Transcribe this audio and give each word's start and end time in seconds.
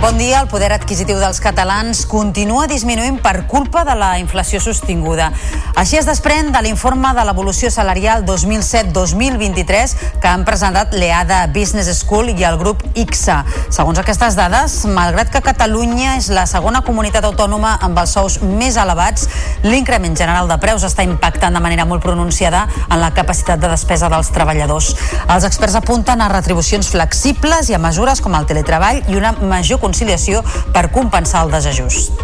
Bon 0.00 0.16
dia. 0.16 0.40
El 0.40 0.48
poder 0.48 0.70
adquisitiu 0.72 1.18
dels 1.20 1.42
catalans 1.44 2.06
continua 2.08 2.64
disminuint 2.64 3.18
per 3.20 3.42
culpa 3.44 3.82
de 3.84 3.92
la 3.92 4.14
inflació 4.16 4.56
sostinguda. 4.64 5.26
Així 5.76 5.98
es 5.98 6.06
desprèn 6.08 6.48
de 6.54 6.62
l'informe 6.64 7.10
de 7.12 7.24
l'evolució 7.28 7.68
salarial 7.68 8.24
2007-2023 8.24 9.92
que 10.22 10.30
han 10.30 10.46
presentat 10.48 10.96
l'EADA 10.96 11.42
Business 11.52 11.92
School 12.00 12.32
i 12.32 12.46
el 12.48 12.56
grup 12.56 12.80
ICSA. 12.94 13.42
Segons 13.68 14.00
aquestes 14.00 14.38
dades, 14.40 14.78
malgrat 14.88 15.28
que 15.34 15.42
Catalunya 15.44 16.16
és 16.16 16.30
la 16.32 16.46
segona 16.48 16.80
comunitat 16.86 17.28
autònoma 17.28 17.74
amb 17.84 18.00
els 18.00 18.16
sous 18.16 18.38
més 18.40 18.80
elevats, 18.80 19.28
l'increment 19.68 20.16
general 20.16 20.48
de 20.48 20.56
preus 20.64 20.88
està 20.88 21.04
impactant 21.04 21.52
de 21.52 21.60
manera 21.60 21.84
molt 21.84 22.00
pronunciada 22.00 22.64
en 22.88 23.04
la 23.04 23.12
capacitat 23.12 23.60
de 23.60 23.68
despesa 23.68 24.08
dels 24.08 24.32
treballadors. 24.32 24.94
Els 25.28 25.44
experts 25.44 25.76
apunten 25.76 26.24
a 26.24 26.32
retribucions 26.32 26.88
flexibles 26.88 27.68
i 27.68 27.76
a 27.76 27.84
mesures 27.84 28.24
com 28.24 28.40
el 28.40 28.48
teletreball 28.48 29.04
i 29.12 29.20
una 29.20 29.36
major 29.44 29.76
conciliació 29.90 30.44
per 30.74 30.88
compensar 30.94 31.44
el 31.44 31.54
desajust. 31.58 32.14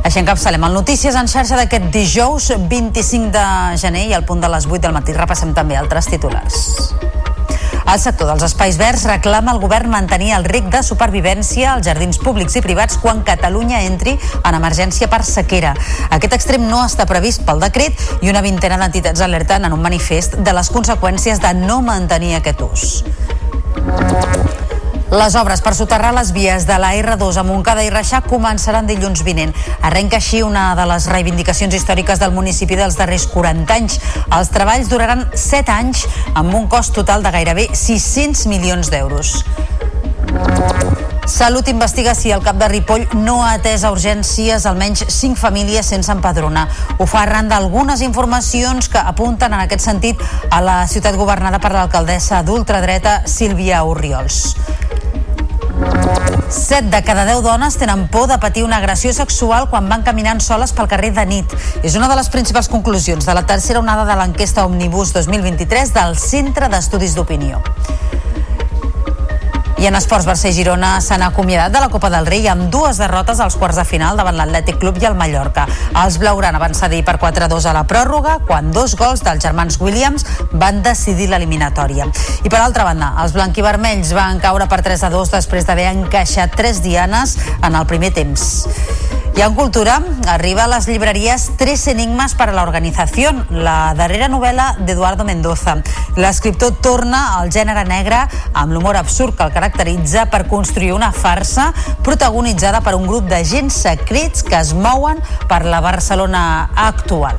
Així 0.00 0.22
encapçalem 0.22 0.64
el 0.64 0.76
Notícies 0.78 1.16
en 1.18 1.28
xarxa 1.28 1.58
d'aquest 1.58 1.90
dijous 1.92 2.48
25 2.70 3.30
de 3.34 3.46
gener 3.78 4.06
i 4.08 4.14
al 4.16 4.24
punt 4.26 4.40
de 4.40 4.48
les 4.48 4.66
8 4.66 4.86
del 4.86 4.96
matí 4.96 5.14
repassem 5.16 5.52
també 5.54 5.76
altres 5.76 6.08
titulars. 6.08 6.62
El 7.90 7.98
sector 7.98 8.28
dels 8.30 8.44
espais 8.46 8.76
verds 8.78 9.02
reclama 9.08 9.50
al 9.50 9.58
govern 9.58 9.90
mantenir 9.90 10.30
el 10.36 10.44
ric 10.46 10.68
de 10.70 10.82
supervivència 10.86 11.72
als 11.72 11.88
jardins 11.88 12.20
públics 12.22 12.54
i 12.54 12.62
privats 12.62 13.00
quan 13.02 13.24
Catalunya 13.26 13.82
entri 13.88 14.14
en 14.14 14.58
emergència 14.60 15.10
per 15.10 15.24
sequera. 15.26 15.74
Aquest 16.14 16.38
extrem 16.38 16.68
no 16.70 16.84
està 16.84 17.08
previst 17.10 17.42
pel 17.48 17.62
decret 17.62 17.98
i 18.22 18.30
una 18.30 18.44
vintena 18.46 18.78
d'entitats 18.78 19.26
alerten 19.26 19.66
en 19.66 19.74
un 19.74 19.82
manifest 19.82 20.38
de 20.38 20.54
les 20.54 20.70
conseqüències 20.70 21.42
de 21.42 21.54
no 21.66 21.82
mantenir 21.82 22.36
aquest 22.38 22.66
ús. 22.70 22.88
Les 25.10 25.34
obres 25.34 25.58
per 25.58 25.72
soterrar 25.74 26.12
les 26.14 26.28
vies 26.30 26.68
de 26.68 26.76
la 26.78 26.92
R2 26.94 27.40
a 27.40 27.42
Montcada 27.42 27.82
i 27.82 27.88
Reixà 27.90 28.20
començaran 28.22 28.86
dilluns 28.86 29.24
vinent. 29.26 29.50
Arrenca 29.82 30.20
així 30.20 30.44
una 30.46 30.68
de 30.78 30.84
les 30.86 31.08
reivindicacions 31.10 31.74
històriques 31.74 32.20
del 32.22 32.30
municipi 32.30 32.78
dels 32.78 32.94
darrers 32.94 33.26
40 33.32 33.74
anys. 33.74 33.98
Els 34.30 34.52
treballs 34.54 34.86
duraran 34.92 35.24
7 35.34 35.74
anys 35.74 36.04
amb 36.38 36.54
un 36.54 36.68
cost 36.70 36.94
total 36.94 37.26
de 37.26 37.32
gairebé 37.34 37.66
600 37.74 38.46
milions 38.52 38.92
d'euros. 38.94 39.40
Salut 41.26 41.66
investiga 41.70 42.14
si 42.14 42.30
el 42.30 42.42
cap 42.46 42.58
de 42.58 42.68
Ripoll 42.70 43.08
no 43.18 43.40
ha 43.42 43.56
atès 43.56 43.82
a 43.82 43.90
urgències 43.94 44.66
almenys 44.66 45.04
5 45.08 45.38
famílies 45.38 45.90
sense 45.90 46.10
empadronar. 46.14 46.68
Ho 46.98 47.06
fa 47.10 47.24
arran 47.24 47.50
d'algunes 47.50 48.02
informacions 48.06 48.86
que 48.90 49.02
apunten 49.02 49.54
en 49.54 49.66
aquest 49.66 49.82
sentit 49.90 50.22
a 50.50 50.62
la 50.62 50.78
ciutat 50.86 51.18
governada 51.18 51.58
per 51.58 51.74
l'alcaldessa 51.74 52.44
d'ultradreta 52.46 53.22
Sílvia 53.26 53.82
Oriols. 53.82 54.54
7 56.50 56.90
de 56.90 57.02
cada 57.04 57.24
10 57.24 57.42
dones 57.42 57.76
tenen 57.76 58.08
por 58.08 58.26
de 58.28 58.38
patir 58.38 58.64
una 58.64 58.78
agressió 58.78 59.12
sexual 59.12 59.68
quan 59.70 59.88
van 59.88 60.02
caminant 60.02 60.40
soles 60.42 60.72
pel 60.74 60.88
carrer 60.90 61.12
de 61.14 61.24
nit. 61.26 61.54
És 61.82 61.94
una 61.94 62.08
de 62.10 62.16
les 62.18 62.28
principals 62.28 62.68
conclusions 62.68 63.26
de 63.26 63.34
la 63.34 63.46
tercera 63.46 63.80
onada 63.80 64.04
de 64.08 64.16
l'enquesta 64.18 64.66
Omnibus 64.66 65.12
2023 65.14 65.94
del 65.94 66.18
Centre 66.18 66.68
d'Estudis 66.68 67.14
d'Opinió. 67.14 67.62
I 69.80 69.86
en 69.88 69.96
esports, 69.96 70.26
Barça 70.28 70.50
i 70.50 70.52
Girona 70.52 70.98
s'han 71.00 71.22
acomiadat 71.24 71.72
de 71.72 71.80
la 71.80 71.88
Copa 71.88 72.10
del 72.12 72.26
Rei 72.28 72.44
amb 72.52 72.66
dues 72.68 72.98
derrotes 73.00 73.38
als 73.40 73.54
quarts 73.56 73.78
de 73.80 73.84
final 73.88 74.18
davant 74.20 74.36
l'Atlètic 74.36 74.76
Club 74.82 74.98
i 75.00 75.06
el 75.08 75.16
Mallorca. 75.16 75.64
Els 76.02 76.18
blaugrana 76.20 76.60
van 76.60 76.76
cedir 76.76 76.98
per 77.06 77.14
4-2 77.22 77.64
a 77.64 77.72
la 77.72 77.86
pròrroga 77.88 78.34
quan 78.44 78.68
dos 78.76 78.92
gols 79.00 79.24
dels 79.24 79.40
germans 79.40 79.80
Williams 79.80 80.26
van 80.52 80.82
decidir 80.84 81.30
l'eliminatòria. 81.32 82.10
I 82.44 82.52
per 82.52 82.60
altra 82.60 82.84
banda, 82.90 83.14
els 83.24 83.32
blanquivermells 83.32 84.12
van 84.12 84.44
caure 84.44 84.68
per 84.68 84.82
3-2 84.84 85.32
després 85.32 85.64
d'haver 85.64 85.88
encaixat 85.94 86.52
tres 86.60 86.84
dianes 86.84 87.38
en 87.62 87.72
el 87.72 87.88
primer 87.88 88.12
temps. 88.12 88.50
I 89.36 89.42
en 89.42 89.54
cultura 89.54 90.02
arriba 90.28 90.64
a 90.64 90.68
les 90.68 90.86
llibreries 90.88 91.46
Tres 91.56 91.86
enigmes 91.88 92.34
per 92.36 92.50
la 92.52 92.64
organització, 92.66 93.30
la 93.50 93.92
darrera 93.96 94.28
novel·la 94.28 94.66
d'Eduardo 94.84 95.24
Mendoza. 95.24 95.76
L'escriptor 96.20 96.74
torna 96.82 97.22
al 97.38 97.52
gènere 97.54 97.84
negre 97.88 98.24
amb 98.52 98.74
l'humor 98.74 98.98
absurd 99.00 99.36
que 99.38 99.46
el 99.46 99.54
caracteritza 99.54 100.26
per 100.32 100.46
construir 100.50 100.92
una 100.96 101.12
farsa 101.12 101.70
protagonitzada 102.04 102.82
per 102.84 102.96
un 102.98 103.06
grup 103.06 103.30
d'agents 103.30 103.82
secrets 103.86 104.42
que 104.42 104.58
es 104.58 104.74
mouen 104.74 105.22
per 105.48 105.64
la 105.64 105.80
Barcelona 105.80 106.42
actual. 106.90 107.38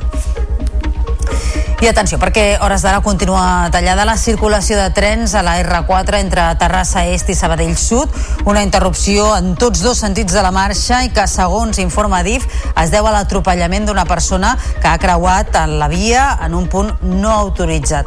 I 1.81 1.87
atenció, 1.89 2.19
perquè 2.21 2.59
hores 2.61 2.83
d'ara 2.85 2.99
continua 3.01 3.65
tallada 3.73 4.03
la 4.05 4.13
circulació 4.13 4.75
de 4.77 4.91
trens 4.93 5.31
a 5.33 5.41
la 5.41 5.55
R4 5.63 6.19
entre 6.19 6.43
Terrassa 6.61 7.07
Est 7.09 7.31
i 7.33 7.35
Sabadell 7.35 7.73
Sud, 7.73 8.11
una 8.45 8.61
interrupció 8.61 9.31
en 9.33 9.55
tots 9.57 9.81
dos 9.81 9.97
sentits 9.97 10.35
de 10.37 10.43
la 10.45 10.51
marxa 10.53 10.99
i 11.01 11.09
que, 11.09 11.25
segons 11.25 11.79
informa 11.81 12.19
DIF, 12.21 12.45
es 12.77 12.93
deu 12.93 13.09
a 13.09 13.15
l'atropellament 13.15 13.89
d'una 13.89 14.05
persona 14.05 14.51
que 14.75 14.91
ha 14.91 14.99
creuat 15.01 15.57
en 15.63 15.79
la 15.79 15.87
via 15.89 16.27
en 16.45 16.53
un 16.53 16.67
punt 16.69 16.91
no 17.01 17.33
autoritzat. 17.47 18.05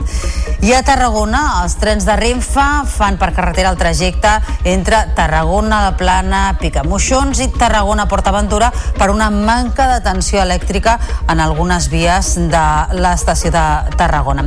I 0.63 0.71
a 0.79 0.85
Tarragona, 0.87 1.43
els 1.65 1.75
trens 1.83 2.07
de 2.07 2.15
Renfe 2.15 2.69
fan 2.95 3.19
per 3.19 3.33
carretera 3.35 3.75
el 3.75 3.81
trajecte 3.81 4.37
entre 4.71 5.03
Tarragona, 5.19 5.83
la 5.89 5.97
Plana, 5.99 6.45
Picamoixons 6.63 7.43
i 7.43 7.51
Tarragona-Portaventura 7.59 8.71
per 8.95 9.11
una 9.11 9.33
manca 9.35 9.91
de 9.91 9.99
tensió 10.07 10.47
elèctrica 10.47 11.01
en 11.27 11.43
algunes 11.43 11.91
vies 11.91 12.37
de 12.55 12.65
l'estació 13.03 13.51
de 13.51 13.64
Tarragona. 13.97 14.47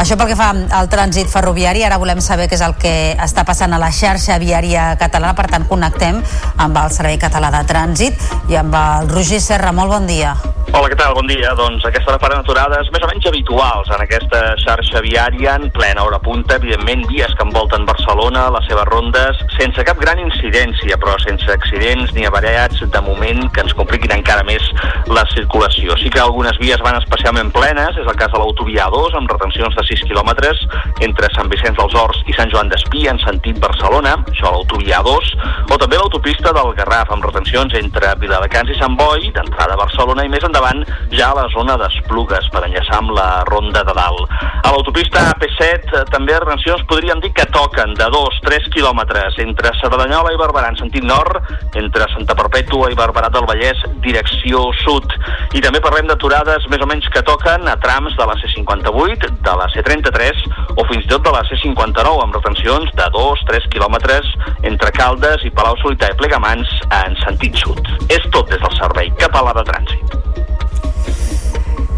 Això 0.00 0.16
pel 0.16 0.30
que 0.30 0.38
fa 0.38 0.50
al 0.52 0.88
trànsit 0.92 1.28
ferroviari, 1.32 1.84
ara 1.84 1.98
volem 2.00 2.22
saber 2.24 2.48
què 2.48 2.56
és 2.56 2.64
el 2.64 2.76
que 2.80 2.94
està 3.20 3.44
passant 3.48 3.72
a 3.76 3.80
la 3.80 3.90
xarxa 3.92 4.38
viària 4.40 4.94
catalana, 5.00 5.34
per 5.36 5.48
tant 5.52 5.66
connectem 5.68 6.22
amb 6.56 6.80
el 6.80 6.94
Servei 6.94 7.20
Català 7.20 7.52
de 7.54 7.64
Trànsit 7.68 8.30
i 8.48 8.56
amb 8.60 8.74
el 8.76 9.12
Roger 9.12 9.42
Serra. 9.44 9.74
Molt 9.76 9.92
bon 9.92 10.08
dia. 10.08 10.34
Hola, 10.70 10.86
què 10.86 10.94
tal? 10.94 11.16
Bon 11.16 11.26
dia. 11.26 11.50
Doncs 11.58 11.82
aquesta 11.88 12.12
hora 12.12 12.20
faran 12.22 12.44
aturades 12.44 12.88
més 12.94 13.02
o 13.02 13.08
menys 13.10 13.26
habituals 13.26 13.88
en 13.90 14.04
aquesta 14.04 14.40
xarxa 14.62 15.00
viària 15.02 15.56
en 15.58 15.66
plena 15.74 16.04
hora 16.06 16.20
punta. 16.22 16.60
Evidentment, 16.60 17.02
vies 17.10 17.32
que 17.34 17.42
envolten 17.42 17.88
Barcelona, 17.88 18.44
les 18.54 18.68
seves 18.70 18.86
rondes, 18.86 19.40
sense 19.56 19.82
cap 19.88 19.98
gran 19.98 20.20
incidència, 20.22 20.98
però 21.02 21.16
sense 21.24 21.50
accidents 21.50 22.14
ni 22.14 22.22
avariats 22.28 22.84
de 22.86 23.02
moment 23.02 23.48
que 23.50 23.64
ens 23.64 23.74
compliquin 23.74 24.14
encara 24.14 24.46
més 24.46 24.62
la 25.10 25.26
circulació. 25.34 25.98
Sí 25.98 26.12
que 26.12 26.22
algunes 26.22 26.58
vies 26.62 26.78
van 26.86 27.00
especialment 27.00 27.50
plenes, 27.56 27.98
és 27.98 28.06
el 28.06 28.20
cas 28.20 28.30
de 28.30 28.38
l'autovia 28.50 28.88
2, 28.90 29.14
amb 29.14 29.30
retencions 29.30 29.76
de 29.78 29.82
6 29.86 30.02
quilòmetres 30.10 30.58
entre 31.06 31.28
Sant 31.36 31.46
Vicenç 31.52 31.78
dels 31.78 31.94
Horts 31.94 32.24
i 32.26 32.34
Sant 32.34 32.50
Joan 32.50 32.70
d'Espí 32.70 33.06
en 33.06 33.20
sentit 33.22 33.60
Barcelona, 33.62 34.16
això 34.26 34.48
a 34.48 34.54
l'autovia 34.56 34.98
2, 35.06 35.28
o 35.70 35.78
també 35.78 36.00
l'autopista 36.00 36.50
del 36.56 36.72
Garraf, 36.74 37.12
amb 37.14 37.22
retencions 37.28 37.76
entre 37.78 38.10
Viladecans 38.18 38.72
i 38.74 38.78
Sant 38.80 38.96
Boi, 38.98 39.30
d'entrada 39.36 39.76
a 39.76 39.80
Barcelona 39.84 40.24
i 40.26 40.32
més 40.32 40.42
endavant 40.46 40.82
ja 41.14 41.30
a 41.30 41.36
la 41.38 41.46
zona 41.54 41.76
d'Esplugues 41.78 42.48
per 42.50 42.64
enllaçar 42.66 42.98
amb 42.98 43.14
la 43.14 43.28
ronda 43.46 43.84
de 43.86 43.94
dalt. 43.94 44.34
A 44.64 44.74
l'autopista 44.74 45.22
AP7 45.30 45.94
eh, 46.00 46.02
també 46.10 46.34
retencions 46.34 46.82
podríem 46.90 47.22
dir 47.22 47.30
que 47.36 47.46
toquen 47.54 47.94
de 47.94 48.10
2-3 48.10 48.66
quilòmetres 48.74 49.38
entre 49.46 49.74
Cerdanyola 49.78 50.34
i 50.34 50.40
Barberà 50.42 50.72
en 50.74 50.80
sentit 50.80 51.06
nord, 51.06 51.38
entre 51.78 52.10
Santa 52.16 52.34
Perpètua 52.34 52.90
i 52.90 52.98
Barberà 52.98 53.30
del 53.30 53.46
Vallès 53.46 53.86
direcció 54.02 54.66
sud. 54.82 55.06
I 55.54 55.62
també 55.62 55.82
parlem 55.84 56.10
d'aturades 56.10 56.66
més 56.72 56.82
o 56.82 56.90
menys 56.90 57.06
que 57.14 57.22
toquen 57.26 57.70
a 57.70 57.78
trams 57.78 58.18
de 58.18 58.26
la 58.26 58.39
C58, 58.42 59.30
de 59.46 59.54
la 59.60 59.68
C33 59.74 60.44
o 60.76 60.86
fins 60.90 61.04
i 61.04 61.10
tot 61.10 61.24
de 61.26 61.34
la 61.34 61.42
C59 61.48 62.24
amb 62.24 62.36
retencions 62.38 62.92
de 62.98 63.10
2-3 63.16 63.68
quilòmetres 63.74 64.32
entre 64.68 64.92
Caldes 64.96 65.44
i 65.46 65.52
Palau 65.54 65.78
Solità 65.82 66.10
i 66.12 66.18
Plegamans 66.20 66.72
en 67.02 67.18
sentit 67.24 67.58
sud. 67.62 67.80
És 68.08 68.24
tot 68.34 68.50
des 68.52 68.60
del 68.62 68.76
servei 68.78 69.12
català 69.20 69.54
de 69.60 69.66
trànsit. 69.70 70.18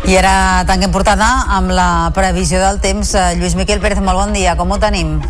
I 0.03 0.17
ara 0.19 0.65
tanquem 0.67 0.91
portada 0.91 1.29
amb 1.55 1.71
la 1.71 2.11
previsió 2.15 2.59
del 2.59 2.81
temps. 2.83 3.15
Eh, 3.15 3.37
Lluís 3.39 3.55
Miquel 3.55 3.81
Pérez, 3.81 4.03
molt 4.03 4.19
bon 4.19 4.35
dia. 4.35 4.57
Com 4.59 4.75
ho 4.75 4.79
tenim? 4.83 5.21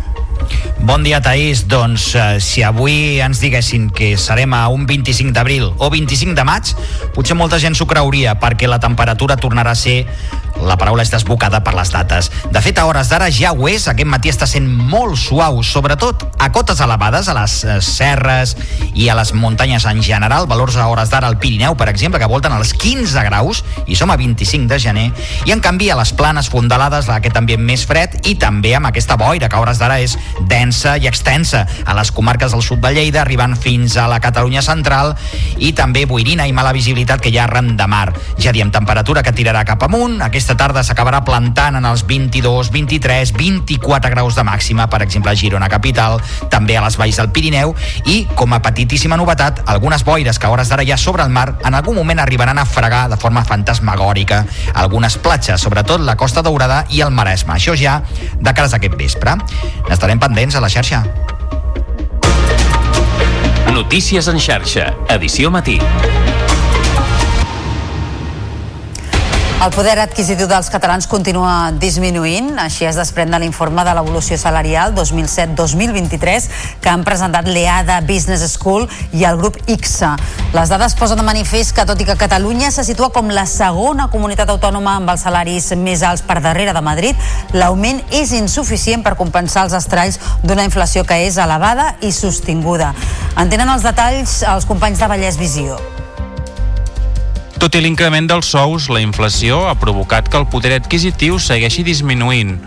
Bon 0.83 1.03
dia, 1.05 1.21
Taís. 1.23 1.61
Doncs 1.69 2.09
eh, 2.17 2.39
si 2.43 2.63
avui 2.65 3.21
ens 3.23 3.39
diguessin 3.39 3.87
que 3.93 4.15
serem 4.19 4.51
a 4.57 4.65
un 4.73 4.87
25 4.89 5.31
d'abril 5.31 5.69
o 5.77 5.89
25 5.93 6.35
de 6.35 6.43
maig, 6.43 6.73
potser 7.15 7.37
molta 7.39 7.59
gent 7.61 7.77
s'ho 7.77 7.87
creuria 7.87 8.33
perquè 8.41 8.67
la 8.67 8.81
temperatura 8.83 9.37
tornarà 9.37 9.71
a 9.71 9.79
ser 9.79 10.01
la 10.61 10.77
paraula 10.77 11.03
és 11.03 11.11
desbocada 11.11 11.63
per 11.63 11.73
les 11.75 11.91
dates. 11.91 12.29
De 12.53 12.61
fet, 12.63 12.77
a 12.79 12.85
hores 12.85 13.09
d'ara 13.11 13.29
ja 13.33 13.51
ho 13.53 13.67
és. 13.67 13.87
Aquest 13.89 14.09
matí 14.09 14.31
està 14.31 14.47
sent 14.49 14.67
molt 14.67 15.17
suau, 15.19 15.61
sobretot 15.65 16.25
a 16.39 16.51
cotes 16.53 16.81
elevades, 16.83 17.27
a 17.27 17.35
les 17.37 17.55
eh, 17.63 17.79
serres 17.83 18.55
i 18.93 19.09
a 19.09 19.17
les 19.17 19.33
muntanyes 19.33 19.85
en 19.89 20.01
general. 20.03 20.47
Valors 20.47 20.77
a 20.77 20.87
hores 20.91 21.11
d'ara 21.11 21.27
al 21.27 21.39
Pirineu, 21.41 21.75
per 21.79 21.89
exemple, 21.91 22.19
que 22.21 22.29
volten 22.29 22.53
als 22.53 22.73
15 22.73 23.25
graus 23.27 23.63
i 23.87 23.97
som 23.97 24.11
a 24.11 24.17
25 24.19 24.69
de 24.69 24.79
gener. 24.79 25.07
I 25.47 25.55
en 25.55 25.63
canvi 25.63 25.89
a 25.89 25.97
les 25.99 26.13
planes 26.13 26.49
fondalades 26.51 27.09
aquest 27.09 27.37
ambient 27.39 27.63
més 27.63 27.85
fred 27.87 28.15
i 28.29 28.35
també 28.39 28.75
amb 28.77 28.89
aquesta 28.89 29.17
boira 29.19 29.49
que 29.49 29.57
a 29.57 29.63
hores 29.63 29.81
d'ara 29.81 29.99
és 30.03 30.17
densa 30.49 30.95
i 30.97 31.07
extensa 31.09 31.65
a 31.85 31.97
les 31.97 32.11
comarques 32.11 32.53
del 32.53 32.63
sud 32.65 32.81
de 32.83 32.93
Lleida, 32.93 33.23
arribant 33.23 33.55
fins 33.59 33.97
a 33.97 34.07
la 34.11 34.19
Catalunya 34.23 34.61
central 34.65 35.13
i 35.57 35.73
també 35.77 36.05
boirina 36.09 36.47
i 36.47 36.55
mala 36.55 36.73
visibilitat 36.75 37.21
que 37.23 37.31
hi 37.31 37.39
ha 37.39 37.47
arran 37.47 37.75
de 37.77 37.87
mar. 37.87 38.07
Ja 38.39 38.53
diem 38.55 38.71
temperatura 38.71 39.23
que 39.23 39.35
tirarà 39.35 39.63
cap 39.67 39.83
amunt, 39.87 40.19
aquesta 40.21 40.42
Aquesta 40.43 40.59
tarda 40.59 40.81
s'acabarà 40.83 41.21
plantant 41.23 41.77
en 41.79 41.85
els 41.87 42.01
22, 42.03 42.67
23, 42.73 43.29
24 43.37 44.09
graus 44.11 44.35
de 44.35 44.43
màxima, 44.43 44.89
per 44.91 44.99
exemple 45.05 45.31
a 45.31 45.37
Girona 45.39 45.69
capital, 45.71 46.17
també 46.51 46.75
a 46.75 46.81
les 46.83 46.97
valls 46.99 47.15
del 47.15 47.29
Pirineu 47.31 47.71
i, 48.11 48.17
com 48.35 48.51
a 48.51 48.59
petitíssima 48.59 49.15
novetat, 49.15 49.61
algunes 49.71 50.03
boires 50.03 50.35
que 50.35 50.49
a 50.49 50.51
hores 50.51 50.67
d'ara 50.67 50.83
ja 50.83 50.97
sobre 50.99 51.23
el 51.23 51.31
mar 51.31 51.45
en 51.63 51.79
algun 51.79 51.95
moment 51.95 52.19
arribaran 52.19 52.59
a 52.59 52.65
fregar 52.67 53.05
de 53.07 53.15
forma 53.15 53.45
fantasmagòrica 53.47 54.41
algunes 54.83 55.15
platges, 55.15 55.63
sobretot 55.63 56.03
la 56.03 56.17
Costa 56.19 56.43
Daurada 56.43 56.83
i 56.91 56.99
el 57.07 57.15
Maresme. 57.15 57.55
Això 57.55 57.77
ja 57.79 58.01
de 58.35 58.51
cares 58.51 58.75
a 58.75 58.81
aquest 58.83 58.99
vespre. 58.99 59.37
N'estarem 59.87 60.19
pendents 60.19 60.59
a 60.59 60.65
la 60.65 60.67
xarxa. 60.67 61.05
Notícies 63.71 64.27
en 64.27 64.43
xarxa, 64.43 64.91
edició 65.15 65.55
matí. 65.55 65.79
El 69.61 69.71
poder 69.71 69.95
adquisitiu 70.01 70.47
dels 70.49 70.67
catalans 70.67 71.05
continua 71.07 71.71
disminuint, 71.79 72.49
així 72.59 72.83
es 72.83 72.97
desprèn 72.99 73.31
de 73.31 73.39
l'informe 73.39 73.85
de 73.87 73.93
l'evolució 73.95 74.35
salarial 74.39 74.91
2007-2023 74.97 76.47
que 76.83 76.91
han 76.91 77.05
presentat 77.07 77.47
l'EADA 77.47 78.01
Business 78.07 78.43
School 78.57 78.89
i 79.15 79.23
el 79.29 79.39
grup 79.39 79.61
ICSA. 79.63 80.11
Les 80.57 80.73
dades 80.73 80.97
posen 80.99 81.21
de 81.21 81.27
manifest 81.27 81.71
que, 81.77 81.87
tot 81.87 82.01
i 82.01 82.09
que 82.09 82.17
Catalunya 82.19 82.73
se 82.75 82.83
situa 82.83 83.13
com 83.15 83.31
la 83.31 83.47
segona 83.47 84.09
comunitat 84.11 84.51
autònoma 84.51 84.97
amb 84.99 85.15
els 85.15 85.23
salaris 85.29 85.71
més 85.79 86.03
alts 86.03 86.27
per 86.27 86.41
darrere 86.43 86.75
de 86.75 86.83
Madrid, 86.83 87.31
l'augment 87.55 88.03
és 88.11 88.35
insuficient 88.35 89.03
per 89.05 89.15
compensar 89.15 89.67
els 89.69 89.79
estralls 89.79 90.19
d'una 90.43 90.67
inflació 90.67 91.07
que 91.07 91.23
és 91.23 91.39
elevada 91.39 91.93
i 92.01 92.11
sostinguda. 92.11 92.91
En 93.39 93.49
tenen 93.49 93.71
els 93.71 93.87
detalls 93.87 94.41
els 94.43 94.67
companys 94.67 94.99
de 94.99 95.13
Vallès 95.15 95.39
Visió. 95.39 95.79
Tot 97.63 97.77
i 97.77 97.79
l'increment 97.79 98.25
dels 98.27 98.49
sous, 98.51 98.89
la 98.91 98.99
inflació 98.99 99.61
ha 99.69 99.77
provocat 99.79 100.27
que 100.27 100.35
el 100.35 100.49
poder 100.51 100.73
adquisitiu 100.75 101.37
segueixi 101.39 101.85
disminuint. 101.87 102.57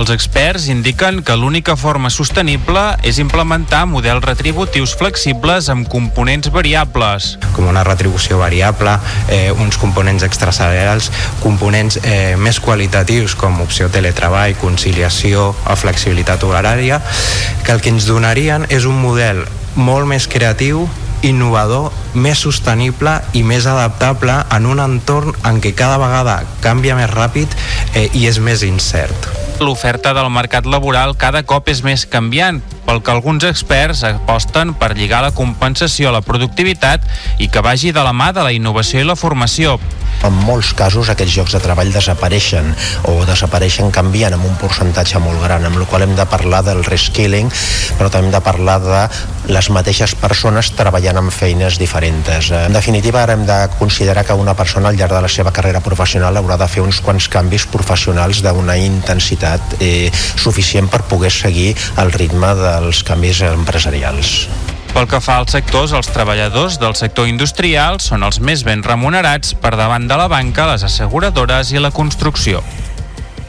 Els 0.00 0.08
experts 0.14 0.70
indiquen 0.72 1.18
que 1.20 1.34
l'única 1.36 1.74
forma 1.76 2.08
sostenible 2.08 2.80
és 3.04 3.18
implementar 3.20 3.82
models 3.90 4.24
retributius 4.24 4.94
flexibles 4.96 5.68
amb 5.68 5.84
components 5.92 6.48
variables. 6.54 7.26
Com 7.52 7.68
una 7.68 7.82
retribució 7.84 8.38
variable, 8.40 8.94
eh, 9.28 9.50
uns 9.52 9.76
components 9.76 10.24
extrasalarials, 10.24 11.10
components 11.42 11.98
eh, 12.00 12.38
més 12.40 12.56
qualitatius 12.56 13.34
com 13.36 13.60
opció 13.60 13.90
teletreball, 13.92 14.56
conciliació 14.62 15.50
o 15.52 15.76
flexibilitat 15.76 16.48
horària, 16.48 17.02
que 17.66 17.76
el 17.76 17.84
que 17.84 17.92
ens 17.92 18.08
donarien 18.08 18.64
és 18.72 18.88
un 18.88 18.96
model 18.96 19.44
molt 19.76 20.08
més 20.08 20.24
creatiu 20.24 20.88
innovador, 21.22 21.92
més 22.14 22.40
sostenible 22.44 23.18
i 23.34 23.42
més 23.46 23.66
adaptable 23.66 24.34
en 24.54 24.66
un 24.70 24.80
entorn 24.82 25.34
en 25.48 25.60
què 25.62 25.74
cada 25.76 25.98
vegada 26.00 26.40
canvia 26.64 26.96
més 26.98 27.10
ràpid 27.10 27.54
eh, 27.94 28.08
i 28.14 28.26
és 28.30 28.40
més 28.42 28.64
incert. 28.66 29.28
L'oferta 29.58 30.12
del 30.14 30.30
mercat 30.30 30.66
laboral 30.70 31.16
cada 31.18 31.42
cop 31.42 31.68
és 31.72 31.82
més 31.82 32.06
canviant, 32.06 32.60
pel 32.86 33.02
que 33.02 33.12
alguns 33.12 33.44
experts 33.44 34.04
aposten 34.06 34.72
per 34.78 34.94
lligar 34.96 35.20
la 35.24 35.34
compensació 35.34 36.08
a 36.08 36.14
la 36.14 36.22
productivitat 36.24 37.04
i 37.42 37.50
que 37.52 37.64
vagi 37.64 37.92
de 37.92 38.04
la 38.06 38.14
mà 38.16 38.30
de 38.32 38.46
la 38.46 38.54
innovació 38.54 39.02
i 39.02 39.08
la 39.08 39.18
formació. 39.18 39.76
En 40.26 40.34
molts 40.34 40.72
casos 40.74 41.08
aquests 41.12 41.36
llocs 41.38 41.54
de 41.54 41.60
treball 41.62 41.92
desapareixen 41.94 42.72
o 43.10 43.14
desapareixen 43.28 43.92
canviant 43.94 44.34
amb 44.34 44.48
un 44.48 44.56
percentatge 44.60 45.20
molt 45.22 45.42
gran, 45.44 45.64
amb 45.64 45.78
la 45.78 45.86
qual 45.86 46.04
hem 46.04 46.14
de 46.18 46.26
parlar 46.26 46.64
del 46.66 46.82
reskilling, 46.86 47.50
però 47.98 48.10
també 48.10 48.28
hem 48.28 48.34
de 48.34 48.42
parlar 48.44 48.78
de 48.82 49.02
les 49.52 49.70
mateixes 49.72 50.14
persones 50.18 50.72
treballant 50.76 51.20
en 51.22 51.30
feines 51.32 51.78
diferents. 51.80 52.50
En 52.52 52.74
definitiva, 52.74 53.22
ara 53.22 53.36
hem 53.38 53.46
de 53.48 53.58
considerar 53.78 54.26
que 54.26 54.36
una 54.36 54.56
persona 54.58 54.90
al 54.90 54.98
llarg 54.98 55.14
de 55.14 55.22
la 55.24 55.32
seva 55.32 55.52
carrera 55.54 55.80
professional 55.84 56.36
haurà 56.36 56.58
de 56.60 56.68
fer 56.68 56.82
uns 56.84 57.00
quants 57.04 57.30
canvis 57.32 57.68
professionals 57.70 58.42
d'una 58.44 58.76
intensitat 58.80 59.78
eh, 59.80 60.10
suficient 60.36 60.90
per 60.90 61.06
poder 61.08 61.32
seguir 61.32 61.70
el 62.02 62.12
ritme 62.12 62.54
dels 62.58 63.04
canvis 63.06 63.44
empresarials. 63.48 64.48
Pel 64.94 65.06
que 65.06 65.20
fa 65.22 65.38
als 65.42 65.54
sectors, 65.54 65.94
els 65.94 66.10
treballadors 66.10 66.78
del 66.82 66.96
sector 66.98 67.28
industrial 67.30 68.00
són 68.02 68.26
els 68.26 68.40
més 68.40 68.64
ben 68.66 68.82
remunerats 68.86 69.54
per 69.54 69.76
davant 69.76 70.08
de 70.10 70.18
la 70.18 70.28
banca, 70.32 70.66
les 70.72 70.86
asseguradores 70.88 71.72
i 71.72 71.82
la 71.82 71.92
construcció. 71.94 72.64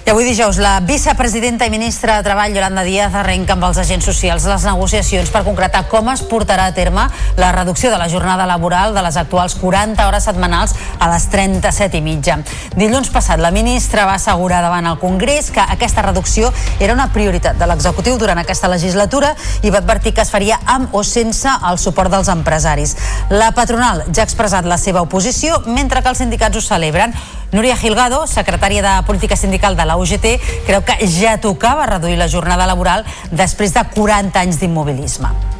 I 0.09 0.11
avui 0.11 0.25
dijous, 0.25 0.57
la 0.57 0.79
vicepresidenta 0.81 1.67
i 1.67 1.69
ministra 1.69 2.15
de 2.17 2.23
Treball, 2.25 2.55
Yolanda 2.55 2.81
Díaz, 2.81 3.13
arrenca 3.13 3.53
amb 3.53 3.67
els 3.67 3.77
agents 3.77 4.07
socials 4.09 4.47
les 4.49 4.63
negociacions 4.65 5.29
per 5.29 5.43
concretar 5.45 5.83
com 5.85 6.09
es 6.09 6.23
portarà 6.25 6.65
a 6.65 6.73
terme 6.73 7.03
la 7.37 7.51
reducció 7.53 7.91
de 7.93 7.99
la 8.01 8.07
jornada 8.09 8.47
laboral 8.49 8.95
de 8.97 9.03
les 9.05 9.19
actuals 9.21 9.53
40 9.61 10.07
hores 10.07 10.25
setmanals 10.25 10.73
a 10.97 11.11
les 11.11 11.29
37 11.29 11.99
i 11.99 12.01
mitja. 12.01 12.39
Dilluns 12.73 13.13
passat, 13.13 13.37
la 13.37 13.53
ministra 13.53 14.07
va 14.09 14.15
assegurar 14.17 14.63
davant 14.65 14.89
el 14.89 14.97
Congrés 14.97 15.51
que 15.53 15.61
aquesta 15.61 16.01
reducció 16.01 16.49
era 16.79 16.97
una 16.97 17.11
prioritat 17.13 17.61
de 17.61 17.69
l'executiu 17.69 18.17
durant 18.17 18.41
aquesta 18.41 18.71
legislatura 18.73 19.35
i 19.61 19.69
va 19.69 19.83
advertir 19.83 20.15
que 20.17 20.25
es 20.25 20.33
faria 20.33 20.57
amb 20.65 20.89
o 20.89 21.03
sense 21.05 21.53
el 21.69 21.77
suport 21.77 22.09
dels 22.09 22.33
empresaris. 22.33 22.95
La 23.29 23.51
patronal 23.53 24.07
ja 24.09 24.23
ha 24.23 24.31
expressat 24.31 24.65
la 24.65 24.81
seva 24.81 25.05
oposició, 25.05 25.61
mentre 25.67 26.01
que 26.01 26.09
els 26.09 26.25
sindicats 26.25 26.57
ho 26.57 26.65
celebren. 26.65 27.13
Núria 27.49 27.73
Gilgado, 27.73 28.27
secretària 28.29 28.83
de 28.85 28.91
Política 29.07 29.33
Sindical 29.33 29.73
de 29.77 29.85
la 29.89 29.98
UGT, 29.99 30.35
creu 30.67 30.83
que 30.87 30.97
ja 31.07 31.37
tocava 31.41 31.87
reduir 31.89 32.17
la 32.19 32.31
jornada 32.31 32.67
laboral 32.69 33.05
després 33.31 33.75
de 33.75 33.85
40 33.95 34.45
anys 34.45 34.59
d'immobilisme 34.61 35.58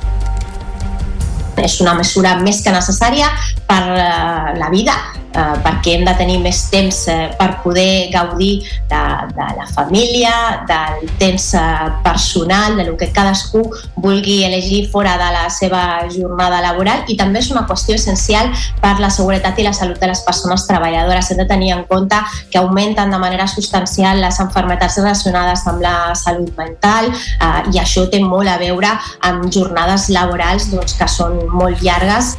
és 1.63 1.79
una 1.81 1.95
mesura 1.97 2.35
més 2.43 2.61
que 2.65 2.73
necessària 2.73 3.29
per 3.69 3.81
eh, 3.93 4.57
la 4.59 4.69
vida, 4.73 4.95
eh, 5.33 5.55
perquè 5.63 5.95
hem 5.97 6.05
de 6.07 6.13
tenir 6.17 6.39
més 6.41 6.61
temps 6.71 7.01
eh, 7.11 7.29
per 7.37 7.49
poder 7.63 8.09
gaudir 8.13 8.63
de, 8.89 9.01
de 9.35 9.47
la 9.57 9.67
família, 9.73 10.33
del 10.69 11.09
temps 11.21 11.53
eh, 11.53 11.89
personal, 12.03 12.77
de 12.77 12.85
lo 12.89 12.97
que 12.97 13.11
cadascú 13.13 13.63
vulgui 13.95 14.43
elegir 14.45 14.87
fora 14.91 15.17
de 15.21 15.29
la 15.35 15.45
seva 15.53 15.83
jornada 16.09 16.61
laboral 16.65 17.05
i 17.07 17.17
també 17.19 17.43
és 17.43 17.51
una 17.53 17.65
qüestió 17.69 17.97
essencial 17.99 18.51
per 18.81 18.97
la 18.99 19.11
seguretat 19.13 19.59
i 19.59 19.67
la 19.67 19.73
salut 19.73 19.99
de 19.99 20.09
les 20.09 20.23
persones 20.25 20.65
treballadores. 20.67 21.31
Hem 21.31 21.41
de 21.43 21.47
tenir 21.49 21.73
en 21.75 21.85
compte 21.89 22.17
que 22.51 22.59
augmenten 22.61 23.11
de 23.11 23.21
manera 23.21 23.47
substancial 23.47 24.21
les 24.21 24.39
enfermetats 24.41 24.97
relacionades 24.97 25.65
amb 25.69 25.83
la 25.83 26.15
salut 26.15 26.51
mental 26.57 27.09
eh, 27.11 27.73
i 27.73 27.81
això 27.81 28.07
té 28.09 28.21
molt 28.23 28.49
a 28.49 28.57
veure 28.61 28.91
amb 29.29 29.49
jornades 29.53 30.09
laborals 30.13 30.69
doncs, 30.73 30.95
que 30.97 31.07
són 31.09 31.39
molt 31.53 31.81
llargues. 31.85 32.35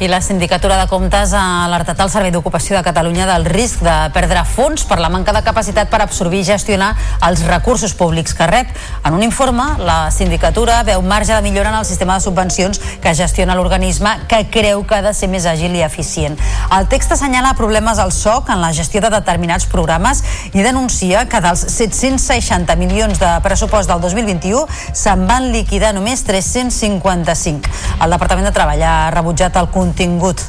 I 0.00 0.08
la 0.08 0.22
Sindicatura 0.22 0.78
de 0.80 0.86
Comptes 0.88 1.34
ha 1.36 1.66
alertat 1.66 1.98
el 2.00 2.08
Servei 2.08 2.30
d'Ocupació 2.32 2.72
de 2.72 2.80
Catalunya 2.80 3.26
del 3.28 3.42
risc 3.44 3.82
de 3.84 3.96
perdre 4.14 4.46
fons 4.48 4.86
per 4.88 4.96
la 4.96 5.10
manca 5.12 5.34
de 5.36 5.42
capacitat 5.44 5.90
per 5.92 5.98
absorbir 6.00 6.38
i 6.40 6.46
gestionar 6.48 6.94
els 7.28 7.42
recursos 7.44 7.92
públics 7.92 8.32
que 8.32 8.46
rep. 8.48 8.70
En 9.04 9.12
un 9.12 9.20
informe, 9.22 9.66
la 9.84 10.08
Sindicatura 10.08 10.78
veu 10.88 11.02
marge 11.04 11.34
de 11.34 11.42
millora 11.44 11.68
en 11.68 11.76
el 11.82 11.84
sistema 11.84 12.16
de 12.16 12.24
subvencions 12.24 12.80
que 13.02 13.12
gestiona 13.12 13.58
l'organisme, 13.58 14.14
que 14.24 14.46
creu 14.48 14.86
que 14.88 14.96
ha 14.96 15.02
de 15.04 15.12
ser 15.12 15.28
més 15.28 15.44
àgil 15.44 15.76
i 15.76 15.84
eficient. 15.84 16.40
El 16.72 16.88
text 16.88 17.12
assenyala 17.12 17.52
problemes 17.60 18.00
al 18.00 18.14
SOC 18.16 18.54
en 18.56 18.64
la 18.64 18.72
gestió 18.72 19.04
de 19.04 19.12
determinats 19.12 19.68
programes 19.68 20.24
i 20.54 20.64
denuncia 20.64 21.26
que 21.28 21.42
dels 21.44 21.66
760 21.76 22.78
milions 22.80 23.20
de 23.20 23.34
pressupost 23.44 23.92
del 23.92 24.00
2021 24.00 24.64
se'n 24.96 25.28
van 25.28 25.52
liquidar 25.52 25.92
només 25.92 26.24
355. 26.24 27.68
El 28.00 28.16
Departament 28.16 28.48
de 28.48 28.56
Treball 28.56 28.88
ha 28.88 28.96
rebutjat 29.12 29.60
el 29.60 29.68
contingut 29.68 29.89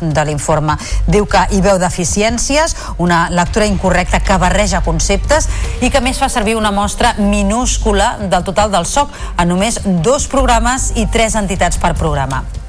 de 0.02 0.26
l'informe. 0.26 0.78
Diu 1.08 1.26
que 1.26 1.44
hi 1.52 1.62
veu 1.62 1.80
deficiències, 1.82 2.76
una 2.98 3.30
lectura 3.30 3.66
incorrecta 3.66 4.22
que 4.24 4.38
barreja 4.38 4.84
conceptes 4.86 5.50
i 5.82 5.90
que 5.90 6.02
més 6.02 6.20
fa 6.22 6.30
servir 6.30 6.56
una 6.56 6.72
mostra 6.72 7.14
minúscula 7.18 8.18
del 8.22 8.44
total 8.44 8.72
del 8.72 8.86
SOC 8.86 9.10
a 9.38 9.46
només 9.46 9.82
dos 10.06 10.28
programes 10.28 10.92
i 10.96 11.08
tres 11.12 11.36
entitats 11.36 11.78
per 11.82 11.96
programa. 11.96 12.61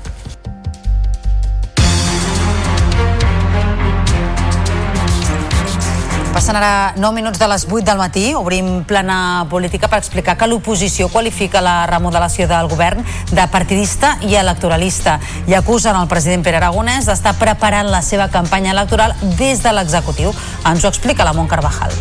Passen 6.52 6.64
ara 6.64 6.92
9 6.97 7.14
minuts 7.14 7.38
de 7.38 7.47
les 7.49 7.64
8 7.64 7.80
del 7.87 7.97
matí. 7.97 8.35
Obrim 8.37 8.85
plana 8.85 9.47
política 9.49 9.88
per 9.88 10.02
explicar 10.02 10.35
que 10.37 10.47
l'oposició 10.50 11.09
qualifica 11.09 11.62
la 11.64 11.87
remodelació 11.88 12.44
del 12.50 12.68
govern 12.68 13.00
de 13.30 13.47
partidista 13.49 14.18
i 14.21 14.37
electoralista 14.37 15.18
i 15.49 15.56
acusen 15.56 15.97
el 15.97 16.11
president 16.12 16.44
Pere 16.44 16.61
Aragonès 16.61 17.09
d'estar 17.09 17.38
preparant 17.40 17.88
la 17.88 18.02
seva 18.04 18.28
campanya 18.28 18.76
electoral 18.76 19.16
des 19.40 19.64
de 19.64 19.73
l'executiu. 19.73 20.37
Ens 20.68 20.85
ho 20.85 20.92
explica 20.92 21.25
la 21.25 21.32
Mont 21.32 21.49
Carvajal. 21.49 21.97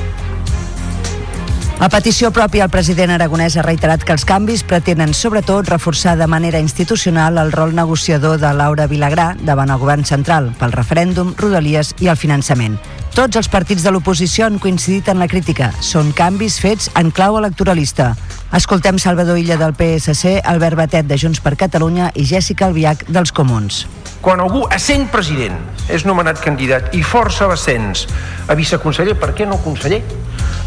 A 1.81 1.87
petició 1.89 2.29
pròpia, 2.29 2.67
el 2.67 2.69
president 2.69 3.09
aragonès 3.09 3.55
ha 3.57 3.63
reiterat 3.65 4.03
que 4.05 4.13
els 4.13 4.21
canvis 4.29 4.61
pretenen 4.69 5.15
sobretot 5.17 5.65
reforçar 5.65 6.11
de 6.19 6.27
manera 6.29 6.59
institucional 6.61 7.39
el 7.41 7.49
rol 7.51 7.73
negociador 7.73 8.35
de 8.37 8.51
Laura 8.53 8.85
Vilagrà 8.85 9.31
davant 9.41 9.73
el 9.73 9.79
govern 9.81 10.05
central 10.05 10.51
pel 10.59 10.75
referèndum, 10.75 11.31
rodalies 11.39 11.95
i 11.97 12.11
el 12.13 12.19
finançament. 12.21 12.75
Tots 13.17 13.39
els 13.41 13.49
partits 13.49 13.81
de 13.81 13.95
l'oposició 13.95 14.45
han 14.45 14.59
coincidit 14.61 15.09
en 15.09 15.17
la 15.17 15.27
crítica. 15.31 15.71
Són 15.81 16.13
canvis 16.13 16.59
fets 16.61 16.91
en 17.01 17.09
clau 17.09 17.39
electoralista. 17.39 18.11
Escoltem 18.53 19.01
Salvador 19.01 19.41
Illa 19.41 19.57
del 19.57 19.73
PSC, 19.73 20.37
Albert 20.53 20.77
Batet 20.83 21.09
de 21.09 21.17
Junts 21.17 21.41
per 21.41 21.57
Catalunya 21.57 22.11
i 22.13 22.29
Jèssica 22.29 22.69
Albiach 22.69 23.09
dels 23.09 23.33
Comuns 23.33 23.87
quan 24.21 24.39
algú, 24.39 24.67
a 24.69 24.77
sent 24.77 25.07
president, 25.09 25.57
és 25.89 26.05
nomenat 26.05 26.39
candidat 26.43 26.93
i 26.93 27.01
força 27.01 27.47
l'ascens 27.49 28.05
a 28.45 28.53
viceconseller, 28.57 29.15
per 29.17 29.31
què 29.33 29.47
no 29.49 29.57
conseller? 29.65 30.03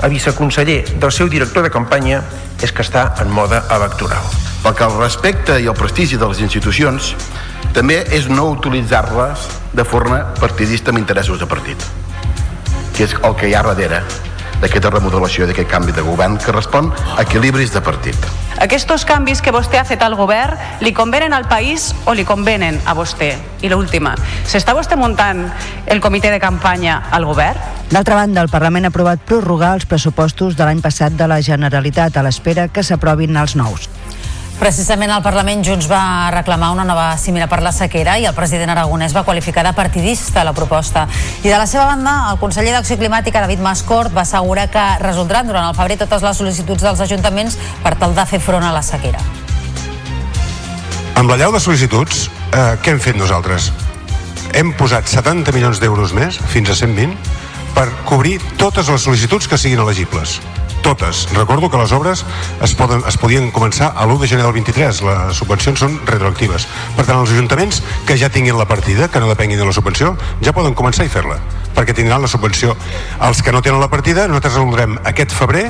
A 0.03 0.09
viceconseller 0.09 0.83
del 1.01 1.13
seu 1.13 1.29
director 1.29 1.65
de 1.65 1.71
campanya 1.71 2.23
és 2.63 2.73
que 2.73 2.85
està 2.85 3.15
en 3.23 3.31
moda 3.33 3.65
electoral. 3.75 4.27
Perquè 4.65 4.89
el 4.89 4.99
respecte 4.99 5.59
i 5.61 5.69
el 5.69 5.79
prestigi 5.79 6.19
de 6.21 6.29
les 6.29 6.41
institucions 6.45 7.15
també 7.75 8.03
és 8.15 8.29
no 8.31 8.51
utilitzar-les 8.53 9.49
de 9.75 9.85
forma 9.85 10.21
partidista 10.41 10.93
amb 10.93 11.03
interessos 11.03 11.41
de 11.41 11.49
partit, 11.51 11.81
que 12.95 13.09
és 13.09 13.17
el 13.23 13.35
que 13.37 13.51
hi 13.51 13.55
ha 13.59 13.65
darrere 13.67 14.05
d'aquesta 14.65 14.91
remodelació, 14.91 15.47
d'aquest 15.49 15.69
canvi 15.69 15.93
de 15.93 16.03
govern 16.05 16.39
que 16.41 16.53
respon 16.55 16.91
a 17.15 17.23
equilibris 17.23 17.73
de 17.75 17.83
partit. 17.85 18.17
Aquests 18.65 19.05
canvis 19.05 19.43
que 19.43 19.53
vostè 19.53 19.81
ha 19.81 19.85
fet 19.85 20.03
al 20.03 20.15
govern 20.17 20.57
li 20.81 20.95
convenen 20.97 21.35
al 21.37 21.49
país 21.51 21.93
o 22.07 22.15
li 22.15 22.25
convenen 22.25 22.81
a 22.87 22.95
vostè? 22.97 23.35
I 23.61 23.69
l'última, 23.69 24.15
s'està 24.47 24.73
vostè 24.77 24.97
muntant 24.97 25.45
el 25.87 26.01
comitè 26.01 26.31
de 26.33 26.41
campanya 26.41 27.03
al 27.11 27.27
govern? 27.29 27.61
D'altra 27.91 28.17
banda, 28.17 28.41
el 28.41 28.49
Parlament 28.49 28.89
ha 28.89 28.93
aprovat 28.95 29.21
prorrogar 29.29 29.75
els 29.77 29.87
pressupostos 29.87 30.57
de 30.57 30.65
l'any 30.65 30.81
passat 30.81 31.13
de 31.13 31.29
la 31.29 31.43
Generalitat 31.45 32.17
a 32.17 32.25
l'espera 32.25 32.69
que 32.69 32.83
s'aprovin 32.83 33.37
els 33.37 33.59
nous. 33.61 33.91
Precisament 34.59 35.11
el 35.11 35.23
Parlament 35.23 35.65
Junts 35.67 35.89
va 35.91 36.31
reclamar 36.31 36.71
una 36.73 36.85
nova 36.87 37.09
cimera 37.19 37.49
per 37.51 37.59
la 37.63 37.73
sequera 37.75 38.15
i 38.23 38.27
el 38.29 38.37
president 38.37 38.71
Aragonès 38.71 39.15
va 39.17 39.25
qualificar 39.27 39.65
de 39.67 39.73
partidista 39.75 40.45
la 40.47 40.55
proposta. 40.55 41.09
I 41.43 41.49
de 41.49 41.59
la 41.59 41.67
seva 41.67 41.89
banda, 41.91 42.15
el 42.31 42.39
conseller 42.39 42.73
d'Acció 42.77 42.97
Climàtica, 43.01 43.43
David 43.43 43.65
Mascort, 43.65 44.15
va 44.15 44.23
assegurar 44.23 44.69
que 44.71 44.85
resoldran 45.03 45.51
durant 45.51 45.69
el 45.69 45.77
febrer 45.77 45.99
totes 46.05 46.23
les 46.23 46.39
sol·licituds 46.39 46.87
dels 46.87 47.03
ajuntaments 47.03 47.59
per 47.83 47.97
tal 47.99 48.15
de 48.15 48.27
fer 48.31 48.41
front 48.41 48.65
a 48.65 48.73
la 48.73 48.83
sequera. 48.87 49.23
Amb 51.19 51.31
la 51.31 51.39
llau 51.43 51.53
de 51.55 51.61
sol·licituds, 51.63 52.29
eh, 52.53 52.79
què 52.83 52.95
hem 52.95 53.03
fet 53.03 53.19
nosaltres? 53.19 53.73
Hem 54.55 54.73
posat 54.79 55.11
70 55.11 55.53
milions 55.53 55.83
d'euros 55.83 56.15
més, 56.15 56.39
fins 56.39 56.71
a 56.71 56.79
120, 56.79 57.19
per 57.75 57.91
cobrir 58.07 58.39
totes 58.57 58.89
les 58.89 59.03
sol·licituds 59.03 59.51
que 59.51 59.59
siguin 59.59 59.83
elegibles 59.83 60.39
totes. 60.85 61.25
Recordo 61.33 61.71
que 61.73 61.81
les 61.81 61.93
obres 61.97 62.23
es, 62.63 62.75
poden, 62.77 63.03
es 63.09 63.17
podien 63.19 63.49
començar 63.55 63.91
a 63.97 64.05
l'1 64.05 64.21
de 64.21 64.29
gener 64.31 64.45
del 64.45 64.55
23, 64.61 65.01
les 65.09 65.41
subvencions 65.41 65.81
són 65.81 65.97
retroactives. 66.05 66.69
Per 66.95 67.07
tant, 67.09 67.25
els 67.25 67.33
ajuntaments 67.33 67.81
que 68.07 68.19
ja 68.21 68.31
tinguin 68.31 68.61
la 68.61 68.69
partida, 68.69 69.09
que 69.09 69.23
no 69.23 69.33
depenguin 69.33 69.59
de 69.59 69.67
la 69.67 69.75
subvenció, 69.75 70.13
ja 70.45 70.55
poden 70.55 70.77
començar 70.77 71.09
a 71.09 71.11
fer-la, 71.11 71.41
perquè 71.75 71.97
tindran 71.97 72.23
la 72.23 72.31
subvenció. 72.31 72.77
Els 73.25 73.43
que 73.43 73.57
no 73.57 73.65
tenen 73.65 73.83
la 73.83 73.91
partida, 73.91 74.29
nosaltres 74.29 74.55
resoldrem 74.55 75.01
aquest 75.09 75.35
febrer 75.35 75.67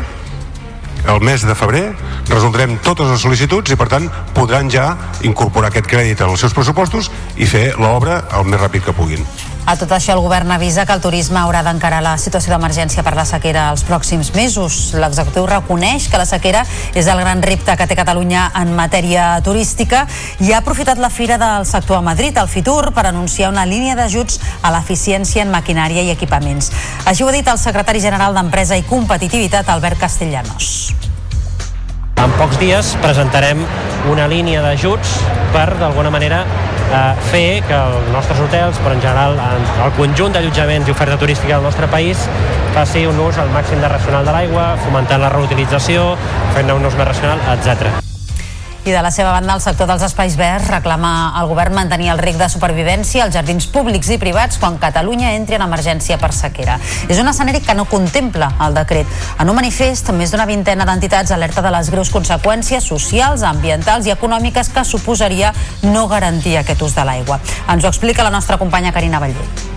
el 1.04 1.20
mes 1.20 1.42
de 1.44 1.52
febrer 1.52 1.82
resoldrem 2.30 2.78
totes 2.84 3.10
les 3.12 3.20
sol·licituds 3.20 3.74
i 3.74 3.76
per 3.76 3.90
tant 3.92 4.08
podran 4.36 4.72
ja 4.72 4.86
incorporar 5.28 5.68
aquest 5.68 5.90
crèdit 5.90 6.24
als 6.24 6.40
seus 6.40 6.56
pressupostos 6.56 7.12
i 7.36 7.48
fer 7.48 7.66
l'obra 7.76 8.22
el 8.38 8.48
més 8.48 8.62
ràpid 8.62 8.88
que 8.88 8.96
puguin. 8.96 9.52
A 9.64 9.78
tot 9.80 9.88
això, 9.96 10.12
el 10.12 10.20
govern 10.20 10.50
avisa 10.52 10.84
que 10.84 10.92
el 10.92 11.00
turisme 11.00 11.38
haurà 11.40 11.62
d'encarar 11.64 12.02
la 12.04 12.18
situació 12.20 12.52
d'emergència 12.52 13.00
per 13.02 13.14
la 13.16 13.24
sequera 13.24 13.70
els 13.72 13.80
pròxims 13.88 14.34
mesos. 14.36 14.92
L'executiu 15.00 15.46
reconeix 15.48 16.10
que 16.12 16.20
la 16.20 16.26
sequera 16.28 16.66
és 16.92 17.08
el 17.08 17.22
gran 17.22 17.40
repte 17.40 17.72
que 17.72 17.86
té 17.88 17.96
Catalunya 17.96 18.50
en 18.60 18.74
matèria 18.76 19.38
turística 19.46 20.02
i 20.44 20.52
ha 20.52 20.60
aprofitat 20.60 21.00
la 21.00 21.08
fira 21.08 21.38
del 21.40 21.64
sector 21.64 22.02
a 22.02 22.04
Madrid, 22.04 22.36
al 22.36 22.52
Fitur, 22.52 22.92
per 22.92 23.06
anunciar 23.08 23.48
una 23.54 23.64
línia 23.64 23.96
d'ajuts 23.96 24.36
a 24.60 24.74
l'eficiència 24.76 25.46
en 25.46 25.54
maquinària 25.54 26.04
i 26.04 26.12
equipaments. 26.12 26.68
Així 27.08 27.24
ho 27.24 27.32
ha 27.32 27.36
dit 27.38 27.48
el 27.48 27.58
secretari 27.58 28.04
general 28.04 28.36
d'Empresa 28.36 28.76
i 28.76 28.84
Competitivitat, 28.84 29.72
Albert 29.72 30.04
Castellanos. 30.04 31.03
En 32.24 32.32
pocs 32.38 32.56
dies 32.56 32.94
presentarem 33.02 33.58
una 34.08 34.24
línia 34.30 34.62
d'ajuts 34.64 35.10
per, 35.52 35.66
d'alguna 35.76 36.08
manera, 36.14 36.38
eh, 36.86 37.02
fer 37.28 37.60
que 37.68 37.76
els 37.76 38.08
nostres 38.14 38.40
hotels, 38.46 38.80
però 38.80 38.94
en 38.96 39.02
general 39.04 39.36
el 39.84 39.92
conjunt 39.98 40.32
d'allotjaments 40.32 40.88
i 40.88 40.94
oferta 40.96 41.20
turística 41.20 41.58
del 41.58 41.68
nostre 41.68 41.90
país 41.92 42.24
faci 42.72 43.04
un 43.10 43.20
ús 43.26 43.36
al 43.38 43.52
màxim 43.52 43.84
de 43.84 43.92
racional 43.92 44.24
de 44.24 44.38
l'aigua, 44.38 44.72
fomentant 44.86 45.20
la 45.20 45.34
reutilització, 45.36 46.14
fent 46.56 46.72
un 46.72 46.88
ús 46.88 46.96
més 46.96 47.12
racional, 47.12 47.44
etc. 47.58 48.13
I 48.84 48.90
de 48.92 49.00
la 49.00 49.10
seva 49.10 49.30
banda, 49.32 49.54
el 49.54 49.62
sector 49.64 49.88
dels 49.88 50.02
espais 50.04 50.34
verds 50.36 50.68
reclama 50.68 51.30
al 51.40 51.48
govern 51.48 51.72
mantenir 51.72 52.10
el 52.12 52.18
rec 52.20 52.36
de 52.36 52.50
supervivència 52.52 53.22
als 53.24 53.32
jardins 53.32 53.64
públics 53.72 54.10
i 54.12 54.18
privats 54.20 54.58
quan 54.60 54.76
Catalunya 54.82 55.32
entri 55.38 55.56
en 55.56 55.64
emergència 55.64 56.18
per 56.20 56.34
sequera. 56.36 56.76
És 57.08 57.16
un 57.16 57.30
escenari 57.32 57.62
que 57.64 57.72
no 57.78 57.88
contempla 57.88 58.50
el 58.66 58.76
decret. 58.76 59.08
En 59.40 59.48
un 59.48 59.56
manifest, 59.56 60.12
més 60.12 60.34
d'una 60.34 60.44
vintena 60.44 60.84
d'entitats 60.84 61.32
alerta 61.32 61.64
de 61.64 61.72
les 61.72 61.88
greus 61.88 62.12
conseqüències 62.12 62.84
socials, 62.84 63.46
ambientals 63.48 64.04
i 64.04 64.12
econòmiques 64.12 64.68
que 64.68 64.84
suposaria 64.84 65.54
no 65.88 66.04
garantir 66.12 66.58
aquest 66.60 66.84
ús 66.84 66.98
de 66.98 67.08
l'aigua. 67.08 67.40
Ens 67.64 67.84
ho 67.84 67.88
explica 67.88 68.26
la 68.26 68.34
nostra 68.36 68.60
companya 68.60 68.92
Carina 68.92 69.22
Vallvé. 69.22 69.73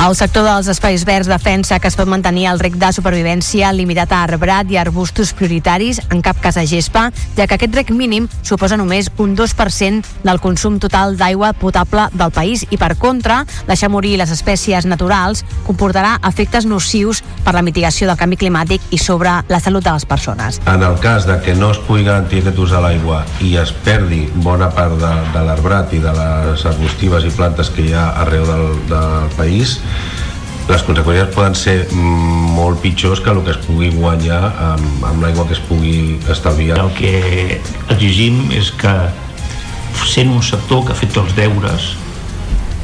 El 0.00 0.14
sector 0.16 0.46
dels 0.46 0.68
espais 0.72 1.02
verds 1.04 1.28
defensa 1.28 1.76
que 1.78 1.88
es 1.90 1.96
pot 1.98 2.08
mantenir 2.08 2.46
el 2.48 2.60
rec 2.62 2.78
de 2.80 2.88
supervivència 2.94 3.68
limitat 3.76 4.12
a 4.16 4.22
arbrat 4.24 4.70
i 4.72 4.78
arbustos 4.80 5.34
prioritaris, 5.36 6.00
en 6.08 6.22
cap 6.24 6.40
cas 6.40 6.56
a 6.56 6.64
gespa, 6.64 7.10
ja 7.36 7.44
que 7.46 7.58
aquest 7.58 7.74
rec 7.76 7.90
mínim 7.92 8.28
suposa 8.40 8.78
només 8.80 9.10
un 9.20 9.34
2% 9.36 10.24
del 10.24 10.40
consum 10.40 10.78
total 10.80 11.18
d'aigua 11.20 11.52
potable 11.52 12.06
del 12.14 12.32
país 12.32 12.64
i, 12.70 12.78
per 12.80 12.94
contra, 12.96 13.42
deixar 13.68 13.90
morir 13.92 14.14
les 14.16 14.32
espècies 14.32 14.88
naturals 14.88 15.44
comportarà 15.66 16.14
efectes 16.30 16.64
nocius 16.64 17.20
per 17.44 17.52
la 17.54 17.62
mitigació 17.66 18.08
del 18.08 18.18
canvi 18.20 18.40
climàtic 18.40 18.88
i 18.90 18.98
sobre 18.98 19.36
la 19.52 19.60
salut 19.60 19.84
de 19.84 19.92
les 19.92 20.08
persones. 20.08 20.62
En 20.64 20.82
el 20.82 20.96
cas 21.04 21.28
de 21.28 21.36
que 21.44 21.54
no 21.54 21.72
es 21.74 21.82
pugui 21.84 22.08
garantir 22.08 22.40
aquest 22.40 22.58
ús 22.64 22.72
de 22.72 22.80
l'aigua 22.80 23.20
i 23.44 23.52
es 23.60 23.74
perdi 23.84 24.24
bona 24.40 24.72
part 24.72 24.96
de, 24.96 25.12
de 25.36 25.44
l'arbrat 25.44 25.92
i 25.92 26.00
de 26.00 26.16
les 26.16 26.66
arbustives 26.72 27.28
i 27.28 27.36
plantes 27.36 27.68
que 27.74 27.84
hi 27.90 27.92
ha 27.92 28.08
arreu 28.24 28.48
del, 28.48 28.66
del 28.88 29.30
país, 29.36 29.79
les 30.70 30.82
conseqüències 30.86 31.32
poden 31.34 31.56
ser 31.58 31.76
molt 31.94 32.78
pitjors 32.82 33.20
que 33.24 33.32
el 33.32 33.40
que 33.46 33.54
es 33.54 33.58
pugui 33.64 33.90
guanyar 33.94 34.42
amb, 34.68 35.06
amb 35.08 35.24
l'aigua 35.24 35.46
que 35.48 35.56
es 35.56 35.62
pugui 35.66 36.18
estalviar. 36.30 36.78
El 36.78 36.92
que 36.94 37.58
exigim 37.90 38.44
és 38.54 38.70
que 38.78 38.94
sent 40.06 40.30
un 40.30 40.42
sector 40.42 40.84
que 40.86 40.94
ha 40.94 40.98
fet 40.98 41.16
els 41.18 41.34
deures 41.38 41.90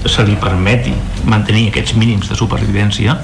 se 0.06 0.24
li 0.26 0.36
permeti 0.38 0.92
mantenir 1.26 1.68
aquests 1.70 1.96
mínims 1.98 2.28
de 2.30 2.38
supervivència 2.38 3.16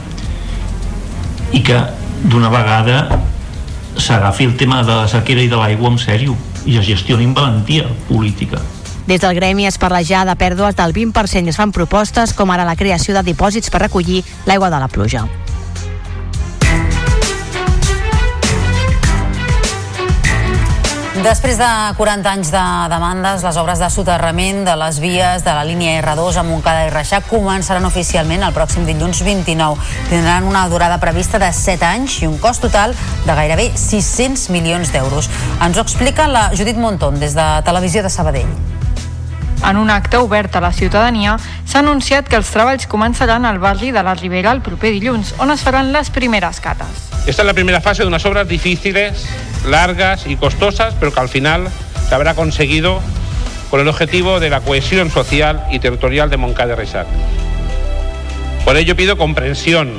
i 1.55 1.61
que 1.63 1.79
d'una 2.23 2.51
vegada 2.51 3.21
s'agafi 3.99 4.47
el 4.49 4.57
tema 4.57 4.83
de 4.87 4.95
la 4.95 5.09
sequera 5.11 5.43
i 5.43 5.51
de 5.51 5.59
l'aigua 5.59 5.93
en 5.93 5.99
sèrio 6.01 6.37
i 6.67 6.79
es 6.79 6.87
gestioni 6.87 7.27
amb 7.29 7.39
valentia 7.39 7.89
política. 8.09 8.63
Des 9.07 9.21
del 9.21 9.35
gremi 9.35 9.67
es 9.67 9.79
parla 9.79 10.03
ja 10.07 10.25
de 10.25 10.37
pèrdues 10.39 10.77
del 10.79 10.95
20% 10.95 11.47
i 11.47 11.51
es 11.51 11.59
fan 11.59 11.75
propostes 11.75 12.35
com 12.39 12.51
ara 12.55 12.67
la 12.69 12.77
creació 12.79 13.17
de 13.17 13.27
dipòsits 13.27 13.71
per 13.71 13.83
recollir 13.89 14.23
l'aigua 14.47 14.71
de 14.71 14.79
la 14.79 14.89
pluja. 14.89 15.27
Després 21.23 21.55
de 21.55 21.67
40 21.95 22.31
anys 22.33 22.49
de 22.51 22.63
demandes, 22.91 23.45
les 23.45 23.59
obres 23.61 23.79
de 23.79 23.91
soterrament 23.95 24.65
de 24.67 24.75
les 24.81 24.97
vies 24.99 25.45
de 25.45 25.55
la 25.55 25.63
línia 25.63 26.01
R2 26.01 26.41
a 26.41 26.43
Montcada 26.43 26.89
i 26.89 26.91
Reixac 26.91 27.29
començaran 27.31 27.87
oficialment 27.87 28.43
el 28.43 28.57
pròxim 28.57 28.89
dilluns 28.89 29.23
29. 29.23 29.79
Tindran 30.11 30.51
una 30.51 30.65
durada 30.73 30.99
prevista 30.99 31.39
de 31.39 31.53
7 31.55 31.91
anys 31.93 32.19
i 32.25 32.31
un 32.31 32.41
cost 32.43 32.65
total 32.67 32.97
de 33.27 33.39
gairebé 33.39 33.71
600 33.77 34.49
milions 34.51 34.91
d'euros. 34.91 35.31
Ens 35.61 35.79
ho 35.79 35.87
explica 35.87 36.27
la 36.27 36.49
Judit 36.57 36.81
Monton 36.81 37.23
des 37.23 37.39
de 37.39 37.51
Televisió 37.69 38.03
de 38.03 38.11
Sabadell. 38.11 38.72
En 39.69 39.77
un 39.77 39.91
acte 39.91 40.17
obert 40.17 40.57
a 40.57 40.61
la 40.61 40.73
ciutadania, 40.73 41.37
s'ha 41.65 41.79
anunciat 41.81 42.27
que 42.29 42.37
els 42.37 42.51
treballs 42.51 42.89
començaran 42.91 43.47
al 43.47 43.61
barri 43.63 43.93
de 43.95 44.03
la 44.03 44.17
Ribera 44.19 44.51
el 44.51 44.61
proper 44.61 44.91
dilluns, 44.91 45.35
on 45.39 45.55
es 45.55 45.63
faran 45.63 45.93
les 45.95 46.11
primeres 46.11 46.59
cates. 46.61 47.11
Esta 47.27 47.43
es 47.43 47.47
la 47.47 47.55
primera 47.55 47.81
fase 47.81 48.03
de 48.03 48.09
unas 48.09 48.27
obras 48.27 48.49
difíciles, 48.49 49.29
largas 49.69 50.27
y 50.27 50.37
costosas, 50.37 50.95
pero 50.99 51.13
que 51.13 51.21
al 51.21 51.29
final 51.29 51.69
se 52.09 52.15
habrá 52.15 52.35
conseguido 52.35 53.01
con 53.71 53.81
el 53.81 53.89
objetivo 53.89 54.41
de 54.41 54.51
la 54.51 54.61
cohesión 54.61 55.11
social 55.11 55.65
y 55.71 55.79
territorial 55.79 56.29
de 56.29 56.37
Moncada 56.37 56.75
Resac. 56.75 57.07
Por 58.65 58.77
ello 58.77 58.97
pido 58.97 59.17
comprensión, 59.17 59.93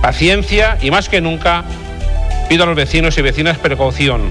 paciencia 0.00 0.78
y 0.80 0.90
más 0.90 1.08
que 1.08 1.20
nunca 1.20 1.64
pido 2.50 2.64
a 2.64 2.66
los 2.66 2.74
vecinos 2.74 3.16
y 3.16 3.22
vecinas 3.22 3.58
precaución, 3.58 4.22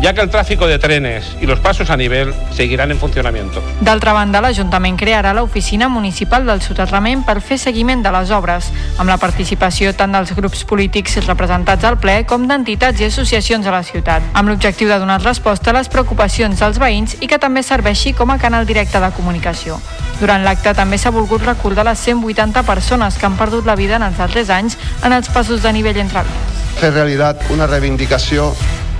ya 0.00 0.14
que 0.14 0.22
el 0.22 0.30
tráfico 0.30 0.66
de 0.66 0.78
trenes 0.78 1.36
y 1.38 1.44
los 1.44 1.60
pasos 1.60 1.90
a 1.90 1.98
nivel 1.98 2.32
seguirán 2.50 2.90
en 2.90 2.98
funcionamiento. 2.98 3.62
D'altra 3.82 4.14
banda, 4.14 4.40
l'Ajuntament 4.40 4.96
crearà 4.96 5.34
l'Oficina 5.36 5.90
Municipal 5.92 6.46
del 6.48 6.62
Soterrament 6.64 7.26
per 7.26 7.42
fer 7.44 7.58
seguiment 7.60 8.00
de 8.00 8.08
les 8.14 8.30
obres, 8.32 8.70
amb 8.96 9.12
la 9.12 9.18
participació 9.20 9.92
tant 9.92 10.16
dels 10.16 10.32
grups 10.32 10.64
polítics 10.64 11.18
representats 11.26 11.84
al 11.84 11.98
ple 12.00 12.22
com 12.24 12.46
d'entitats 12.48 13.02
i 13.02 13.10
associacions 13.10 13.68
a 13.68 13.74
la 13.74 13.82
ciutat, 13.84 14.24
amb 14.32 14.48
l'objectiu 14.48 14.88
de 14.88 14.96
donar 14.96 15.20
resposta 15.20 15.68
a 15.68 15.76
les 15.76 15.92
preocupacions 15.92 16.56
dels 16.64 16.80
veïns 16.80 17.18
i 17.20 17.28
que 17.28 17.36
també 17.36 17.60
serveixi 17.60 18.14
com 18.16 18.32
a 18.32 18.38
canal 18.40 18.64
directe 18.64 18.96
de 18.96 19.10
comunicació. 19.12 19.76
Durant 20.22 20.40
l'acte 20.40 20.72
també 20.72 20.96
s'ha 20.96 21.12
volgut 21.12 21.44
recordar 21.44 21.84
les 21.84 22.00
180 22.00 22.64
persones 22.64 23.20
que 23.20 23.28
han 23.28 23.36
perdut 23.36 23.68
la 23.68 23.76
vida 23.76 24.00
en 24.00 24.08
els 24.08 24.16
darrers 24.16 24.48
anys 24.56 24.78
en 25.04 25.12
els 25.12 25.28
passos 25.28 25.60
de 25.60 25.74
nivell 25.76 26.00
entre 26.00 26.24
vies. 26.24 26.57
Fer 26.78 26.92
realitat 26.94 27.40
una 27.50 27.66
reivindicació 27.66 28.52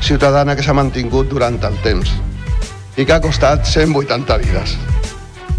ciutadana 0.03 0.57
que 0.59 0.65
s'ha 0.67 0.75
mantingut 0.75 1.29
durant 1.31 1.61
el 1.63 1.77
temps 1.85 2.11
i 2.99 3.05
que 3.07 3.15
ha 3.15 3.21
costat 3.23 3.69
180 3.71 4.39
vides. 4.43 4.73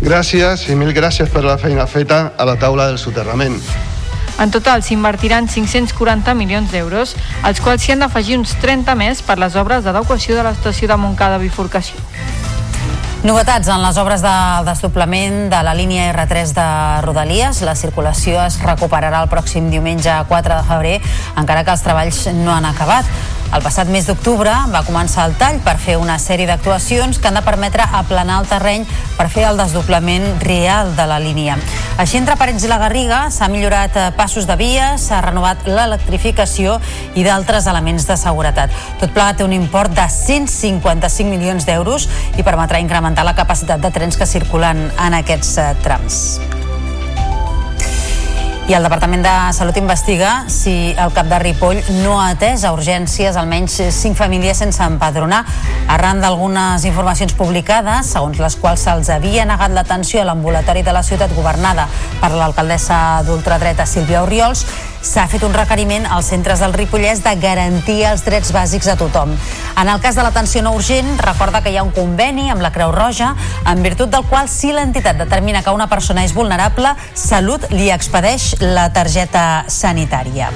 Gràcies 0.04 0.66
i 0.68 0.76
mil 0.76 0.92
gràcies 0.92 1.32
per 1.32 1.46
la 1.46 1.56
feina 1.62 1.88
feta 1.88 2.34
a 2.36 2.48
la 2.50 2.58
taula 2.60 2.90
del 2.90 3.00
soterrament. 3.00 3.56
En 4.40 4.52
total 4.52 4.84
s'invertiran 4.84 5.48
540 5.48 6.36
milions 6.36 6.76
d'euros, 6.76 7.16
als 7.44 7.64
quals 7.64 7.88
s'hi 7.88 7.96
han 7.96 8.04
d'afegir 8.04 8.36
uns 8.36 8.52
30 8.60 9.00
més 9.00 9.24
per 9.24 9.40
les 9.40 9.56
obres 9.56 9.88
d'adequació 9.88 10.36
de 10.36 10.44
l'estació 10.44 10.92
de 10.92 11.00
Montcada 11.00 11.40
Bifurcació. 11.40 12.04
Novetats 13.20 13.68
en 13.68 13.82
les 13.84 13.98
obres 14.00 14.22
de 14.24 14.34
desdoblament 14.64 15.50
de 15.52 15.58
la 15.68 15.74
línia 15.76 16.06
R3 16.14 16.54
de 16.56 16.68
Rodalies. 17.04 17.60
La 17.68 17.74
circulació 17.76 18.40
es 18.46 18.56
recuperarà 18.64 19.20
el 19.20 19.28
pròxim 19.28 19.68
diumenge 19.74 20.14
4 20.30 20.62
de 20.62 20.68
febrer, 20.70 20.96
encara 21.36 21.66
que 21.68 21.76
els 21.76 21.84
treballs 21.84 22.22
no 22.40 22.56
han 22.56 22.70
acabat. 22.72 23.12
El 23.50 23.64
passat 23.66 23.90
mes 23.90 24.06
d'octubre 24.06 24.52
va 24.70 24.84
començar 24.86 25.24
el 25.26 25.32
tall 25.40 25.58
per 25.66 25.74
fer 25.82 25.96
una 25.98 26.20
sèrie 26.22 26.46
d'actuacions 26.46 27.18
que 27.18 27.32
han 27.32 27.40
de 27.40 27.42
permetre 27.42 27.82
aplanar 27.98 28.36
el 28.44 28.50
terreny 28.50 28.86
per 29.18 29.26
fer 29.34 29.48
el 29.50 29.58
desdoblament 29.58 30.28
real 30.44 30.94
de 30.96 31.08
la 31.10 31.18
línia. 31.24 31.58
Així, 31.98 32.20
entre 32.20 32.38
Parets 32.38 32.68
i 32.68 32.70
la 32.70 32.78
Garriga 32.78 33.24
s'ha 33.34 33.50
millorat 33.50 33.98
eh, 33.98 34.06
passos 34.16 34.46
de 34.46 34.56
via, 34.60 34.92
s'ha 35.02 35.24
renovat 35.26 35.66
l'electrificació 35.66 36.78
i 37.18 37.26
d'altres 37.26 37.66
elements 37.74 38.06
de 38.06 38.20
seguretat. 38.22 38.78
Tot 39.02 39.18
plegat 39.18 39.42
té 39.42 39.50
un 39.50 39.58
import 39.58 39.98
de 39.98 40.06
155 40.14 41.26
milions 41.34 41.66
d'euros 41.66 42.06
i 42.38 42.46
permetrà 42.46 42.86
incrementar 42.86 43.26
la 43.26 43.36
capacitat 43.36 43.82
de 43.82 43.92
trens 43.98 44.16
que 44.16 44.30
circulen 44.30 44.88
en 44.94 45.22
aquests 45.24 45.58
eh, 45.58 45.70
trams. 45.82 46.24
I 48.70 48.76
el 48.78 48.84
Departament 48.86 49.24
de 49.26 49.32
Salut 49.58 49.80
investiga 49.82 50.44
si 50.54 50.94
el 50.94 51.10
cap 51.16 51.26
de 51.26 51.40
Ripoll 51.42 51.80
no 52.04 52.20
ha 52.22 52.28
atès 52.36 52.62
a 52.68 52.70
urgències 52.76 53.34
almenys 53.42 53.80
5 53.98 54.14
famílies 54.14 54.62
sense 54.62 54.86
empadronar 54.86 55.40
arran 55.90 56.22
d'algunes 56.22 56.86
informacions 56.86 57.34
publicades 57.34 58.12
segons 58.14 58.38
les 58.38 58.58
quals 58.62 58.86
se'ls 58.86 59.10
havia 59.10 59.48
negat 59.50 59.74
l'atenció 59.74 60.22
a 60.22 60.28
l'ambulatori 60.30 60.86
de 60.86 60.94
la 60.94 61.02
ciutat 61.02 61.34
governada 61.34 61.88
per 62.22 62.30
l'alcaldessa 62.36 63.24
d'ultradreta 63.26 63.90
Sílvia 63.90 64.22
Oriols 64.22 64.62
s'ha 65.02 65.28
fet 65.32 65.44
un 65.48 65.54
requeriment 65.54 66.08
als 66.10 66.32
centres 66.34 66.60
del 66.64 66.74
Ripollès 66.74 67.24
de 67.24 67.36
garantir 67.42 68.02
els 68.10 68.26
drets 68.26 68.52
bàsics 68.56 68.90
a 68.92 68.98
tothom. 69.00 69.36
En 69.80 69.90
el 69.92 70.02
cas 70.04 70.16
de 70.16 70.26
l'atenció 70.26 70.64
no 70.66 70.74
urgent, 70.78 71.16
recorda 71.22 71.64
que 71.64 71.72
hi 71.72 71.78
ha 71.78 71.86
un 71.86 71.94
conveni 71.96 72.50
amb 72.50 72.64
la 72.66 72.74
Creu 72.76 72.92
Roja 72.96 73.34
en 73.66 73.84
virtut 73.86 74.12
del 74.12 74.28
qual 74.30 74.50
si 74.50 74.74
l'entitat 74.74 75.20
determina 75.20 75.64
que 75.64 75.76
una 75.76 75.90
persona 75.90 76.26
és 76.26 76.36
vulnerable, 76.36 76.96
Salut 77.14 77.70
li 77.72 77.90
expedeix 77.92 78.56
la 78.62 78.90
targeta 78.94 79.66
sanitària. 79.68 80.54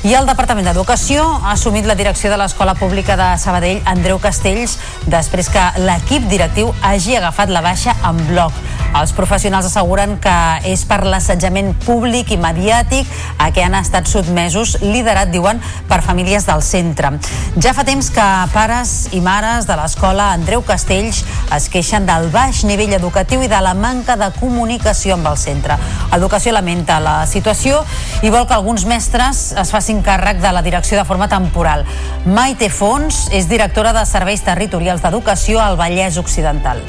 I 0.00 0.14
el 0.16 0.24
Departament 0.24 0.64
d'Educació 0.64 1.20
ha 1.44 1.50
assumit 1.52 1.84
la 1.84 1.92
direcció 1.92 2.30
de 2.32 2.38
l'Escola 2.40 2.72
Pública 2.72 3.18
de 3.20 3.26
Sabadell, 3.36 3.82
Andreu 3.84 4.16
Castells, 4.16 4.78
després 5.12 5.50
que 5.52 5.60
l'equip 5.84 6.24
directiu 6.30 6.70
hagi 6.80 7.18
agafat 7.18 7.52
la 7.52 7.60
baixa 7.60 7.92
en 8.08 8.16
bloc. 8.30 8.56
Els 8.96 9.12
professionals 9.14 9.68
asseguren 9.68 10.16
que 10.18 10.32
és 10.66 10.86
per 10.88 11.02
l'assetjament 11.04 11.74
públic 11.84 12.32
i 12.32 12.38
mediàtic 12.40 13.06
a 13.38 13.50
què 13.54 13.62
han 13.62 13.76
estat 13.78 14.08
sotmesos, 14.10 14.78
liderat, 14.80 15.28
diuen, 15.30 15.60
per 15.86 16.00
famílies 16.02 16.48
del 16.48 16.64
centre. 16.64 17.12
Ja 17.60 17.74
fa 17.76 17.84
temps 17.84 18.08
que 18.10 18.26
pares 18.54 19.10
i 19.12 19.20
mares 19.20 19.68
de 19.68 19.76
l'escola 19.78 20.32
Andreu 20.32 20.64
Castells 20.66 21.20
es 21.54 21.68
queixen 21.70 22.08
del 22.08 22.30
baix 22.32 22.64
nivell 22.64 22.96
educatiu 22.96 23.44
i 23.44 23.52
de 23.52 23.60
la 23.62 23.76
manca 23.76 24.16
de 24.16 24.32
comunicació 24.40 25.20
amb 25.20 25.28
el 25.30 25.38
centre. 25.38 25.76
Educació 26.16 26.56
lamenta 26.56 26.98
la 27.04 27.20
situació 27.30 27.84
i 28.22 28.28
vol 28.28 28.46
que 28.46 28.56
alguns 28.56 28.84
mestres 28.84 29.50
es 29.56 29.72
facin 29.72 30.02
càrrec 30.04 30.42
de 30.42 30.52
la 30.52 30.62
direcció 30.62 30.98
de 30.98 31.06
forma 31.08 31.28
temporal. 31.32 31.86
Maite 32.26 32.68
Fons 32.68 33.28
és 33.32 33.48
directora 33.48 33.94
de 33.96 34.04
Serveis 34.04 34.44
Territorials 34.44 35.00
d'Educació 35.00 35.62
al 35.64 35.80
Vallès 35.80 36.20
Occidental. 36.20 36.84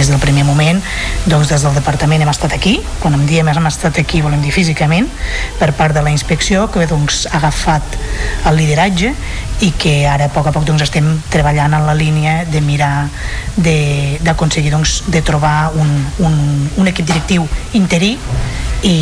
Des 0.00 0.08
del 0.08 0.16
primer 0.16 0.46
moment, 0.48 0.78
doncs 1.28 1.50
des 1.52 1.60
del 1.60 1.74
departament 1.76 2.22
hem 2.24 2.30
estat 2.32 2.54
aquí, 2.56 2.78
quan 3.02 3.12
em 3.18 3.26
diem 3.28 3.50
hem 3.52 3.66
estat 3.68 3.98
aquí 4.00 4.22
volem 4.24 4.40
dir 4.40 4.52
físicament, 4.54 5.10
per 5.58 5.74
part 5.76 5.92
de 5.92 6.00
la 6.00 6.08
inspecció 6.14 6.70
que 6.72 6.86
doncs, 6.88 7.26
ha 7.28 7.36
agafat 7.36 7.98
el 8.48 8.56
lideratge 8.56 9.10
i 9.60 9.68
que 9.76 9.92
ara 10.08 10.30
a 10.30 10.32
poc 10.32 10.48
a 10.48 10.54
poc 10.56 10.64
doncs, 10.64 10.86
estem 10.86 11.10
treballant 11.28 11.76
en 11.76 11.84
la 11.84 11.98
línia 11.98 12.46
de 12.48 12.64
mirar 12.64 13.10
d'aconseguir 13.60 14.72
doncs, 14.72 15.02
de 15.12 15.20
trobar 15.20 15.74
un, 15.76 15.92
un, 16.24 16.40
un 16.80 16.88
equip 16.94 17.12
directiu 17.12 17.44
interí 17.76 18.14
i 18.88 18.96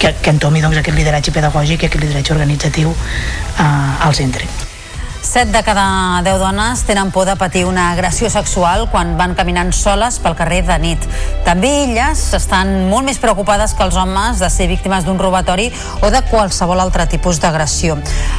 que, 0.00 0.16
que 0.24 0.32
entomi 0.32 0.64
doncs, 0.64 0.80
aquest 0.80 0.96
lideratge 0.96 1.36
pedagògic 1.36 1.84
i 1.84 1.92
aquest 1.92 2.00
lideratge 2.00 2.32
organitzatiu 2.38 2.96
eh, 2.96 4.06
al 4.08 4.16
centre. 4.16 4.48
7 5.22 5.52
de 5.52 5.62
cada 5.62 6.22
10 6.22 6.38
dones 6.38 6.82
tenen 6.84 7.10
por 7.10 7.26
de 7.26 7.36
patir 7.36 7.66
una 7.66 7.90
agressió 7.92 8.30
sexual 8.30 8.88
quan 8.90 9.18
van 9.18 9.34
caminant 9.36 9.70
soles 9.72 10.16
pel 10.18 10.34
carrer 10.34 10.62
de 10.64 10.78
nit. 10.80 11.04
També 11.44 11.68
elles 11.84 12.22
estan 12.34 12.88
molt 12.88 13.04
més 13.04 13.20
preocupades 13.20 13.74
que 13.76 13.84
els 13.84 13.98
homes 14.00 14.40
de 14.40 14.48
ser 14.50 14.66
víctimes 14.70 15.04
d'un 15.04 15.20
robatori 15.20 15.68
o 16.00 16.10
de 16.10 16.22
qualsevol 16.30 16.80
altre 16.80 17.06
tipus 17.06 17.38
d'agressió. 17.40 17.98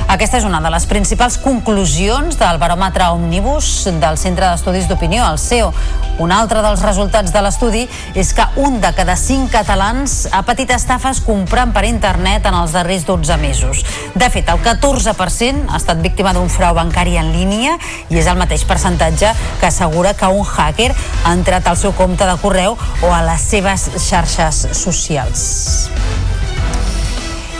Aquesta 0.09 0.41
és 0.41 0.47
una 0.47 0.59
de 0.59 0.71
les 0.73 0.87
principals 0.89 1.37
conclusions 1.37 2.39
del 2.41 2.59
baròmetre 2.59 3.11
Omnibus 3.13 3.85
del 4.01 4.17
Centre 4.17 4.49
d'Estudis 4.49 4.89
d'Opinió, 4.89 5.23
el 5.29 5.39
CEO. 5.39 5.71
Un 6.19 6.33
altre 6.33 6.61
dels 6.61 6.81
resultats 6.83 7.31
de 7.33 7.41
l'estudi 7.41 7.85
és 8.15 8.33
que 8.33 8.45
un 8.61 8.81
de 8.81 8.91
cada 8.97 9.15
5 9.15 9.49
catalans 9.53 10.27
ha 10.31 10.41
patit 10.45 10.73
estafes 10.73 11.21
comprant 11.23 11.71
per 11.73 11.85
internet 11.87 12.45
en 12.49 12.57
els 12.57 12.73
darrers 12.75 13.05
12 13.07 13.37
mesos. 13.41 13.85
De 14.13 14.29
fet, 14.29 14.49
el 14.49 14.59
14% 14.65 15.69
ha 15.69 15.79
estat 15.79 16.01
víctima 16.03 16.33
d'un 16.33 16.49
frau 16.49 16.70
bancari 16.77 17.17
en 17.21 17.31
línia 17.35 17.77
i 18.09 18.19
és 18.21 18.29
el 18.31 18.39
mateix 18.39 18.65
percentatge 18.67 19.33
que 19.59 19.69
assegura 19.69 20.15
que 20.17 20.31
un 20.31 20.45
hacker 20.45 20.91
ha 21.23 21.35
entrat 21.35 21.67
al 21.67 21.77
seu 21.77 21.95
compte 21.97 22.27
de 22.27 22.37
correu 22.41 22.77
o 23.01 23.13
a 23.13 23.21
les 23.27 23.47
seves 23.53 23.89
xarxes 24.09 24.67
socials. 24.77 25.89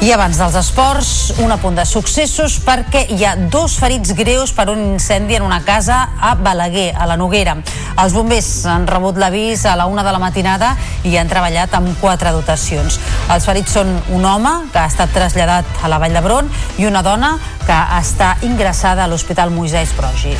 I 0.01 0.09
abans 0.09 0.39
dels 0.41 0.55
esports, 0.57 1.09
un 1.45 1.51
apunt 1.53 1.75
de 1.77 1.83
successos 1.85 2.55
perquè 2.65 3.03
hi 3.13 3.21
ha 3.21 3.35
dos 3.53 3.75
ferits 3.77 4.15
greus 4.17 4.49
per 4.57 4.65
un 4.73 4.79
incendi 4.95 5.35
en 5.37 5.43
una 5.45 5.59
casa 5.61 5.99
a 6.17 6.31
Balaguer, 6.33 6.87
a 6.97 7.05
la 7.05 7.19
Noguera. 7.21 7.53
Els 8.01 8.15
bombers 8.17 8.47
han 8.65 8.87
rebut 8.89 9.19
l'avís 9.21 9.61
a 9.69 9.75
la 9.77 9.85
una 9.85 10.01
de 10.01 10.09
la 10.15 10.17
matinada 10.17 10.71
i 11.05 11.13
han 11.21 11.29
treballat 11.29 11.75
amb 11.77 11.93
quatre 12.01 12.33
dotacions. 12.33 12.97
Els 13.29 13.45
ferits 13.45 13.77
són 13.77 13.93
un 14.09 14.25
home 14.25 14.55
que 14.73 14.81
ha 14.81 14.87
estat 14.89 15.13
traslladat 15.13 15.85
a 15.85 15.91
la 15.93 16.01
Vall 16.01 16.17
d'Hebron 16.17 16.49
i 16.81 16.89
una 16.89 17.05
dona 17.05 17.35
que 17.67 17.77
està 17.99 18.39
ingressada 18.41 19.05
a 19.05 19.11
l'Hospital 19.11 19.53
Moisès 19.53 19.93
Progi. 19.93 20.33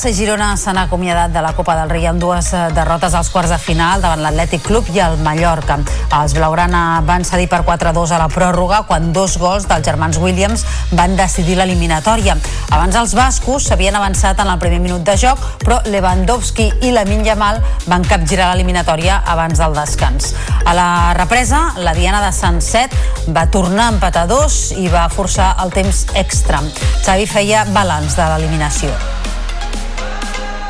Barça 0.00 0.14
i 0.14 0.16
Girona 0.16 0.54
s'han 0.56 0.78
acomiadat 0.80 1.28
de 1.28 1.40
la 1.44 1.50
Copa 1.52 1.74
del 1.76 1.90
Rei 1.92 2.06
amb 2.08 2.22
dues 2.22 2.46
eh, 2.56 2.60
derrotes 2.72 3.12
als 3.12 3.28
quarts 3.28 3.50
de 3.52 3.58
final 3.60 4.00
davant 4.00 4.22
l'Atlètic 4.24 4.62
Club 4.64 4.86
i 4.94 5.02
el 5.04 5.18
Mallorca. 5.20 5.76
Els 6.16 6.32
Blaugrana 6.38 7.02
van 7.04 7.26
cedir 7.28 7.50
per 7.52 7.58
4-2 7.68 8.14
a 8.16 8.22
la 8.22 8.30
pròrroga 8.32 8.78
quan 8.88 9.10
dos 9.12 9.36
gols 9.36 9.68
dels 9.68 9.84
germans 9.84 10.16
Williams 10.16 10.64
van 10.96 11.18
decidir 11.20 11.58
l'eliminatòria. 11.60 12.38
Abans 12.70 12.96
els 12.96 13.12
bascos 13.12 13.68
s'havien 13.68 14.00
avançat 14.00 14.40
en 14.40 14.48
el 14.48 14.62
primer 14.64 14.80
minut 14.80 15.04
de 15.04 15.18
joc, 15.20 15.44
però 15.66 15.82
Lewandowski 15.84 16.70
i 16.80 16.96
la 16.96 17.04
Yamal 17.04 17.60
van 17.84 18.00
capgirar 18.00 18.54
l'eliminatòria 18.54 19.20
abans 19.26 19.60
del 19.60 19.76
descans. 19.76 20.32
A 20.64 20.72
la 20.72 20.90
represa, 21.12 21.74
la 21.76 21.92
Diana 21.92 22.24
de 22.24 22.32
Sant 22.32 22.62
Set 22.64 22.96
va 23.28 23.50
tornar 23.52 23.90
a 23.90 23.96
empatar 23.98 24.24
dos 24.32 24.70
i 24.72 24.88
va 24.88 25.10
forçar 25.12 25.58
el 25.60 25.76
temps 25.76 26.06
extra. 26.14 26.64
Xavi 27.04 27.28
feia 27.28 27.68
balanç 27.68 28.16
de 28.16 28.32
l'eliminació 28.32 29.19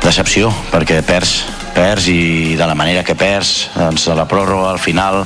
decepció, 0.01 0.51
perquè 0.71 1.01
perds 1.05 1.39
perds 1.71 2.07
i 2.11 2.55
de 2.59 2.67
la 2.67 2.75
manera 2.75 3.03
que 3.03 3.15
perds 3.15 3.69
doncs 3.75 4.05
de 4.09 4.15
la 4.15 4.27
pròrroga 4.27 4.71
al 4.73 4.79
final 4.81 5.21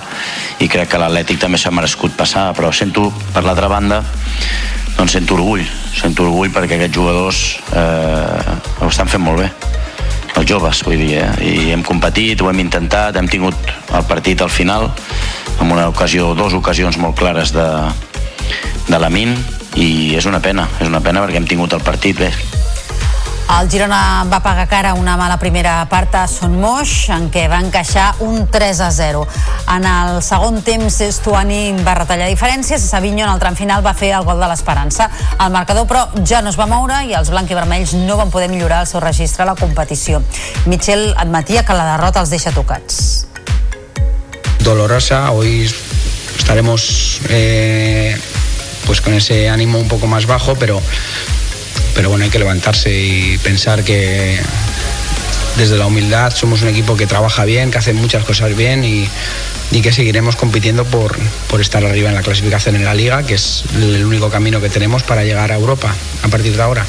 i 0.61 0.67
crec 0.69 0.91
que 0.91 0.99
l'Atlètic 1.01 1.39
també 1.41 1.57
s'ha 1.57 1.73
merescut 1.73 2.13
passar 2.17 2.51
però 2.57 2.71
sento 2.73 3.09
per 3.33 3.43
l'altra 3.43 3.69
banda 3.71 4.03
doncs 4.95 5.17
sento 5.17 5.35
orgull 5.39 5.65
sento 5.95 6.27
orgull 6.27 6.53
perquè 6.53 6.77
aquests 6.77 6.95
jugadors 6.95 7.41
eh, 7.73 8.55
ho 8.79 8.91
estan 8.91 9.09
fent 9.09 9.25
molt 9.25 9.41
bé 9.41 9.49
els 10.35 10.49
joves, 10.49 10.81
vull 10.83 10.99
dir, 10.99 11.21
eh? 11.21 11.29
i 11.47 11.71
hem 11.71 11.83
competit, 11.87 12.41
ho 12.43 12.49
hem 12.51 12.59
intentat, 12.59 13.15
hem 13.15 13.29
tingut 13.31 13.55
el 13.95 14.03
partit 14.03 14.41
al 14.43 14.51
final 14.51 14.89
amb 15.63 15.71
una 15.71 15.87
ocasió, 15.87 16.33
dues 16.35 16.53
ocasions 16.57 16.99
molt 16.99 17.15
clares 17.15 17.53
de, 17.55 17.67
de 18.89 18.99
la 18.99 19.09
Min 19.09 19.31
i 19.79 20.15
és 20.19 20.27
una 20.27 20.43
pena, 20.43 20.67
és 20.81 20.91
una 20.91 20.99
pena 20.99 21.23
perquè 21.23 21.39
hem 21.39 21.47
tingut 21.47 21.73
el 21.77 21.83
partit 21.87 22.19
bé, 22.19 22.33
el 23.45 23.69
Girona 23.69 24.25
va 24.25 24.39
pagar 24.41 24.67
cara 24.67 24.93
una 24.97 25.15
mala 25.17 25.37
primera 25.37 25.85
part 25.89 26.15
a 26.17 26.23
Son 26.27 26.55
Moix, 26.59 26.91
en 27.13 27.27
què 27.31 27.45
va 27.51 27.59
encaixar 27.61 28.07
un 28.25 28.47
3 28.51 28.79
a 28.81 28.89
0. 28.91 29.21
En 29.75 29.85
el 29.85 30.21
segon 30.25 30.61
temps, 30.65 30.97
Estuani 31.05 31.75
va 31.85 31.93
retallar 31.99 32.27
diferències 32.31 32.81
i 32.81 32.89
Savinho 32.89 33.25
en 33.25 33.31
el 33.31 33.39
tram 33.39 33.55
final 33.55 33.85
va 33.85 33.93
fer 33.93 34.11
el 34.17 34.25
gol 34.25 34.41
de 34.41 34.49
l'esperança. 34.49 35.09
El 35.37 35.53
marcador, 35.53 35.85
però, 35.87 36.07
ja 36.25 36.41
no 36.41 36.49
es 36.49 36.57
va 36.59 36.67
moure 36.69 37.03
i 37.05 37.13
els 37.13 37.29
blanc 37.29 37.51
i 37.51 37.57
vermells 37.57 37.93
no 38.01 38.17
van 38.17 38.33
poder 38.33 38.49
millorar 38.49 38.81
el 38.83 38.89
seu 38.89 39.03
registre 39.03 39.45
a 39.45 39.51
la 39.51 39.55
competició. 39.59 40.23
Michel 40.65 41.13
admetia 41.15 41.63
que 41.63 41.77
la 41.77 41.91
derrota 41.93 42.25
els 42.25 42.33
deixa 42.33 42.51
tocats. 42.55 43.27
Dolorosa, 44.65 45.29
hoy 45.31 45.69
estaremos 46.35 47.21
eh, 47.29 48.17
pues 48.85 49.01
con 49.01 49.13
ese 49.13 49.49
ánimo 49.49 49.79
un 49.79 49.87
poco 49.87 50.07
más 50.07 50.25
bajo, 50.25 50.55
pero, 50.55 50.81
pero 51.95 52.09
bueno, 52.09 52.25
hay 52.25 52.29
que 52.29 52.39
levantarse 52.39 52.93
y 52.93 53.37
pensar 53.39 53.83
que 53.83 54.39
desde 55.57 55.77
la 55.77 55.87
humildad 55.87 56.33
somos 56.35 56.61
un 56.61 56.67
equipo 56.67 56.97
que 56.97 57.07
trabaja 57.07 57.45
bien, 57.45 57.71
que 57.71 57.77
hace 57.77 57.93
muchas 57.93 58.25
cosas 58.25 58.55
bien 58.55 58.83
y, 58.83 59.07
y 59.71 59.81
que 59.81 59.91
seguiremos 59.91 60.35
compitiendo 60.35 60.85
por, 60.85 61.17
por 61.49 61.61
estar 61.61 61.83
arriba 61.85 62.09
en 62.09 62.15
la 62.15 62.21
clasificación 62.21 62.75
en 62.75 62.85
la 62.85 62.93
liga, 62.93 63.23
que 63.23 63.35
es 63.35 63.63
el 63.75 64.05
único 64.05 64.29
camino 64.29 64.61
que 64.61 64.69
tenemos 64.69 65.03
para 65.03 65.23
llegar 65.23 65.51
a 65.51 65.55
Europa 65.55 65.95
a 66.21 66.27
partir 66.27 66.55
de 66.55 66.61
ahora. 66.61 66.85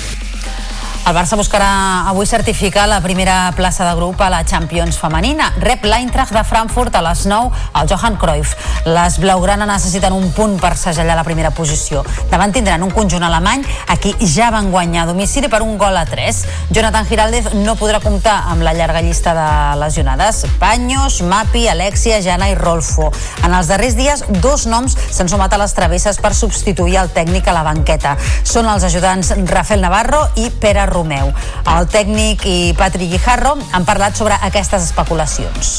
El 1.07 1.15
Barça 1.15 1.37
buscarà 1.39 2.09
avui 2.11 2.27
certificar 2.27 2.89
la 2.91 2.97
primera 2.99 3.53
plaça 3.55 3.85
de 3.87 3.93
grup 3.95 4.19
a 4.21 4.27
la 4.27 4.41
Champions 4.43 4.97
femenina. 4.99 5.53
Rep 5.63 5.85
l'Eintracht 5.87 6.35
de 6.35 6.41
Frankfurt 6.43 6.97
a 6.99 7.03
les 7.07 7.21
9 7.31 7.61
al 7.79 7.87
Johan 7.87 8.17
Cruyff. 8.19 8.57
Les 8.91 9.21
blaugrana 9.23 9.69
necessiten 9.71 10.17
un 10.17 10.33
punt 10.35 10.57
per 10.59 10.73
segellar 10.75 11.15
la 11.15 11.23
primera 11.23 11.53
posició. 11.55 12.03
Davant 12.33 12.51
tindran 12.51 12.83
un 12.83 12.91
conjunt 12.91 13.23
alemany 13.23 13.63
a 13.87 13.97
qui 14.03 14.17
ja 14.19 14.49
van 14.51 14.73
guanyar 14.73 15.05
a 15.05 15.13
domicili 15.13 15.47
per 15.47 15.61
un 15.63 15.77
gol 15.79 15.95
a 15.95 16.03
3. 16.11 16.41
Jonathan 16.75 17.07
Giraldez 17.07 17.53
no 17.55 17.77
podrà 17.79 18.03
comptar 18.03 18.41
amb 18.51 18.67
la 18.67 18.75
llarga 18.75 19.05
llista 19.07 19.37
de 19.39 19.47
lesionades. 19.79 20.43
Paños, 20.59 21.21
Mapi, 21.23 21.69
Alexia, 21.69 22.19
Jana 22.19 22.51
i 22.51 22.59
Rolfo. 22.59 23.13
En 23.47 23.55
els 23.55 23.71
darrers 23.71 23.95
dies, 23.95 24.27
dos 24.43 24.67
noms 24.67 24.99
s'han 25.07 25.31
sumat 25.31 25.55
a 25.55 25.63
les 25.63 25.79
travesses 25.79 26.19
per 26.19 26.35
substituir 26.35 26.99
el 27.05 27.15
tècnic 27.15 27.47
a 27.47 27.55
la 27.55 27.63
banqueta. 27.63 28.19
Són 28.43 28.67
els 28.67 28.91
ajudants 28.91 29.37
Rafael 29.47 29.87
Navarro 29.87 30.27
i 30.35 30.51
Pere 30.51 30.96
Romeu. 30.97 31.33
El 31.77 31.89
tècnic 31.93 32.47
i 32.49 32.59
Patrick 32.79 33.13
Guijarro 33.13 33.57
han 33.73 33.85
parlat 33.85 34.17
sobre 34.17 34.39
aquestes 34.49 34.89
especulacions. 34.89 35.77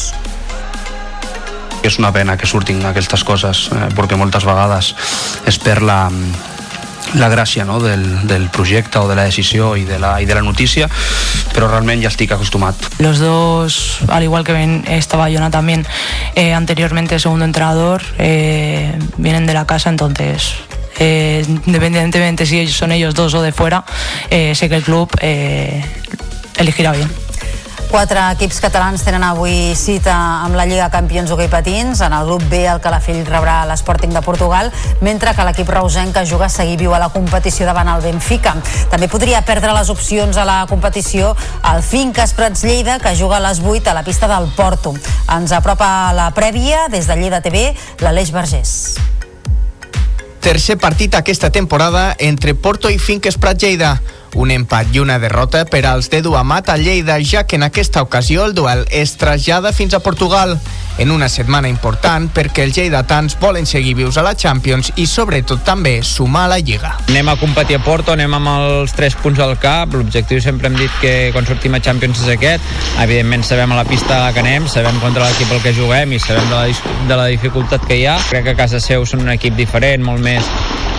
És 1.87 1.97
una 2.01 2.11
pena 2.11 2.35
que 2.37 2.49
surtin 2.49 2.83
aquestes 2.85 3.23
coses, 3.23 3.67
eh, 3.71 3.87
perquè 3.97 4.17
moltes 4.19 4.45
vegades 4.45 4.93
es 5.47 5.57
perd 5.63 5.85
la, 5.87 5.99
la 7.15 7.29
gràcia 7.29 7.65
no? 7.65 7.79
del, 7.79 8.27
del 8.27 8.49
projecte 8.49 8.99
o 8.99 9.07
de 9.07 9.15
la 9.15 9.23
decisió 9.23 9.75
i 9.79 9.85
de 9.87 9.99
la, 9.99 10.17
i 10.21 10.27
de 10.27 10.35
la 10.35 10.43
notícia, 10.43 10.89
però 11.53 11.69
realment 11.69 12.01
ja 12.03 12.11
estic 12.11 12.33
acostumat. 12.35 12.75
Los 12.99 13.19
dos, 13.19 13.99
al 14.09 14.23
igual 14.23 14.43
que 14.43 14.53
ven, 14.53 14.83
estaba 14.87 15.29
Jonah 15.31 15.51
también 15.51 15.85
eh, 16.35 16.53
anteriormente 16.53 17.19
segundo 17.19 17.45
entrenador, 17.45 18.03
eh, 18.17 18.97
vienen 19.17 19.45
de 19.45 19.53
la 19.53 19.65
casa, 19.65 19.89
entonces 19.89 20.53
eh, 20.99 21.43
independientemente 21.47 22.45
si 22.45 22.59
ellos 22.59 22.75
son 22.75 22.91
ellos 22.91 23.13
dos 23.13 23.33
o 23.33 23.41
de 23.41 23.51
fuera, 23.51 23.83
eh, 24.29 24.55
sé 24.55 24.69
que 24.69 24.75
el 24.75 24.83
club 24.83 25.09
eh, 25.21 25.83
elegirá 26.57 26.91
bien. 26.91 27.09
Quatre 27.87 28.19
equips 28.33 28.57
catalans 28.59 29.03
tenen 29.07 29.23
avui 29.23 29.71
cita 29.79 30.11
amb 30.43 30.57
la 30.59 30.65
Lliga 30.67 30.89
Campions 30.91 31.29
d'Hockey 31.31 31.47
Patins. 31.47 32.01
En 32.03 32.11
el 32.11 32.25
grup 32.27 32.43
B 32.51 32.65
el 32.67 32.81
Calafell 32.83 33.23
rebrà 33.25 33.61
l'Sporting 33.65 34.11
de 34.11 34.21
Portugal, 34.25 34.73
mentre 35.01 35.31
que 35.33 35.45
l'equip 35.47 35.71
reusenc 35.71 36.11
que 36.17 36.25
juga 36.27 36.49
a 36.49 36.51
seguir 36.51 36.75
viu 36.81 36.93
a 36.93 36.99
la 36.99 37.09
competició 37.15 37.65
davant 37.65 37.87
el 37.93 38.03
Benfica. 38.03 38.57
També 38.91 39.07
podria 39.07 39.39
perdre 39.47 39.71
les 39.71 39.91
opcions 39.93 40.35
a 40.35 40.45
la 40.45 40.59
competició 40.67 41.31
el 41.71 41.79
Finques 41.81 42.35
Prats 42.35 42.65
Lleida, 42.67 42.99
que 42.99 43.15
juga 43.15 43.39
a 43.39 43.45
les 43.47 43.63
8 43.63 43.91
a 43.91 43.95
la 43.95 44.03
pista 44.03 44.27
del 44.27 44.51
Porto. 44.57 44.93
Ens 45.31 45.55
apropa 45.55 46.11
la 46.13 46.33
prèvia 46.35 46.89
des 46.91 47.07
de 47.07 47.15
Lleida 47.15 47.39
TV, 47.41 47.71
l'Aleix 48.03 48.35
Vergés. 48.35 48.97
Tercer 50.47 50.77
partit 50.79 51.11
aquesta 51.13 51.49
temporada 51.51 52.15
entre 52.23 52.53
Porto 52.55 52.87
i 52.87 52.95
Finques 52.97 53.35
Prat 53.35 53.59
Lleida. 53.59 53.89
Un 54.39 54.53
empat 54.55 54.93
i 54.95 55.01
una 55.03 55.17
derrota 55.19 55.65
per 55.67 55.81
als 55.89 56.07
d'Edu 56.07 56.37
Amat 56.39 56.69
a 56.71 56.77
Lleida, 56.79 57.17
ja 57.19 57.43
que 57.43 57.57
en 57.59 57.65
aquesta 57.67 57.99
ocasió 58.01 58.45
el 58.45 58.55
duel 58.55 58.85
es 58.87 59.17
trasllada 59.19 59.73
fins 59.75 59.93
a 59.93 59.99
Portugal. 59.99 60.55
En 60.97 61.11
una 61.13 61.27
setmana 61.29 61.69
important 61.69 62.25
perquè 62.33 62.63
els 62.65 62.77
lleidatans 62.77 63.35
volen 63.37 63.67
seguir 63.69 63.93
vius 63.99 64.17
a 64.17 64.23
la 64.25 64.33
Champions 64.33 64.89
i 64.97 65.05
sobretot 65.05 65.61
també 65.65 65.99
sumar 66.01 66.47
a 66.47 66.51
la 66.55 66.57
Lliga. 66.57 66.95
Anem 67.11 67.29
a 67.29 67.37
competir 67.37 67.77
a 67.77 67.83
Porto, 67.85 68.15
anem 68.15 68.33
amb 68.33 68.49
els 68.53 68.95
3 68.97 69.19
punts 69.21 69.41
al 69.43 69.53
cap. 69.61 69.93
L'objectiu 69.93 70.41
sempre 70.41 70.71
hem 70.71 70.79
dit 70.79 70.97
que 71.01 71.13
quan 71.35 71.45
sortim 71.45 71.77
a 71.77 71.83
Champions 71.83 72.23
és 72.25 72.33
aquest. 72.33 72.73
Evidentment 73.03 73.45
sabem 73.45 73.75
a 73.75 73.81
la 73.83 73.85
pista 73.85 74.23
que 74.33 74.41
anem, 74.41 74.65
sabem 74.71 74.97
contra 75.03 75.27
l'equip 75.27 75.53
al 75.53 75.61
que 75.61 75.75
juguem 75.77 76.17
i 76.17 76.21
sabem 76.23 76.49
de 76.49 76.55
la, 76.55 76.91
de 77.13 77.21
la 77.21 77.29
dificultat 77.35 77.85
que 77.85 78.01
hi 78.01 78.07
ha. 78.09 78.17
Crec 78.31 78.49
que 78.49 78.57
a 78.57 78.61
casa 78.65 78.81
seu 78.81 79.05
són 79.05 79.25
un 79.27 79.33
equip 79.37 79.57
diferent, 79.59 80.01
molt 80.03 80.25
més 80.25 80.49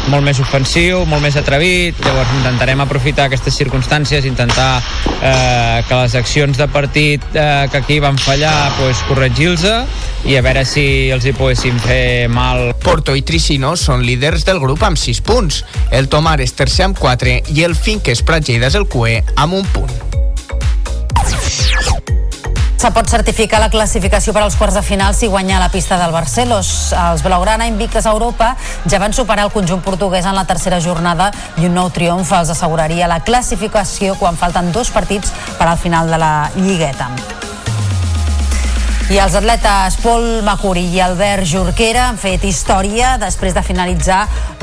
molt 0.09 0.25
més 0.25 0.39
ofensiu, 0.41 1.03
molt 1.05 1.21
més 1.21 1.37
atrevit, 1.37 1.99
llavors 2.01 2.31
intentarem 2.39 2.81
aprofitar 2.81 3.27
aquestes 3.29 3.57
circumstàncies, 3.61 4.25
intentar 4.25 4.81
eh, 5.21 5.85
que 5.85 5.99
les 6.01 6.15
accions 6.17 6.57
de 6.57 6.69
partit 6.73 7.25
eh, 7.35 7.67
que 7.71 7.83
aquí 7.83 7.99
van 8.01 8.17
fallar, 8.17 8.73
pues, 8.79 9.03
corregir-los 9.11 9.67
i 10.29 10.37
a 10.37 10.43
veure 10.43 10.65
si 10.67 11.09
els 11.15 11.25
hi 11.25 11.35
poguéssim 11.37 11.79
fer 11.83 12.29
mal. 12.33 12.75
Porto 12.83 13.15
i 13.17 13.23
Tricino 13.23 13.75
són 13.77 14.05
líders 14.07 14.45
del 14.49 14.61
grup 14.63 14.83
amb 14.87 14.99
6 14.99 15.23
punts. 15.27 15.63
El 15.91 16.11
Tomar 16.13 16.39
és 16.45 16.55
tercer 16.59 16.89
amb 16.89 16.99
4 16.99 17.39
i 17.55 17.65
el 17.67 17.79
Finques 17.79 18.23
Prat 18.27 18.49
Lleida 18.49 18.71
és 18.73 18.79
el 18.79 18.89
QE 18.91 19.23
amb 19.37 19.61
un 19.61 19.67
punt. 19.75 19.95
Se 22.79 22.93
pot 22.95 23.09
certificar 23.11 23.59
la 23.59 23.73
classificació 23.73 24.31
per 24.31 24.45
als 24.45 24.55
quarts 24.55 24.77
de 24.79 24.85
final 24.87 25.11
si 25.15 25.27
guanya 25.27 25.59
la 25.59 25.67
pista 25.73 25.99
del 25.99 26.13
Barcelos. 26.15 26.93
Els 26.95 27.25
Blaugrana, 27.27 27.67
invictes 27.67 28.07
a 28.07 28.13
Europa, 28.15 28.53
ja 28.87 29.01
van 29.03 29.13
superar 29.13 29.49
el 29.49 29.51
conjunt 29.51 29.83
portuguès 29.83 30.31
en 30.31 30.39
la 30.39 30.47
tercera 30.47 30.79
jornada 30.79 31.33
i 31.59 31.67
un 31.67 31.75
nou 31.75 31.91
triomf 31.91 32.31
els 32.39 32.55
asseguraria 32.55 33.11
la 33.11 33.19
classificació 33.27 34.15
quan 34.23 34.39
falten 34.39 34.71
dos 34.71 34.95
partits 34.95 35.35
per 35.59 35.67
al 35.67 35.79
final 35.83 36.07
de 36.07 36.23
la 36.23 36.33
Lligueta. 36.55 37.11
I 39.09 39.17
els 39.17 39.33
atletes 39.39 39.95
Pol 40.03 40.43
Macuri 40.45 40.83
i 40.93 40.99
Albert 41.01 41.47
Jorquera 41.49 42.03
han 42.11 42.19
fet 42.21 42.43
història 42.45 43.15
després 43.17 43.55
de 43.57 43.63
finalitzar 43.65 44.19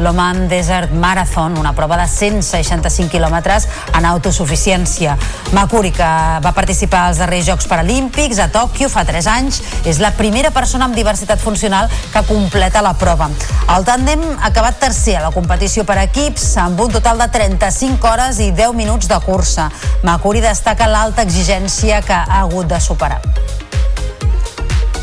l'Oman 0.05 0.43
Desert 0.51 0.93
Marathon, 0.93 1.55
una 1.57 1.71
prova 1.73 1.97
de 1.97 2.05
165 2.05 3.09
quilòmetres 3.09 3.65
en 3.97 4.05
autosuficiència. 4.05 5.15
Macuri, 5.57 5.89
que 5.97 6.11
va 6.45 6.53
participar 6.53 7.07
als 7.07 7.23
darrers 7.23 7.49
Jocs 7.49 7.65
Paralímpics 7.73 8.37
a 8.37 8.51
Tòquio 8.53 8.91
fa 8.93 9.01
3 9.09 9.31
anys, 9.33 9.59
és 9.81 9.97
la 9.97 10.13
primera 10.13 10.53
persona 10.53 10.85
amb 10.85 10.93
diversitat 10.93 11.41
funcional 11.41 11.89
que 12.13 12.25
completa 12.29 12.85
la 12.85 12.93
prova. 13.01 13.31
El 13.73 13.89
tàndem 13.89 14.21
ha 14.35 14.53
acabat 14.53 14.77
tercer 14.77 15.17
a 15.17 15.25
la 15.25 15.33
competició 15.33 15.89
per 15.89 15.97
equips 16.05 16.51
amb 16.61 16.85
un 16.85 16.93
total 16.93 17.25
de 17.25 17.31
35 17.33 18.13
hores 18.13 18.45
i 18.45 18.53
10 18.53 18.77
minuts 18.77 19.09
de 19.09 19.23
cursa. 19.25 19.71
Macuri 20.05 20.45
destaca 20.45 20.85
l'alta 20.85 21.25
exigència 21.25 22.05
que 22.05 22.13
ha 22.13 22.43
hagut 22.45 22.69
de 22.69 22.83
superar. 22.93 23.23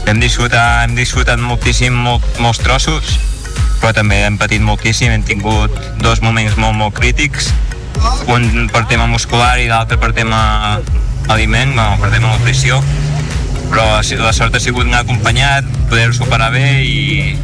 Hem 0.06 0.18
disfrutat, 0.20 0.82
hem 0.84 0.96
disfrutat 0.98 1.38
moltíssim 1.38 1.94
molt, 1.94 2.24
molts 2.42 2.58
trossos, 2.62 3.16
però 3.80 3.92
també 3.94 4.22
hem 4.26 4.38
patit 4.38 4.62
moltíssim, 4.62 5.12
hem 5.14 5.22
tingut 5.26 5.74
dos 6.02 6.22
moments 6.22 6.56
molt, 6.58 6.74
molt 6.78 6.96
crítics, 6.98 7.52
un 8.30 8.68
per 8.72 8.84
tema 8.90 9.06
muscular 9.10 9.54
i 9.62 9.68
l'altre 9.70 9.98
per 10.02 10.12
tema 10.16 10.80
aliment, 11.30 11.74
no, 11.76 11.86
per 12.02 12.10
tema 12.10 12.32
nutrició, 12.34 12.80
però 13.70 13.86
la 14.20 14.32
sort 14.34 14.58
ha 14.58 14.60
sigut 14.60 14.88
anar 14.88 15.04
acompanyat, 15.06 15.70
poder-ho 15.88 16.14
superar 16.16 16.50
bé 16.52 16.66
i, 16.82 17.36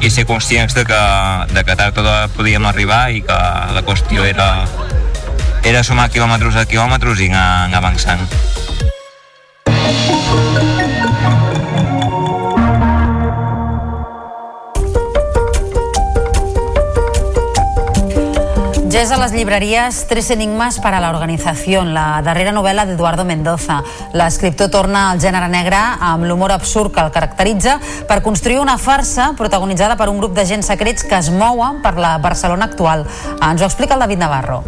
i 0.00 0.10
ser 0.10 0.24
conscients 0.28 0.74
de 0.78 0.86
que, 0.86 1.02
de 1.52 1.64
que 1.66 1.76
tard 1.76 1.98
o 1.98 2.06
d'hora 2.06 2.30
podíem 2.36 2.66
arribar 2.70 3.08
i 3.10 3.24
que 3.26 3.38
la 3.74 3.82
qüestió 3.84 4.24
era, 4.24 4.48
era 5.66 5.82
sumar 5.84 6.08
quilòmetres 6.14 6.56
a 6.56 6.66
quilòmetres 6.70 7.26
i 7.26 7.30
anar, 7.32 7.48
anar 7.66 7.82
avançant. 7.82 8.26
És 18.98 19.12
a 19.14 19.16
les 19.20 19.30
llibreries 19.30 20.00
Tres 20.10 20.32
enigmes 20.34 20.80
para 20.80 20.98
la 20.98 21.10
organización, 21.12 21.92
la 21.94 22.18
darrera 22.26 22.50
novel·la 22.50 22.82
d'Eduardo 22.88 23.22
Mendoza. 23.22 23.76
L'escriptor 24.18 24.72
torna 24.74 25.04
al 25.12 25.22
gènere 25.22 25.46
negre 25.52 25.78
amb 25.78 26.26
l'humor 26.26 26.50
absurd 26.56 26.90
que 26.96 27.06
el 27.06 27.14
caracteritza 27.14 27.78
per 28.10 28.24
construir 28.26 28.58
una 28.58 28.74
farsa 28.74 29.30
protagonitzada 29.38 29.94
per 29.94 30.10
un 30.10 30.18
grup 30.18 30.34
d'agents 30.34 30.74
secrets 30.74 31.06
que 31.06 31.22
es 31.22 31.30
mouen 31.30 31.78
per 31.80 31.94
la 31.94 32.16
Barcelona 32.18 32.72
actual. 32.72 33.06
Ens 33.38 33.62
ho 33.62 33.70
explica 33.70 33.94
el 33.94 34.02
David 34.02 34.26
Navarro. 34.26 34.64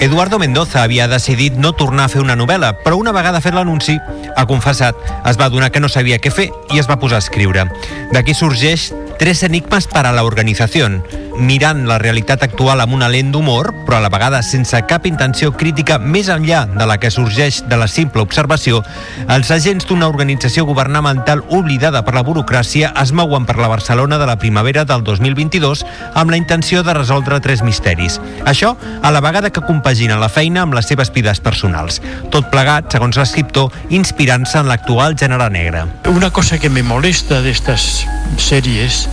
Eduardo 0.00 0.38
Mendoza 0.38 0.84
havia 0.84 1.08
decidit 1.10 1.56
no 1.58 1.72
tornar 1.74 2.04
a 2.06 2.12
fer 2.12 2.20
una 2.22 2.36
novel·la, 2.38 2.70
però 2.84 3.00
una 3.00 3.10
vegada 3.10 3.40
fet 3.42 3.56
l'anunci, 3.56 3.96
ha 4.36 4.44
confessat, 4.46 4.94
es 5.26 5.40
va 5.40 5.50
donar 5.50 5.72
que 5.74 5.82
no 5.82 5.90
sabia 5.90 6.20
què 6.22 6.30
fer 6.30 6.46
i 6.70 6.78
es 6.78 6.86
va 6.86 7.00
posar 7.02 7.18
a 7.18 7.24
escriure. 7.26 7.66
D'aquí 8.14 8.36
sorgeix 8.38 8.92
Tres 9.18 9.42
enigmes 9.42 9.88
para 9.88 10.12
la 10.12 10.22
organizació, 10.22 10.86
mirant 11.34 11.80
la 11.90 11.96
realitat 11.98 12.44
actual 12.46 12.78
amb 12.78 12.94
una 12.94 13.08
lent 13.10 13.32
d'humor, 13.34 13.72
però 13.82 13.96
a 13.98 14.02
la 14.04 14.10
vegada 14.14 14.44
sense 14.46 14.78
cap 14.86 15.08
intenció 15.10 15.50
crítica 15.58 15.96
més 15.98 16.28
enllà 16.30 16.60
de 16.70 16.86
la 16.86 17.00
que 17.02 17.10
sorgeix 17.10 17.64
de 17.66 17.80
la 17.80 17.88
simple 17.90 18.22
observació, 18.22 18.78
els 19.26 19.50
agents 19.50 19.88
d'una 19.90 20.06
organització 20.06 20.62
governamental 20.68 21.42
oblidada 21.50 22.04
per 22.06 22.14
la 22.14 22.22
burocràcia 22.22 22.92
es 23.02 23.10
mouen 23.10 23.46
per 23.46 23.56
la 23.58 23.70
Barcelona 23.72 24.20
de 24.22 24.28
la 24.30 24.38
primavera 24.38 24.84
del 24.86 25.02
2022 25.02 25.82
amb 26.14 26.30
la 26.30 26.38
intenció 26.38 26.84
de 26.86 26.94
resoldre 26.94 27.40
tres 27.42 27.64
misteris. 27.66 28.20
Això 28.46 28.76
a 29.02 29.10
la 29.10 29.24
vegada 29.24 29.50
que 29.50 29.64
comparteix 29.66 29.87
compagina 29.88 30.18
la 30.20 30.28
feina 30.28 30.66
amb 30.66 30.74
les 30.76 30.84
seves 30.84 31.08
vides 31.14 31.38
personals. 31.40 32.02
Tot 32.28 32.50
plegat, 32.52 32.90
segons 32.92 33.16
l'escriptor, 33.16 33.72
inspirant-se 33.88 34.58
en 34.60 34.68
l'actual 34.68 35.14
gènere 35.16 35.46
negre. 35.48 35.86
Una 36.12 36.28
cosa 36.28 36.58
que 36.60 36.68
me 36.68 36.82
molesta 36.82 37.40
de 37.40 37.48
estas 37.48 38.04
series 38.36 39.08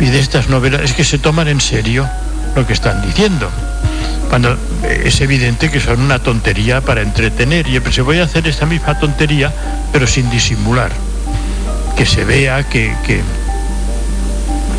y 0.00 0.06
de 0.06 0.18
estas 0.18 0.48
novelas 0.48 0.80
es 0.80 0.94
que 0.94 1.04
se 1.04 1.18
toman 1.18 1.48
en 1.48 1.60
serio 1.60 2.08
lo 2.56 2.66
que 2.66 2.72
están 2.72 3.02
diciendo. 3.02 3.50
Cuando 4.30 4.56
es 5.04 5.20
evidente 5.20 5.70
que 5.70 5.78
son 5.78 6.00
una 6.00 6.18
tontería 6.18 6.80
para 6.80 7.02
entretener. 7.02 7.68
Y 7.68 7.78
se 7.92 8.00
voy 8.00 8.20
a 8.20 8.24
hacer 8.24 8.48
esta 8.48 8.64
misma 8.64 8.98
tontería, 8.98 9.52
pero 9.92 10.06
sin 10.06 10.30
disimular. 10.30 10.90
Que 11.98 12.06
se 12.06 12.24
vea 12.24 12.62
que, 12.62 12.96
que, 13.06 13.20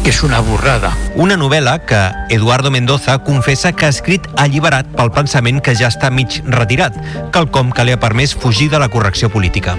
que 0.06 0.12
és 0.14 0.22
una 0.22 0.38
borrada. 0.38 0.92
Una 1.18 1.34
novel·la 1.34 1.80
que 1.90 1.98
Eduardo 2.30 2.70
Mendoza 2.70 3.16
confessa 3.26 3.72
que 3.74 3.88
ha 3.88 3.90
escrit 3.90 4.28
alliberat 4.38 4.92
pel 4.94 5.10
pensament 5.10 5.64
que 5.66 5.74
ja 5.74 5.90
està 5.90 6.12
mig 6.14 6.44
retirat, 6.46 7.00
quelcom 7.34 7.72
que 7.74 7.88
li 7.88 7.96
ha 7.96 7.98
permès 7.98 8.36
fugir 8.38 8.68
de 8.70 8.78
la 8.78 8.92
correcció 8.94 9.32
política. 9.34 9.74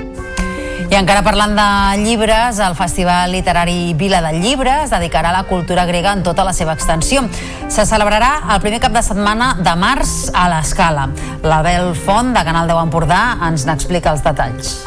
I 0.90 0.98
encara 0.98 1.22
parlant 1.22 1.54
de 1.54 1.68
llibres, 2.02 2.58
el 2.58 2.74
Festival 2.74 3.30
Literari 3.38 3.94
Vila 3.94 4.18
del 4.26 4.42
Llibre 4.42 4.74
es 4.82 4.90
dedicarà 4.90 5.30
a 5.30 5.38
la 5.38 5.46
cultura 5.46 5.86
grega 5.86 6.10
en 6.18 6.26
tota 6.26 6.42
la 6.42 6.56
seva 6.58 6.74
extensió. 6.74 7.22
Se 7.70 7.86
celebrarà 7.86 8.48
el 8.50 8.60
primer 8.66 8.82
cap 8.82 8.98
de 8.98 9.06
setmana 9.06 9.54
de 9.62 9.78
març 9.78 10.32
a 10.34 10.48
l'Escala. 10.50 11.06
L'Abel 11.46 11.94
Font, 11.94 12.34
de 12.34 12.42
Canal 12.42 12.66
10 12.66 12.86
Empordà, 12.88 13.24
ens 13.46 13.70
n'explica 13.70 14.10
els 14.10 14.26
detalls. 14.26 14.78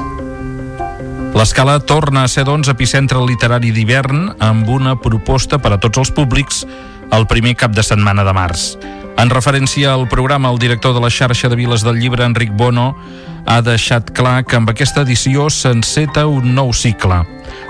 L'Escala 1.39 1.79
torna 1.79 2.25
a 2.25 2.27
ser, 2.27 2.43
doncs, 2.43 2.67
epicentre 2.67 3.21
literari 3.23 3.69
d'hivern 3.71 4.25
amb 4.43 4.67
una 4.67 4.97
proposta 4.99 5.55
per 5.55 5.69
a 5.71 5.77
tots 5.79 6.01
els 6.01 6.11
públics 6.11 6.65
el 7.15 7.27
primer 7.31 7.53
cap 7.55 7.71
de 7.71 7.85
setmana 7.85 8.25
de 8.27 8.33
març. 8.35 8.73
En 9.15 9.31
referència 9.31 9.93
al 9.93 10.03
programa, 10.11 10.51
el 10.51 10.59
director 10.59 10.91
de 10.91 10.99
la 10.99 11.07
xarxa 11.07 11.47
de 11.47 11.55
Viles 11.55 11.85
del 11.87 11.95
Llibre, 11.95 12.27
Enric 12.27 12.51
Bono, 12.59 12.89
ha 13.47 13.61
deixat 13.63 14.11
clar 14.11 14.43
que 14.43 14.59
amb 14.59 14.73
aquesta 14.75 15.07
edició 15.07 15.47
s'enceta 15.47 16.27
un 16.27 16.51
nou 16.59 16.75
cicle 16.75 17.23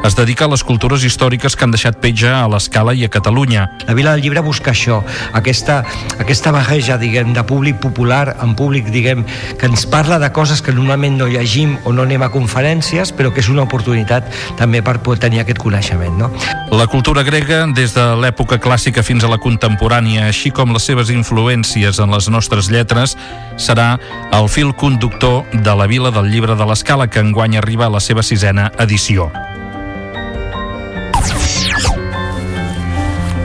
es 0.03 0.15
dedica 0.15 0.45
a 0.45 0.51
les 0.51 0.63
cultures 0.63 1.03
històriques 1.03 1.55
que 1.55 1.65
han 1.65 1.73
deixat 1.75 1.99
petja 2.01 2.37
a 2.39 2.47
l'escala 2.51 2.93
i 2.95 3.03
a 3.05 3.09
Catalunya. 3.11 3.65
La 3.87 3.95
Vila 3.97 4.13
del 4.15 4.23
Llibre 4.23 4.41
busca 4.45 4.71
això, 4.71 5.01
aquesta, 5.35 5.81
aquesta 6.19 6.53
barreja, 6.55 6.97
diguem, 7.01 7.33
de 7.35 7.43
públic 7.43 7.79
popular 7.83 8.35
en 8.41 8.55
públic, 8.55 8.89
diguem, 8.93 9.25
que 9.59 9.69
ens 9.69 9.85
parla 9.89 10.19
de 10.19 10.31
coses 10.35 10.63
que 10.63 10.73
normalment 10.75 11.17
no 11.19 11.27
llegim 11.27 11.77
o 11.83 11.93
no 11.93 12.05
anem 12.07 12.23
a 12.23 12.31
conferències, 12.33 13.11
però 13.15 13.33
que 13.33 13.43
és 13.43 13.51
una 13.51 13.65
oportunitat 13.67 14.29
també 14.59 14.81
per 14.85 14.99
poder 15.03 15.25
tenir 15.27 15.43
aquest 15.43 15.59
coneixement. 15.61 16.17
No? 16.19 16.31
La 16.71 16.87
cultura 16.87 17.23
grega, 17.27 17.65
des 17.75 17.93
de 17.97 18.05
l'època 18.21 18.59
clàssica 18.61 19.03
fins 19.03 19.23
a 19.23 19.31
la 19.31 19.39
contemporània, 19.41 20.27
així 20.29 20.53
com 20.55 20.73
les 20.75 20.85
seves 20.87 21.11
influències 21.13 21.99
en 21.99 22.11
les 22.15 22.29
nostres 22.31 22.71
lletres, 22.71 23.17
serà 23.59 23.97
el 24.35 24.49
fil 24.49 24.73
conductor 24.73 25.43
de 25.53 25.75
la 25.75 25.87
Vila 25.91 26.13
del 26.15 26.31
Llibre 26.31 26.55
de 26.55 26.67
l'Escala, 26.69 27.09
que 27.09 27.23
enguany 27.23 27.57
arriba 27.57 27.87
a 27.87 27.95
la 27.97 28.03
seva 28.03 28.23
sisena 28.23 28.71
edició. 28.79 29.31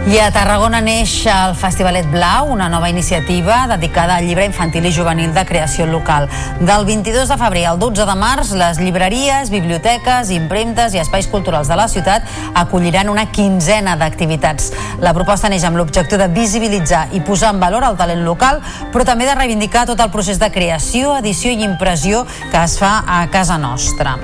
I 0.04 0.18
a 0.20 0.26
Tarragona 0.28 0.82
neix 0.84 1.22
el 1.32 1.54
Festivalet 1.56 2.04
Blau, 2.12 2.50
una 2.52 2.66
nova 2.68 2.90
iniciativa 2.90 3.62
dedicada 3.70 4.18
al 4.18 4.26
llibre 4.28 4.44
infantil 4.44 4.84
i 4.84 4.92
juvenil 4.92 5.32
de 5.32 5.46
creació 5.48 5.86
local. 5.88 6.28
Del 6.60 6.84
22 6.84 7.30
de 7.32 7.38
febrer 7.40 7.62
al 7.70 7.78
12 7.80 8.04
de 8.04 8.16
març, 8.20 8.50
les 8.52 8.82
llibreries, 8.84 9.48
biblioteques, 9.48 10.28
impremtes 10.36 10.92
i 10.92 11.00
espais 11.00 11.24
culturals 11.32 11.72
de 11.72 11.78
la 11.80 11.88
ciutat 11.88 12.28
acolliran 12.52 13.08
una 13.08 13.30
quinzena 13.32 13.96
d'activitats. 13.96 14.74
La 15.00 15.14
proposta 15.16 15.48
neix 15.48 15.64
amb 15.64 15.80
l'objectiu 15.80 16.20
de 16.20 16.28
visibilitzar 16.28 17.06
i 17.16 17.22
posar 17.24 17.54
en 17.54 17.64
valor 17.64 17.88
el 17.88 17.96
talent 17.96 18.26
local, 18.28 18.60
però 18.92 19.08
també 19.08 19.24
de 19.24 19.38
reivindicar 19.40 19.86
tot 19.88 20.04
el 20.04 20.12
procés 20.12 20.36
de 20.36 20.52
creació, 20.52 21.16
edició 21.16 21.48
i 21.48 21.64
impressió 21.64 22.26
que 22.50 22.60
es 22.60 22.76
fa 22.76 22.98
a 23.08 23.24
casa 23.32 23.56
nostra. 23.56 24.18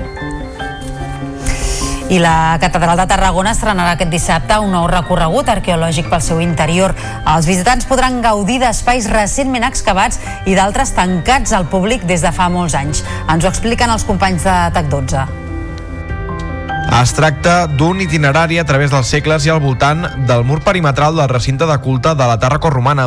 I 2.11 2.19
la 2.19 2.57
Catedral 2.59 2.99
de 2.99 3.05
Tarragona 3.07 3.53
estrenarà 3.55 3.93
aquest 3.95 4.11
dissabte 4.11 4.57
un 4.59 4.73
nou 4.75 4.83
recorregut 4.91 5.47
arqueològic 5.47 6.09
pel 6.11 6.19
seu 6.25 6.41
interior. 6.43 6.91
Els 7.23 7.47
visitants 7.47 7.87
podran 7.87 8.19
gaudir 8.25 8.59
d'espais 8.59 9.07
recentment 9.13 9.63
excavats 9.63 10.19
i 10.43 10.57
d'altres 10.59 10.91
tancats 10.97 11.55
al 11.55 11.69
públic 11.71 12.03
des 12.03 12.25
de 12.25 12.35
fa 12.35 12.49
molts 12.51 12.75
anys. 12.75 13.05
Ens 13.31 13.47
ho 13.47 13.53
expliquen 13.53 13.95
els 13.95 14.03
companys 14.03 14.43
de 14.43 14.57
TAC12. 14.75 15.40
Es 16.91 17.13
tracta 17.15 17.69
d'un 17.71 18.01
itinerari 18.03 18.57
a 18.59 18.65
través 18.67 18.91
dels 18.91 19.07
segles 19.07 19.45
i 19.47 19.49
al 19.49 19.61
voltant 19.63 20.03
del 20.27 20.41
mur 20.43 20.57
perimetral 20.59 21.15
del 21.15 21.29
recinte 21.31 21.63
de 21.65 21.77
culte 21.79 22.11
de 22.19 22.27
la 22.27 22.35
Tàrraco 22.37 22.69
romana. 22.69 23.05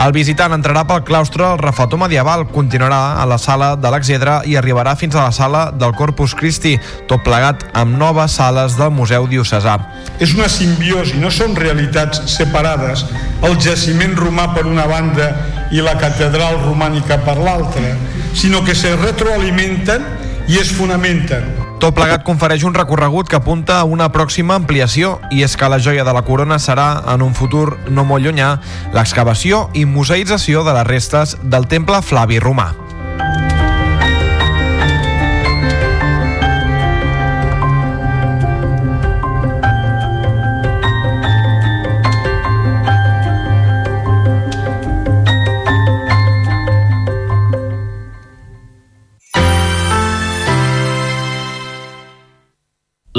El 0.00 0.14
visitant 0.16 0.54
entrarà 0.56 0.86
pel 0.88 1.04
claustre 1.04 1.44
al 1.44 1.60
refletor 1.60 2.00
medieval, 2.00 2.46
continuarà 2.48 3.20
a 3.20 3.26
la 3.28 3.36
sala 3.36 3.74
de 3.76 3.92
l'Exedra 3.92 4.38
i 4.48 4.56
arribarà 4.56 4.96
fins 4.96 5.14
a 5.14 5.26
la 5.26 5.36
sala 5.36 5.66
del 5.70 5.92
Corpus 5.92 6.32
Christi, 6.40 6.78
tot 7.06 7.20
plegat 7.26 7.68
amb 7.76 8.00
noves 8.00 8.40
sales 8.40 8.80
del 8.80 8.96
Museu 8.96 9.28
Diocesà. 9.28 9.76
És 10.24 10.32
una 10.32 10.48
simbiosi, 10.48 11.20
no 11.20 11.28
són 11.28 11.52
realitats 11.60 12.24
separades, 12.32 13.04
el 13.44 13.60
jaciment 13.60 14.16
romà 14.16 14.48
per 14.56 14.64
una 14.64 14.88
banda 14.88 15.34
i 15.70 15.84
la 15.84 15.98
catedral 16.00 16.62
romànica 16.64 17.20
per 17.28 17.36
l'altra, 17.36 17.92
sinó 18.32 18.64
que 18.64 18.74
se 18.74 18.96
retroalimenten 18.96 20.14
i 20.48 20.62
es 20.64 20.72
fonamenten. 20.72 21.67
Tot 21.78 21.94
plegat 21.94 22.24
confereix 22.26 22.64
un 22.66 22.74
recorregut 22.74 23.28
que 23.30 23.38
apunta 23.38 23.76
a 23.78 23.84
una 23.86 24.08
pròxima 24.10 24.56
ampliació 24.58 25.12
i 25.30 25.44
és 25.46 25.54
que 25.54 25.68
la 25.70 25.78
joia 25.78 26.02
de 26.02 26.14
la 26.16 26.24
corona 26.26 26.58
serà, 26.58 26.88
en 27.14 27.22
un 27.22 27.36
futur 27.38 27.78
no 27.86 28.02
molt 28.08 28.26
llunyà, 28.26 28.50
l'excavació 28.96 29.68
i 29.78 29.86
museïtzació 29.86 30.66
de 30.66 30.74
les 30.74 30.90
restes 30.90 31.36
del 31.44 31.70
temple 31.70 32.02
Flavi 32.02 32.42
Romà. 32.42 32.72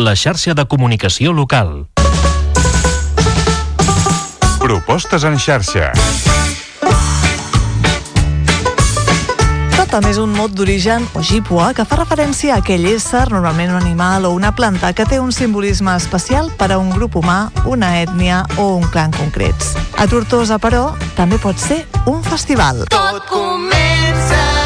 La 0.04 0.16
xarxa 0.16 0.54
de 0.54 0.66
comunicació 0.66 1.34
local. 1.34 1.88
Propostes 4.60 5.24
en 5.28 5.38
xarxa. 5.40 5.92
Totem 9.76 10.06
és 10.12 10.20
un 10.22 10.32
mot 10.36 10.54
d'origen 10.54 11.08
ojibwa 11.18 11.72
que 11.74 11.86
fa 11.88 11.98
referència 12.00 12.54
a 12.56 12.60
aquell 12.64 12.86
ésser, 12.92 13.26
normalment 13.34 13.74
un 13.74 13.82
animal 13.82 14.28
o 14.30 14.34
una 14.38 14.54
planta, 14.56 14.94
que 14.94 15.08
té 15.10 15.20
un 15.20 15.34
simbolisme 15.36 15.96
especial 15.98 16.52
per 16.60 16.72
a 16.72 16.78
un 16.78 16.94
grup 16.94 17.18
humà, 17.20 17.50
una 17.66 17.96
ètnia 18.04 18.44
o 18.58 18.76
un 18.78 18.88
clan 18.94 19.16
concrets. 19.18 19.74
A 19.98 20.08
Tortosa, 20.08 20.62
però, 20.62 20.94
també 21.18 21.42
pot 21.42 21.58
ser 21.58 21.86
un 22.06 22.24
festival. 22.24 22.86
Tot 22.94 23.26
comença. 23.32 24.59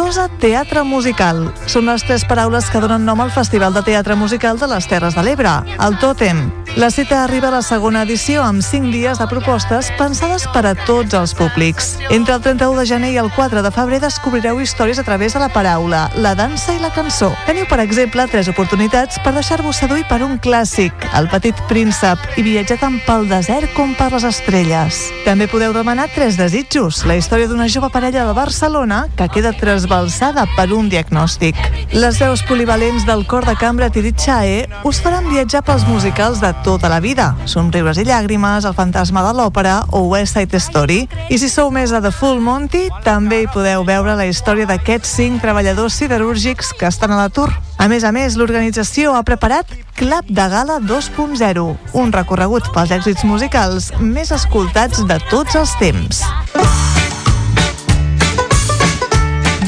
Tortosa 0.00 0.30
Teatre 0.40 0.80
Musical. 0.80 1.42
Són 1.68 1.84
les 1.90 2.00
tres 2.08 2.22
paraules 2.24 2.70
que 2.72 2.80
donen 2.80 3.04
nom 3.04 3.20
al 3.20 3.28
Festival 3.34 3.76
de 3.76 3.82
Teatre 3.84 4.16
Musical 4.16 4.56
de 4.56 4.70
les 4.70 4.88
Terres 4.88 5.12
de 5.12 5.26
l'Ebre, 5.26 5.52
el 5.76 5.98
Tòtem. 6.00 6.40
La 6.76 6.88
cita 6.94 7.24
arriba 7.24 7.48
a 7.48 7.56
la 7.56 7.62
segona 7.66 8.04
edició 8.06 8.44
amb 8.46 8.62
5 8.62 8.92
dies 8.94 9.18
de 9.18 9.26
propostes 9.26 9.90
pensades 9.98 10.46
per 10.54 10.62
a 10.70 10.72
tots 10.86 11.16
els 11.18 11.34
públics. 11.34 11.96
Entre 12.14 12.32
el 12.32 12.40
31 12.40 12.78
de 12.78 12.86
gener 12.86 13.10
i 13.12 13.18
el 13.20 13.28
4 13.34 13.60
de 13.60 13.72
febrer 13.74 13.98
descobrireu 14.00 14.60
històries 14.62 15.00
a 15.02 15.04
través 15.04 15.34
de 15.34 15.42
la 15.42 15.50
paraula, 15.52 16.04
la 16.14 16.36
dansa 16.38 16.72
i 16.72 16.80
la 16.80 16.92
cançó. 16.94 17.32
Teniu, 17.44 17.66
per 17.68 17.80
exemple, 17.82 18.24
tres 18.30 18.48
oportunitats 18.48 19.18
per 19.24 19.34
deixar-vos 19.34 19.82
seduir 19.82 20.06
per 20.08 20.22
un 20.22 20.38
clàssic, 20.38 20.94
El 21.18 21.28
petit 21.28 21.58
príncep, 21.68 22.22
i 22.38 22.46
viatjar 22.46 22.78
tant 22.80 23.00
pel 23.04 23.28
desert 23.28 23.74
com 23.74 23.92
per 23.98 24.12
les 24.14 24.24
estrelles. 24.24 25.02
També 25.26 25.50
podeu 25.50 25.74
demanar 25.74 26.08
tres 26.14 26.38
desitjos, 26.38 27.02
la 27.04 27.18
història 27.18 27.50
d'una 27.50 27.68
jove 27.68 27.90
parella 27.90 28.24
de 28.24 28.32
Barcelona 28.38 29.04
que 29.18 29.28
queda 29.28 29.52
trasbalsada 29.90 30.46
per 30.54 30.70
un 30.72 30.88
diagnòstic. 30.88 31.56
Les 31.90 32.18
veus 32.22 32.44
polivalents 32.46 33.02
del 33.08 33.24
cor 33.26 33.42
de 33.44 33.56
cambra 33.58 33.88
Tirit 33.90 34.14
Chae 34.22 34.68
us 34.86 35.00
faran 35.02 35.26
viatjar 35.26 35.64
pels 35.66 35.82
musicals 35.88 36.38
de 36.40 36.52
tota 36.62 36.88
la 36.88 37.00
vida, 37.02 37.34
Somriures 37.44 37.98
i 37.98 38.04
llàgrimes, 38.06 38.64
El 38.64 38.76
fantasma 38.78 39.24
de 39.26 39.32
l'òpera 39.34 39.82
o 39.90 40.04
West 40.12 40.36
Side 40.36 40.60
Story. 40.62 41.08
I 41.28 41.38
si 41.38 41.50
sou 41.50 41.72
més 41.74 41.90
a 41.90 42.00
The 42.00 42.12
Full 42.14 42.38
Monty, 42.38 42.86
també 43.02 43.42
hi 43.42 43.50
podeu 43.50 43.82
veure 43.84 44.14
la 44.14 44.28
història 44.30 44.68
d'aquests 44.70 45.10
cinc 45.18 45.42
treballadors 45.42 45.98
siderúrgics 45.98 46.70
que 46.78 46.86
estan 46.86 47.10
a 47.10 47.18
l'atur. 47.24 47.50
A 47.78 47.88
més 47.90 48.04
a 48.04 48.12
més, 48.14 48.38
l'organització 48.38 49.16
ha 49.16 49.26
preparat 49.26 49.74
Club 49.98 50.30
de 50.30 50.48
Gala 50.54 50.78
2.0, 50.78 51.66
un 51.98 52.14
recorregut 52.14 52.70
pels 52.76 52.94
èxits 52.94 53.26
musicals 53.26 53.90
més 53.98 54.30
escoltats 54.30 55.02
de 55.02 55.18
tots 55.32 55.58
els 55.58 55.74
temps. 55.82 56.22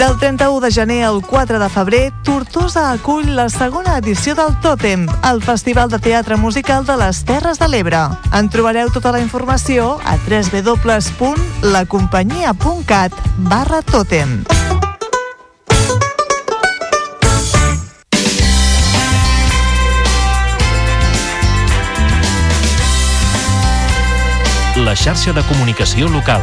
Del 0.02 0.18
31 0.18 0.60
de 0.60 0.72
gener 0.72 1.04
al 1.04 1.22
4 1.22 1.60
de 1.60 1.68
febrer, 1.70 2.12
Tortosa 2.24 2.90
acull 2.90 3.36
la 3.36 3.48
segona 3.48 3.98
edició 4.00 4.34
del 4.34 4.58
Tòtem, 4.58 5.06
el 5.30 5.40
Festival 5.46 5.88
de 5.92 6.00
Teatre 6.02 6.34
Musical 6.34 6.84
de 6.84 6.96
les 6.98 7.22
Terres 7.22 7.60
de 7.62 7.68
l'Ebre. 7.70 8.10
En 8.34 8.50
trobareu 8.50 8.90
tota 8.90 9.14
la 9.14 9.22
informació 9.22 10.02
a 10.02 10.18
www.lacompanyia.cat 10.26 13.14
barra 13.46 13.78
Tòtem. 13.86 14.42
La 24.82 24.98
xarxa 24.98 25.30
de 25.30 25.46
comunicació 25.46 26.10
local. 26.10 26.42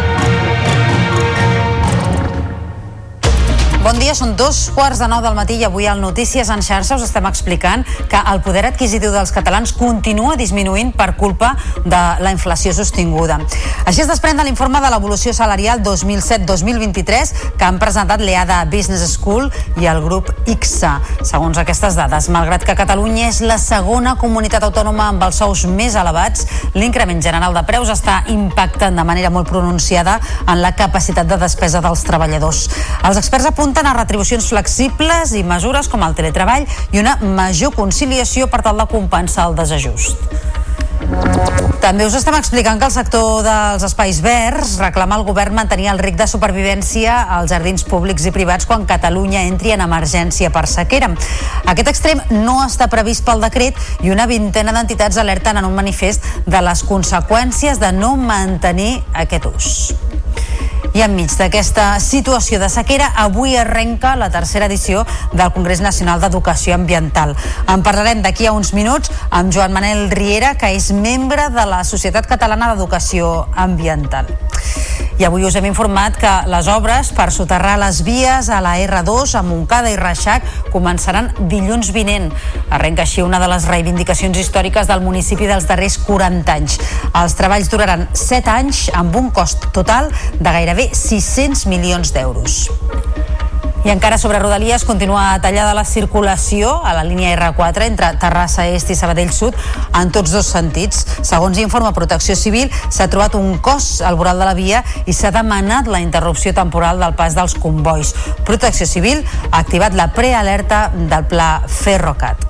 Bon 3.81 3.97
dia, 3.97 4.13
són 4.13 4.35
dos 4.37 4.67
quarts 4.75 4.99
de 5.01 5.07
nou 5.09 5.23
del 5.25 5.33
matí 5.33 5.55
i 5.57 5.63
avui 5.65 5.87
al 5.89 5.97
Notícies 6.03 6.51
en 6.53 6.61
xarxa 6.61 6.99
us 6.99 7.05
estem 7.07 7.25
explicant 7.25 7.81
que 8.11 8.19
el 8.29 8.41
poder 8.45 8.61
adquisitiu 8.67 9.09
dels 9.09 9.31
catalans 9.33 9.71
continua 9.73 10.35
disminuint 10.37 10.91
per 10.93 11.15
culpa 11.17 11.55
de 11.81 12.01
la 12.21 12.29
inflació 12.29 12.75
sostinguda. 12.77 13.39
Així 13.89 14.03
es 14.03 14.09
desprèn 14.11 14.37
de 14.37 14.45
l'informe 14.45 14.77
de 14.83 14.91
l'evolució 14.93 15.33
salarial 15.33 15.81
2007-2023 15.81 17.31
que 17.57 17.65
han 17.65 17.79
presentat 17.81 18.21
l'EADA 18.21 18.59
Business 18.69 19.15
School 19.15 19.49
i 19.81 19.89
el 19.89 20.03
grup 20.05 20.29
ICSA. 20.45 20.93
Segons 21.31 21.57
aquestes 21.57 21.97
dades, 21.97 22.29
malgrat 22.29 22.67
que 22.67 22.77
Catalunya 22.77 23.31
és 23.31 23.41
la 23.41 23.57
segona 23.57 24.13
comunitat 24.21 24.61
autònoma 24.69 25.09
amb 25.09 25.25
els 25.25 25.41
sous 25.41 25.65
més 25.65 25.97
elevats, 25.97 26.45
l'increment 26.77 27.25
general 27.25 27.57
de 27.57 27.65
preus 27.65 27.89
està 27.89 28.21
impactant 28.29 29.01
de 29.01 29.09
manera 29.09 29.33
molt 29.33 29.49
pronunciada 29.49 30.19
en 30.45 30.61
la 30.61 30.75
capacitat 30.77 31.25
de 31.25 31.41
despesa 31.41 31.81
dels 31.81 32.05
treballadors. 32.05 32.67
Els 33.09 33.17
experts 33.17 33.49
apunten 33.49 33.70
a 33.79 33.93
retribucions 33.95 34.49
flexibles 34.51 35.31
i 35.31 35.43
mesures 35.47 35.87
com 35.87 36.03
el 36.03 36.15
teletreball 36.17 36.67
i 36.91 36.99
una 36.99 37.15
major 37.21 37.71
conciliació 37.71 38.49
per 38.51 38.61
tal 38.65 38.77
de 38.81 38.87
compensar 38.91 39.47
el 39.49 39.55
desajust. 39.55 40.19
També 41.81 42.05
us 42.05 42.13
estem 42.13 42.35
explicant 42.37 42.77
que 42.79 42.85
el 42.85 42.93
sector 42.93 43.41
dels 43.43 43.83
espais 43.87 44.19
verds 44.21 44.75
reclama 44.79 45.17
al 45.17 45.23
govern 45.25 45.55
mantenir 45.57 45.89
el 45.89 45.99
ric 45.99 46.15
de 46.19 46.27
supervivència 46.29 47.15
als 47.37 47.49
jardins 47.51 47.83
públics 47.87 48.27
i 48.29 48.33
privats 48.35 48.67
quan 48.69 48.85
Catalunya 48.85 49.41
entri 49.49 49.73
en 49.73 49.81
emergència 49.81 50.51
per 50.53 50.67
sequera. 50.69 51.09
Aquest 51.65 51.89
extrem 51.89 52.21
no 52.35 52.59
està 52.65 52.85
previst 52.91 53.25
pel 53.25 53.41
decret 53.41 53.79
i 54.05 54.13
una 54.13 54.27
vintena 54.29 54.75
d'entitats 54.77 55.17
alerten 55.17 55.57
en 55.57 55.65
un 55.65 55.75
manifest 55.75 56.27
de 56.45 56.61
les 56.61 56.85
conseqüències 56.85 57.81
de 57.81 57.91
no 57.97 58.13
mantenir 58.15 58.99
aquest 59.25 59.49
ús. 59.49 59.71
I 60.91 61.05
enmig 61.05 61.31
d'aquesta 61.39 61.85
situació 62.03 62.57
de 62.59 62.67
sequera, 62.67 63.05
avui 63.23 63.53
arrenca 63.55 64.17
la 64.19 64.27
tercera 64.29 64.67
edició 64.67 65.05
del 65.31 65.53
Congrés 65.55 65.79
Nacional 65.79 66.19
d'Educació 66.19 66.75
Ambiental. 66.75 67.31
En 67.71 67.79
parlarem 67.85 68.19
d'aquí 68.25 68.49
a 68.49 68.51
uns 68.51 68.73
minuts 68.75 69.11
amb 69.29 69.55
Joan 69.55 69.71
Manel 69.71 70.09
Riera, 70.11 70.57
que 70.59 70.73
és 70.75 70.91
membre 70.91 71.47
de 71.55 71.63
la 71.63 71.85
Societat 71.87 72.27
Catalana 72.27 72.73
d'Educació 72.73 73.47
Ambiental. 73.55 74.27
I 75.21 75.25
avui 75.27 75.43
us 75.45 75.53
hem 75.55 75.67
informat 75.69 76.15
que 76.17 76.29
les 76.49 76.67
obres 76.71 77.11
per 77.13 77.27
soterrar 77.31 77.75
les 77.77 77.99
vies 78.01 78.47
a 78.49 78.57
la 78.63 78.73
R2 78.81 79.35
a 79.37 79.43
Montcada 79.45 79.91
i 79.93 79.97
Reixac 79.99 80.47
començaran 80.73 81.29
dilluns 81.51 81.91
vinent. 81.93 82.31
Arrenca 82.73 83.05
així 83.05 83.21
una 83.21 83.37
de 83.39 83.49
les 83.51 83.67
reivindicacions 83.69 84.39
històriques 84.41 84.89
del 84.89 85.03
municipi 85.05 85.45
dels 85.45 85.67
darrers 85.69 85.99
40 86.07 86.55
anys. 86.55 86.79
Els 87.13 87.37
treballs 87.37 87.69
duraran 87.69 88.07
7 88.17 88.49
anys 88.55 88.87
amb 88.97 89.15
un 89.19 89.29
cost 89.35 89.69
total 89.75 90.09
de 90.39 90.55
gairebé 90.57 90.80
600 90.89 91.67
milions 91.69 92.13
d'euros. 92.15 92.65
I 93.83 93.89
encara 93.89 94.19
sobre 94.21 94.37
Rodalies 94.37 94.83
continua 94.85 95.39
tallada 95.41 95.73
la 95.73 95.85
circulació 95.89 96.75
a 96.85 96.93
la 96.93 97.01
línia 97.03 97.31
R4 97.33 97.87
entre 97.87 98.11
Terrassa 98.21 98.67
Est 98.69 98.91
i 98.93 98.97
Sabadell 98.97 99.31
Sud 99.33 99.57
en 99.97 100.11
tots 100.13 100.29
dos 100.35 100.51
sentits. 100.53 101.01
Segons 101.25 101.57
informa 101.57 101.89
Protecció 101.97 102.37
Civil, 102.37 102.69
s'ha 102.93 103.09
trobat 103.09 103.33
un 103.39 103.57
cos 103.57 104.03
al 104.05 104.19
voral 104.21 104.37
de 104.37 104.45
la 104.45 104.53
via 104.53 104.83
i 105.09 105.17
s'ha 105.17 105.33
demanat 105.33 105.89
la 105.89 106.03
interrupció 106.05 106.53
temporal 106.53 107.01
del 107.01 107.17
pas 107.17 107.33
dels 107.33 107.57
convois. 107.57 108.13
Protecció 108.45 108.85
Civil 108.85 109.25
ha 109.49 109.63
activat 109.63 109.97
la 109.97 110.11
prealerta 110.13 110.91
del 110.93 111.25
pla 111.25 111.55
Ferrocat. 111.65 112.45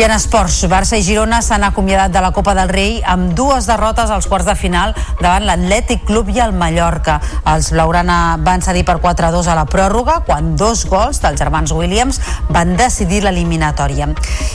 I 0.00 0.04
en 0.06 0.14
esports, 0.14 0.62
Barça 0.64 0.96
i 0.96 1.02
Girona 1.04 1.42
s'han 1.44 1.60
acomiadat 1.66 2.14
de 2.14 2.20
la 2.24 2.30
Copa 2.32 2.54
del 2.56 2.70
Rei 2.72 3.02
amb 3.04 3.34
dues 3.36 3.66
derrotes 3.68 4.08
als 4.08 4.24
quarts 4.30 4.46
de 4.48 4.54
final 4.56 4.94
davant 5.18 5.44
l'Atlètic 5.44 6.06
Club 6.08 6.30
i 6.32 6.40
el 6.40 6.54
Mallorca. 6.56 7.18
Els 7.52 7.68
Blaugrana 7.74 8.38
van 8.40 8.64
cedir 8.64 8.86
per 8.88 8.96
4-2 9.02 9.50
a 9.52 9.58
la 9.58 9.66
pròrroga 9.68 10.22
quan 10.24 10.54
dos 10.56 10.86
gols 10.88 11.20
dels 11.20 11.36
germans 11.36 11.76
Williams 11.76 12.16
van 12.48 12.78
decidir 12.80 13.20
l'eliminatòria. 13.26 14.08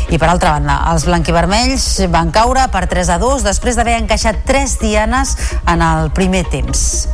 I 0.10 0.18
per 0.18 0.32
altra 0.34 0.56
banda, 0.58 0.80
els 0.96 1.06
blanquivermells 1.06 2.08
van 2.10 2.34
caure 2.34 2.66
per 2.74 2.88
3-2 2.90 3.46
després 3.46 3.78
d'haver 3.78 4.00
encaixat 4.00 4.42
tres 4.50 4.80
dianes 4.82 5.38
en 5.62 5.86
el 5.86 6.10
primer 6.10 6.48
temps. 6.50 7.06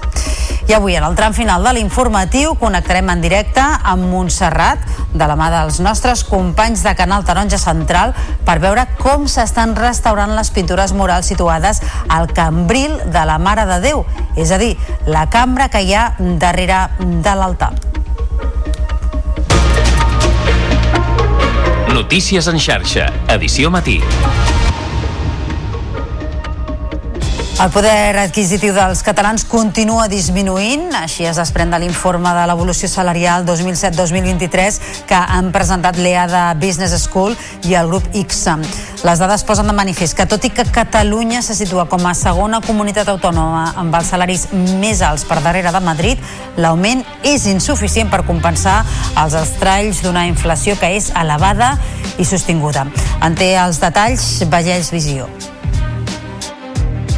I 0.71 0.73
avui, 0.73 0.95
en 0.95 1.03
el 1.03 1.17
tram 1.19 1.33
final 1.35 1.65
de 1.67 1.71
l'informatiu, 1.75 2.53
connectarem 2.55 3.09
en 3.11 3.19
directe 3.19 3.59
amb 3.59 4.05
Montserrat, 4.07 4.85
de 5.11 5.25
la 5.27 5.35
mà 5.35 5.49
dels 5.51 5.81
nostres 5.83 6.21
companys 6.23 6.85
de 6.85 6.93
Canal 6.95 7.25
Taronja 7.27 7.59
Central, 7.59 8.13
per 8.47 8.55
veure 8.63 8.85
com 9.01 9.25
s'estan 9.27 9.75
restaurant 9.75 10.31
les 10.31 10.47
pintures 10.55 10.93
murals 10.95 11.27
situades 11.27 11.83
al 12.07 12.31
cambril 12.31 12.95
de 13.03 13.25
la 13.27 13.35
Mare 13.35 13.67
de 13.67 13.81
Déu, 13.83 14.05
és 14.39 14.55
a 14.55 14.61
dir, 14.63 14.77
la 15.11 15.25
cambra 15.27 15.67
que 15.67 15.83
hi 15.83 15.91
ha 15.91 16.13
darrere 16.39 16.85
de 17.03 17.35
l'altar. 17.35 17.73
Notícies 21.91 22.47
en 22.47 22.63
xarxa, 22.63 23.11
edició 23.35 23.75
matí. 23.75 23.99
El 27.59 27.69
poder 27.69 28.17
adquisitiu 28.17 28.71
dels 28.73 29.03
catalans 29.05 29.43
continua 29.45 30.07
disminuint, 30.09 30.87
així 30.97 31.27
es 31.29 31.37
desprèn 31.37 31.69
de 31.69 31.77
l'informe 31.83 32.31
de 32.33 32.45
l'evolució 32.49 32.87
salarial 32.89 33.43
2007-2023 33.45 34.79
que 35.09 35.19
han 35.19 35.51
presentat 35.53 35.99
l'EADA 35.99 36.55
Business 36.61 36.95
School 37.03 37.35
i 37.69 37.75
el 37.77 37.91
grup 37.91 38.07
ICSA. 38.17 38.55
Les 39.05 39.21
dades 39.21 39.45
posen 39.45 39.69
de 39.69 39.77
manifest 39.77 40.17
que 40.17 40.25
tot 40.25 40.47
i 40.47 40.53
que 40.55 40.65
Catalunya 40.73 41.43
se 41.45 41.53
situa 41.57 41.85
com 41.91 42.07
a 42.07 42.15
segona 42.17 42.63
comunitat 42.65 43.11
autònoma 43.13 43.67
amb 43.75 43.99
els 43.99 44.09
salaris 44.15 44.47
més 44.81 45.03
alts 45.05 45.27
per 45.29 45.41
darrere 45.43 45.75
de 45.75 45.85
Madrid, 45.85 46.17
l'augment 46.57 47.05
és 47.21 47.45
insuficient 47.51 48.09
per 48.09 48.23
compensar 48.25 48.81
els 49.21 49.37
estralls 49.37 50.01
d'una 50.01 50.25
inflació 50.31 50.79
que 50.79 50.95
és 50.97 51.11
elevada 51.13 51.75
i 52.17 52.25
sostinguda. 52.25 52.87
En 53.21 53.37
té 53.37 53.53
els 53.59 53.83
detalls 53.83 54.37
Vallès 54.49 54.95
Visió. 54.95 55.29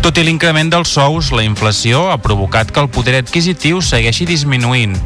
Tot 0.03 0.17
i 0.19 0.23
l'increment 0.27 0.67
dels 0.67 0.89
sous, 0.97 1.29
la 1.31 1.45
inflació 1.47 2.09
ha 2.11 2.17
provocat 2.19 2.73
que 2.75 2.81
el 2.83 2.89
poder 2.91 3.13
adquisitiu 3.21 3.77
segueixi 3.79 4.25
disminuint. 4.27 4.97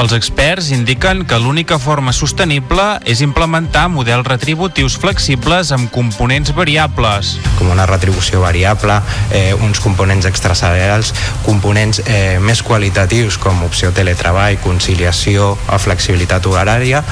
Els 0.00 0.14
experts 0.16 0.70
indiquen 0.72 1.26
que 1.28 1.36
l'única 1.36 1.76
forma 1.76 2.14
sostenible 2.16 2.86
és 3.04 3.20
implementar 3.20 3.90
models 3.92 4.24
retributius 4.24 4.96
flexibles 4.96 5.68
amb 5.76 5.90
components 5.92 6.54
variables. 6.56 7.34
com 7.58 7.68
una 7.68 7.84
retribució 7.84 8.40
variable, 8.40 9.02
eh, 9.32 9.52
uns 9.52 9.80
components 9.80 10.24
extrasalarials, 10.24 11.12
components 11.44 12.00
eh, 12.06 12.38
més 12.40 12.62
qualitatius 12.62 13.36
com 13.36 13.62
opció 13.64 13.92
teletreball, 13.92 14.56
conciliació 14.64 15.58
o 15.58 15.78
flexibilitat 15.78 16.46
horària, 16.46 17.04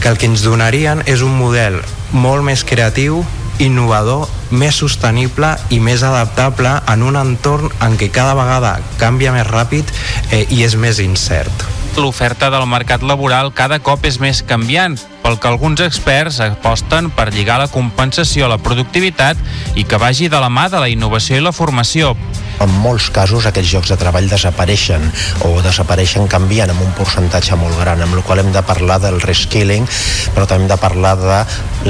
que 0.00 0.08
el 0.08 0.18
que 0.18 0.26
ens 0.26 0.42
donarien 0.42 1.04
és 1.06 1.22
un 1.22 1.38
model 1.38 1.78
molt 2.10 2.42
més 2.42 2.64
creatiu 2.64 3.22
innovador, 3.62 4.26
més 4.50 4.76
sostenible 4.82 5.54
i 5.70 5.78
més 5.80 6.02
adaptable 6.06 6.74
en 6.90 7.04
un 7.06 7.18
entorn 7.20 7.70
en 7.84 7.96
què 8.00 8.10
cada 8.12 8.34
vegada 8.38 8.74
canvia 9.00 9.32
més 9.34 9.48
ràpid 9.48 9.88
eh, 10.30 10.44
i 10.50 10.64
és 10.66 10.76
més 10.76 11.00
incert. 11.02 11.66
L'oferta 11.96 12.48
del 12.50 12.66
mercat 12.66 13.04
laboral 13.04 13.52
cada 13.54 13.78
cop 13.84 14.06
és 14.08 14.18
més 14.22 14.42
canviant, 14.48 14.96
pel 15.22 15.38
que 15.38 15.48
alguns 15.48 15.80
experts 15.84 16.40
aposten 16.44 17.10
per 17.14 17.30
lligar 17.32 17.60
la 17.62 17.70
compensació 17.70 18.46
a 18.46 18.52
la 18.54 18.60
productivitat 18.62 19.38
i 19.78 19.86
que 19.88 20.00
vagi 20.02 20.28
de 20.28 20.40
la 20.42 20.50
mà 20.50 20.68
de 20.72 20.82
la 20.82 20.90
innovació 20.92 21.38
i 21.38 21.44
la 21.44 21.54
formació. 21.56 22.16
En 22.62 22.70
molts 22.82 23.08
casos 23.10 23.46
aquests 23.48 23.72
llocs 23.74 23.90
de 23.90 23.96
treball 23.98 24.28
desapareixen 24.30 25.02
o 25.48 25.56
desapareixen 25.64 26.28
canviant 26.30 26.70
amb 26.70 26.84
un 26.84 26.92
percentatge 26.94 27.56
molt 27.58 27.78
gran, 27.80 28.02
amb 28.04 28.14
el 28.14 28.22
qual 28.26 28.42
hem 28.42 28.52
de 28.54 28.62
parlar 28.66 29.00
del 29.02 29.18
reskilling, 29.22 29.88
però 30.34 30.46
també 30.46 30.66
hem 30.66 30.70
de 30.70 30.78
parlar 30.78 31.16
de 31.18 31.38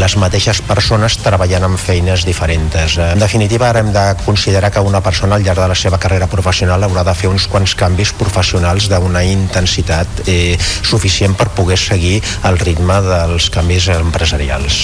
les 0.00 0.16
mateixes 0.16 0.62
persones 0.64 1.18
treballant 1.20 1.66
en 1.66 1.76
feines 1.76 2.24
diferents. 2.24 2.96
En 3.04 3.20
definitiva, 3.20 3.68
ara 3.68 3.82
hem 3.82 3.92
de 3.92 4.04
considerar 4.24 4.70
que 4.72 4.80
una 4.80 5.02
persona 5.04 5.36
al 5.36 5.44
llarg 5.44 5.60
de 5.60 5.68
la 5.74 5.76
seva 5.76 6.00
carrera 6.00 6.30
professional 6.30 6.86
haurà 6.86 7.04
de 7.04 7.16
fer 7.18 7.28
uns 7.28 7.48
quants 7.52 7.74
canvis 7.76 8.14
professionals 8.16 8.88
d'una 8.88 9.24
intensitat 9.28 10.24
eh, 10.26 10.56
suficient 10.80 11.36
per 11.36 11.50
poder 11.52 11.76
seguir 11.76 12.22
el 12.48 12.58
ritme 12.62 13.00
dels 13.30 13.50
canvis 13.52 13.88
empresarials. 13.92 14.80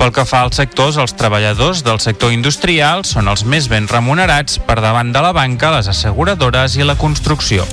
Pel 0.00 0.12
que 0.16 0.24
fa 0.24 0.44
als 0.46 0.56
sectors, 0.60 0.96
els 1.00 1.12
treballadors 1.16 1.84
del 1.84 2.00
sector 2.00 2.32
industrial 2.32 3.04
són 3.08 3.28
els 3.28 3.44
més 3.44 3.68
ben 3.68 3.88
remunerats 3.90 4.60
per 4.64 4.80
davant 4.80 5.12
de 5.12 5.24
la 5.24 5.34
banca, 5.36 5.74
les 5.76 5.90
asseguradores 5.92 6.78
i 6.80 6.86
la 6.88 6.96
construcció. 7.00 7.66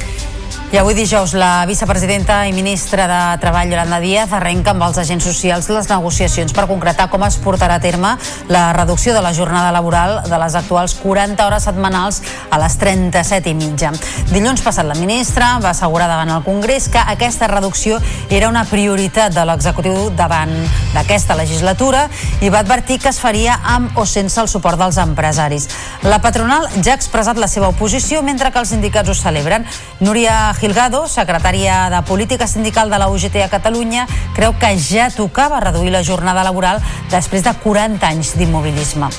I 0.67 0.75
avui 0.75 0.97
dijous 0.97 1.31
la 1.31 1.63
vicepresidenta 1.63 2.41
i 2.43 2.51
ministra 2.51 3.05
de 3.07 3.19
Treball, 3.39 3.69
Yolanda 3.71 4.01
Díaz, 4.03 4.33
arrenca 4.35 4.73
amb 4.73 4.83
els 4.83 4.97
agents 4.99 5.23
socials 5.23 5.69
les 5.71 5.85
negociacions 5.87 6.51
per 6.51 6.65
concretar 6.67 7.05
com 7.07 7.21
es 7.23 7.37
portarà 7.39 7.77
a 7.79 7.79
terme 7.79 8.09
la 8.51 8.73
reducció 8.75 9.13
de 9.15 9.21
la 9.23 9.31
jornada 9.31 9.71
laboral 9.71 10.17
de 10.27 10.39
les 10.41 10.57
actuals 10.59 10.97
40 10.99 11.45
hores 11.45 11.63
setmanals 11.69 12.19
a 12.51 12.59
les 12.59 12.75
37 12.81 13.47
i 13.47 13.53
mitja. 13.55 13.93
Dilluns 14.33 14.59
passat 14.65 14.89
la 14.89 14.97
ministra 14.99 15.53
va 15.63 15.71
assegurar 15.71 16.09
davant 16.11 16.33
el 16.35 16.43
Congrés 16.43 16.89
que 16.91 16.99
aquesta 16.99 17.47
reducció 17.47 18.01
era 18.27 18.51
una 18.51 18.65
prioritat 18.67 19.31
de 19.31 19.47
l'executiu 19.47 20.09
davant 20.19 20.51
d'aquesta 20.91 21.39
legislatura 21.39 22.09
i 22.43 22.51
va 22.51 22.59
advertir 22.59 22.99
que 22.99 23.13
es 23.15 23.21
faria 23.23 23.55
amb 23.63 23.95
o 23.95 24.03
sense 24.03 24.35
el 24.43 24.51
suport 24.51 24.83
dels 24.83 24.99
empresaris. 24.99 25.71
La 26.03 26.19
patronal 26.19 26.67
ja 26.83 26.91
ha 26.91 26.99
expressat 26.99 27.39
la 27.39 27.47
seva 27.47 27.71
oposició 27.71 28.19
mentre 28.19 28.51
que 28.51 28.59
els 28.59 28.75
sindicats 28.75 29.15
ho 29.15 29.15
celebren. 29.15 29.63
Núria 30.03 30.56
Gilgado, 30.57 31.05
secretària 31.07 31.87
de 31.93 32.01
Política 32.07 32.47
Sindical 32.47 32.89
de 32.89 32.97
la 32.97 33.07
UGT 33.13 33.43
a 33.45 33.49
Catalunya, 33.49 34.07
creu 34.33 34.55
que 34.57 34.73
ja 34.81 35.11
tocava 35.13 35.59
reduir 35.61 35.91
la 35.93 36.03
jornada 36.03 36.43
laboral 36.43 36.81
després 37.11 37.45
de 37.45 37.53
40 37.63 38.07
anys 38.07 38.33
d'immobilisme. 38.39 39.09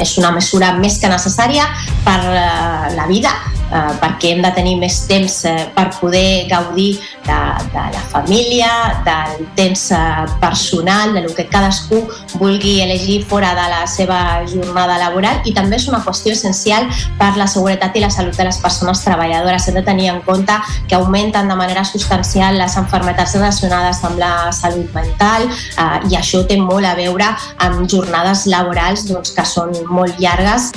És 0.00 0.16
una 0.16 0.30
mesura 0.32 0.72
més 0.80 0.96
que 0.98 1.10
necessària 1.12 1.66
per 2.06 2.18
eh, 2.24 2.94
la 2.96 3.06
vida, 3.10 3.34
perquè 3.72 4.32
hem 4.32 4.42
de 4.44 4.50
tenir 4.54 4.76
més 4.80 4.98
temps 5.08 5.38
eh, 5.48 5.66
per 5.74 5.88
poder 5.96 6.46
gaudir 6.50 6.98
de, 7.24 7.38
de 7.72 7.84
la 7.94 8.02
família, 8.12 8.70
del 9.06 9.46
temps 9.56 9.84
eh, 9.96 10.26
personal, 10.40 11.14
de 11.14 11.22
lo 11.24 11.34
que 11.34 11.46
cadascú 11.48 12.02
vulgui 12.34 12.80
elegir 12.82 13.22
fora 13.24 13.54
de 13.56 13.66
la 13.72 13.86
seva 13.86 14.42
jornada 14.46 14.98
laboral 15.00 15.40
i 15.48 15.54
també 15.56 15.78
és 15.80 15.88
una 15.88 16.02
qüestió 16.04 16.36
essencial 16.36 16.88
per 17.18 17.32
la 17.40 17.48
seguretat 17.48 17.96
i 17.96 18.04
la 18.04 18.12
salut 18.12 18.36
de 18.36 18.48
les 18.48 18.60
persones 18.62 19.02
treballadores. 19.04 19.68
Hem 19.68 19.80
de 19.80 19.86
tenir 19.86 20.10
en 20.12 20.20
compte 20.26 20.58
que 20.88 20.98
augmenten 20.98 21.48
de 21.48 21.58
manera 21.58 21.84
substancial 21.88 22.60
les 22.60 22.76
enfermetats 22.76 23.36
relacionades 23.38 24.04
amb 24.04 24.20
la 24.20 24.52
salut 24.52 24.92
mental 24.94 25.48
eh, 25.48 25.98
i 26.10 26.20
això 26.20 26.44
té 26.46 26.60
molt 26.60 26.86
a 26.86 26.94
veure 26.98 27.32
amb 27.64 27.86
jornades 27.88 28.46
laborals 28.46 29.06
doncs, 29.08 29.32
que 29.32 29.46
són 29.48 29.72
molt 29.88 30.18
llargues 30.20 30.72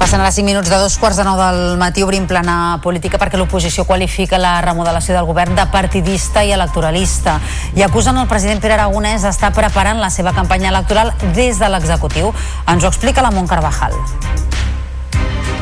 Passen 0.00 0.22
ara 0.22 0.32
5 0.32 0.46
minuts 0.46 0.70
de 0.70 0.76
dos 0.80 0.94
quarts 0.96 1.18
de 1.20 1.24
nou 1.28 1.36
del 1.36 1.76
matí 1.76 2.00
obrim 2.00 2.24
plana 2.24 2.78
política 2.80 3.18
perquè 3.20 3.36
l'oposició 3.36 3.84
qualifica 3.84 4.38
la 4.40 4.54
remodelació 4.64 5.12
del 5.12 5.28
govern 5.28 5.52
de 5.58 5.66
partidista 5.68 6.40
i 6.40 6.54
electoralista 6.56 7.34
i 7.76 7.84
acusen 7.84 8.16
el 8.16 8.30
president 8.30 8.64
Pere 8.64 8.78
Aragonès 8.78 9.28
d'estar 9.28 9.52
preparant 9.52 10.00
la 10.00 10.08
seva 10.08 10.32
campanya 10.32 10.72
electoral 10.72 11.12
des 11.36 11.60
de 11.60 11.68
l'executiu. 11.68 12.32
Ens 12.64 12.82
ho 12.82 12.88
explica 12.88 13.20
la 13.20 13.30
Mont 13.30 13.52
Carvajal. 13.52 13.92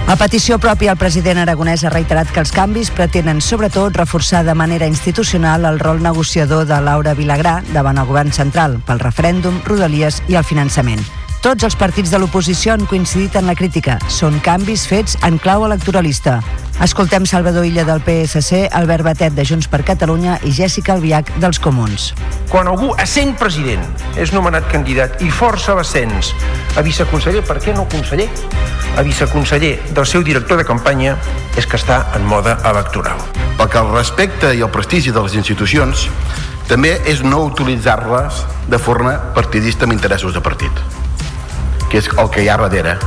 A 0.06 0.14
petició 0.16 0.62
pròpia, 0.62 0.94
el 0.94 1.02
president 1.02 1.42
aragonès 1.42 1.82
ha 1.82 1.90
reiterat 1.90 2.30
que 2.30 2.38
els 2.40 2.54
canvis 2.54 2.94
pretenen 2.94 3.42
sobretot 3.42 3.98
reforçar 3.98 4.46
de 4.46 4.54
manera 4.54 4.86
institucional 4.86 5.66
el 5.66 5.82
rol 5.82 5.98
negociador 6.00 6.64
de 6.64 6.78
Laura 6.80 7.18
Vilagrà 7.18 7.58
davant 7.74 7.98
el 7.98 8.06
govern 8.06 8.30
central 8.30 8.78
pel 8.86 9.02
referèndum, 9.02 9.64
rodalies 9.66 10.22
i 10.30 10.38
el 10.38 10.46
finançament. 10.46 11.02
Tots 11.38 11.62
els 11.62 11.76
partits 11.78 12.10
de 12.10 12.18
l'oposició 12.18 12.72
han 12.74 12.82
coincidit 12.90 13.36
en 13.38 13.46
la 13.46 13.54
crítica. 13.54 13.94
Són 14.10 14.40
canvis 14.42 14.88
fets 14.90 15.14
en 15.22 15.36
clau 15.38 15.62
electoralista. 15.68 16.40
Escoltem 16.82 17.28
Salvador 17.30 17.66
Illa 17.66 17.84
del 17.86 18.02
PSC, 18.02 18.64
Albert 18.74 19.06
Batet 19.06 19.36
de 19.36 19.44
Junts 19.46 19.70
per 19.70 19.84
Catalunya 19.86 20.40
i 20.42 20.50
Jèssica 20.56 20.96
Albiach 20.96 21.30
dels 21.38 21.62
Comuns. 21.62 22.08
Quan 22.50 22.66
algú, 22.66 22.90
essent 22.98 23.36
president, 23.38 23.86
és 24.18 24.34
nomenat 24.34 24.66
candidat 24.72 25.22
i 25.22 25.30
força 25.30 25.78
l'ascens 25.78 26.34
a 26.74 26.82
viceconseller, 26.82 27.46
per 27.46 27.60
què 27.62 27.74
no 27.74 27.86
conseller? 27.86 28.26
A 28.98 29.06
viceconseller 29.06 29.76
del 29.94 30.10
seu 30.10 30.26
director 30.26 30.58
de 30.58 30.66
campanya 30.66 31.14
és 31.54 31.70
que 31.70 31.78
està 31.78 32.02
en 32.18 32.26
moda 32.26 32.58
electoral. 32.66 33.22
Perquè 33.60 33.78
el 33.78 33.94
respecte 33.94 34.56
i 34.58 34.66
el 34.66 34.74
prestigi 34.74 35.14
de 35.14 35.22
les 35.22 35.38
institucions 35.38 36.08
també 36.66 36.96
és 37.06 37.22
no 37.22 37.44
utilitzar-les 37.46 38.46
de 38.66 38.82
forma 38.82 39.20
partidista 39.38 39.86
amb 39.86 39.94
interessos 39.94 40.34
de 40.34 40.42
partit 40.42 41.06
que 41.88 41.98
és 42.02 42.10
el 42.16 42.30
que 42.30 42.44
hi 42.44 42.48
ha 42.48 42.56
darrere 42.60 42.98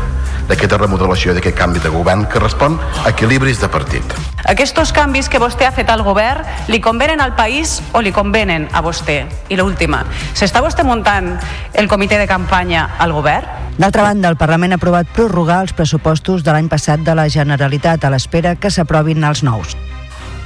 d'aquesta 0.49 0.77
remodelació, 0.81 1.35
d'aquest 1.35 1.55
canvi 1.57 1.79
de 1.79 1.91
govern 1.93 2.25
que 2.27 2.41
respon 2.41 2.77
a 3.05 3.09
equilibris 3.11 3.61
de 3.61 3.69
partit. 3.71 4.15
Aquests 4.51 4.91
canvis 4.91 5.29
que 5.29 5.39
vostè 5.39 5.67
ha 5.67 5.71
fet 5.71 5.89
al 5.89 6.03
govern 6.03 6.43
li 6.67 6.81
convenen 6.81 7.21
al 7.21 7.35
país 7.37 7.79
o 7.93 8.01
li 8.01 8.11
convenen 8.11 8.67
a 8.73 8.81
vostè? 8.81 9.21
I 9.49 9.59
l'última, 9.59 10.03
s'està 10.33 10.63
vostè 10.65 10.83
muntant 10.83 11.37
el 11.73 11.87
comitè 11.87 12.19
de 12.19 12.27
campanya 12.27 12.89
al 12.99 13.13
govern? 13.13 13.47
D'altra 13.77 14.03
banda, 14.03 14.29
el 14.29 14.37
Parlament 14.37 14.73
ha 14.73 14.81
aprovat 14.81 15.07
prorrogar 15.15 15.61
els 15.63 15.73
pressupostos 15.73 16.43
de 16.43 16.51
l'any 16.51 16.67
passat 16.69 17.05
de 17.05 17.15
la 17.15 17.29
Generalitat 17.29 18.03
a 18.03 18.11
l'espera 18.11 18.57
que 18.59 18.69
s'aprovin 18.69 19.23
els 19.23 19.45
nous. 19.47 19.77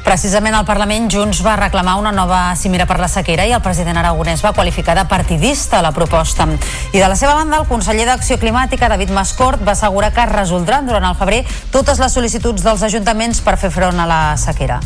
Precisament 0.06 0.54
al 0.54 0.68
Parlament 0.68 1.08
Junts 1.10 1.40
va 1.42 1.56
reclamar 1.58 1.96
una 1.98 2.12
nova 2.14 2.54
cimera 2.56 2.86
per 2.86 3.00
la 3.02 3.08
sequera 3.10 3.48
i 3.50 3.54
el 3.56 3.62
president 3.66 3.98
aragonès 3.98 4.44
va 4.46 4.52
qualificar 4.54 4.94
de 4.94 5.08
partidista 5.10 5.82
la 5.82 5.92
proposta. 5.96 6.46
I 6.94 7.02
de 7.02 7.08
la 7.10 7.18
seva 7.18 7.34
banda, 7.34 7.58
el 7.58 7.66
conseller 7.66 8.06
d'Acció 8.06 8.38
Climàtica, 8.38 8.86
David 8.88 9.10
Mascort, 9.10 9.66
va 9.66 9.74
assegurar 9.74 10.12
que 10.14 10.22
es 10.22 10.32
resoldran 10.32 10.86
durant 10.86 11.10
el 11.10 11.18
febrer 11.18 11.42
totes 11.74 11.98
les 11.98 12.14
sol·licituds 12.14 12.62
dels 12.62 12.86
ajuntaments 12.86 13.42
per 13.42 13.58
fer 13.58 13.74
front 13.74 13.98
a 13.98 14.06
la 14.06 14.22
sequera. 14.38 14.78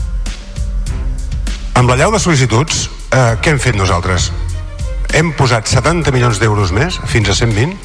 Amb 1.75 1.91
la 1.91 1.99
llau 1.99 2.15
de 2.15 2.23
sol·licituds, 2.23 2.87
eh, 3.11 3.35
què 3.43 3.51
hem 3.51 3.59
fet 3.59 3.75
nosaltres? 3.75 4.31
Hem 5.11 5.33
posat 5.35 5.67
70 5.67 6.15
milions 6.15 6.39
d'euros 6.39 6.71
més, 6.71 6.95
fins 7.11 7.27
a 7.27 7.35
120, 7.35 7.75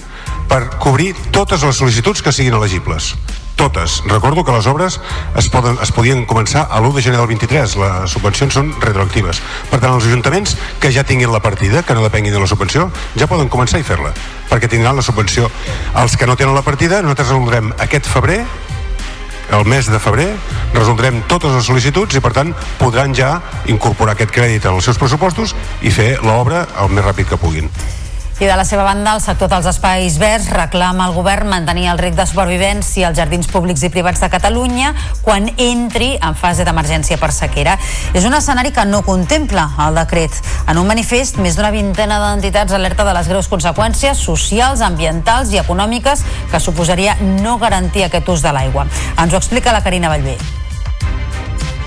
per 0.47 0.69
cobrir 0.79 1.17
totes 1.33 1.67
les 1.67 1.83
sol·licituds 1.83 2.23
que 2.23 2.31
siguin 2.31 2.55
elegibles 2.55 3.17
totes. 3.57 4.03
Recordo 4.07 4.45
que 4.45 4.53
les 4.53 4.67
obres 4.67 5.01
es, 5.37 5.49
poden, 5.49 5.79
es 5.83 5.93
podien 5.95 6.25
començar 6.27 6.67
a 6.71 6.81
l'1 6.81 6.95
de 6.97 7.05
gener 7.07 7.21
del 7.21 7.31
23. 7.31 7.77
Les 7.81 8.15
subvencions 8.15 8.55
són 8.55 8.73
retroactives. 8.83 9.41
Per 9.71 9.81
tant, 9.81 9.95
els 9.95 10.09
ajuntaments 10.11 10.57
que 10.83 10.93
ja 10.95 11.07
tinguin 11.07 11.33
la 11.33 11.43
partida, 11.45 11.83
que 11.83 11.97
no 11.97 12.05
depenguin 12.05 12.35
de 12.35 12.43
la 12.43 12.51
subvenció, 12.51 12.91
ja 13.17 13.31
poden 13.31 13.49
començar 13.53 13.81
i 13.81 13.87
fer-la, 13.87 14.13
perquè 14.51 14.71
tindran 14.71 14.97
la 14.97 15.07
subvenció. 15.07 15.51
Els 16.03 16.19
que 16.19 16.29
no 16.29 16.37
tenen 16.37 16.55
la 16.55 16.67
partida, 16.67 17.03
nosaltres 17.03 17.33
resoldrem 17.33 17.73
aquest 17.79 18.11
febrer 18.11 18.45
el 19.53 19.67
mes 19.69 19.87
de 19.91 19.99
febrer 20.01 20.31
resoldrem 20.73 21.21
totes 21.29 21.53
les 21.53 21.67
sol·licituds 21.69 22.17
i 22.17 22.23
per 22.25 22.33
tant 22.37 22.55
podran 22.81 23.13
ja 23.15 23.37
incorporar 23.71 24.17
aquest 24.17 24.33
crèdit 24.35 24.65
els 24.71 24.89
seus 24.89 25.01
pressupostos 25.01 25.53
i 25.83 25.93
fer 25.93 26.15
l'obra 26.25 26.65
el 26.81 26.97
més 26.97 27.05
ràpid 27.05 27.29
que 27.29 27.41
puguin. 27.41 27.71
I 28.41 28.47
de 28.47 28.57
la 28.57 28.65
seva 28.65 28.83
banda, 28.83 29.13
el 29.15 29.21
sector 29.23 29.47
dels 29.47 29.67
espais 29.71 30.17
verds 30.19 30.49
reclama 30.51 31.05
al 31.07 31.13
govern 31.15 31.47
mantenir 31.53 31.87
el 31.93 32.01
rec 32.01 32.17
de 32.19 32.25
supervivència 32.27 33.07
als 33.07 33.21
jardins 33.21 33.47
públics 33.47 33.85
i 33.87 33.93
privats 33.95 34.19
de 34.25 34.29
Catalunya 34.33 34.91
quan 35.23 35.47
entri 35.55 36.17
en 36.19 36.35
fase 36.35 36.67
d'emergència 36.67 37.21
per 37.23 37.31
sequera. 37.31 37.77
És 38.11 38.27
un 38.27 38.35
escenari 38.35 38.75
que 38.75 38.85
no 38.91 39.05
contempla 39.07 39.69
el 39.87 40.01
decret. 40.01 40.35
En 40.67 40.83
un 40.83 40.91
manifest, 40.91 41.39
més 41.39 41.55
d'una 41.55 41.71
vintena 41.71 42.19
d'entitats 42.25 42.75
alerta 42.75 43.07
de 43.07 43.15
les 43.15 43.31
greus 43.31 43.49
conseqüències 43.53 44.19
socials, 44.19 44.83
ambientals 44.83 45.55
i 45.55 45.63
econòmiques 45.63 46.27
que 46.51 46.61
suposaria 46.61 47.15
no 47.23 47.61
garantir 47.63 48.09
aquest 48.09 48.35
ús 48.35 48.43
de 48.43 48.51
l'aigua. 48.51 48.89
Ens 49.15 49.31
ho 49.31 49.39
explica 49.39 49.73
la 49.73 49.87
Carina 49.87 50.11
Vallvé. 50.11 50.64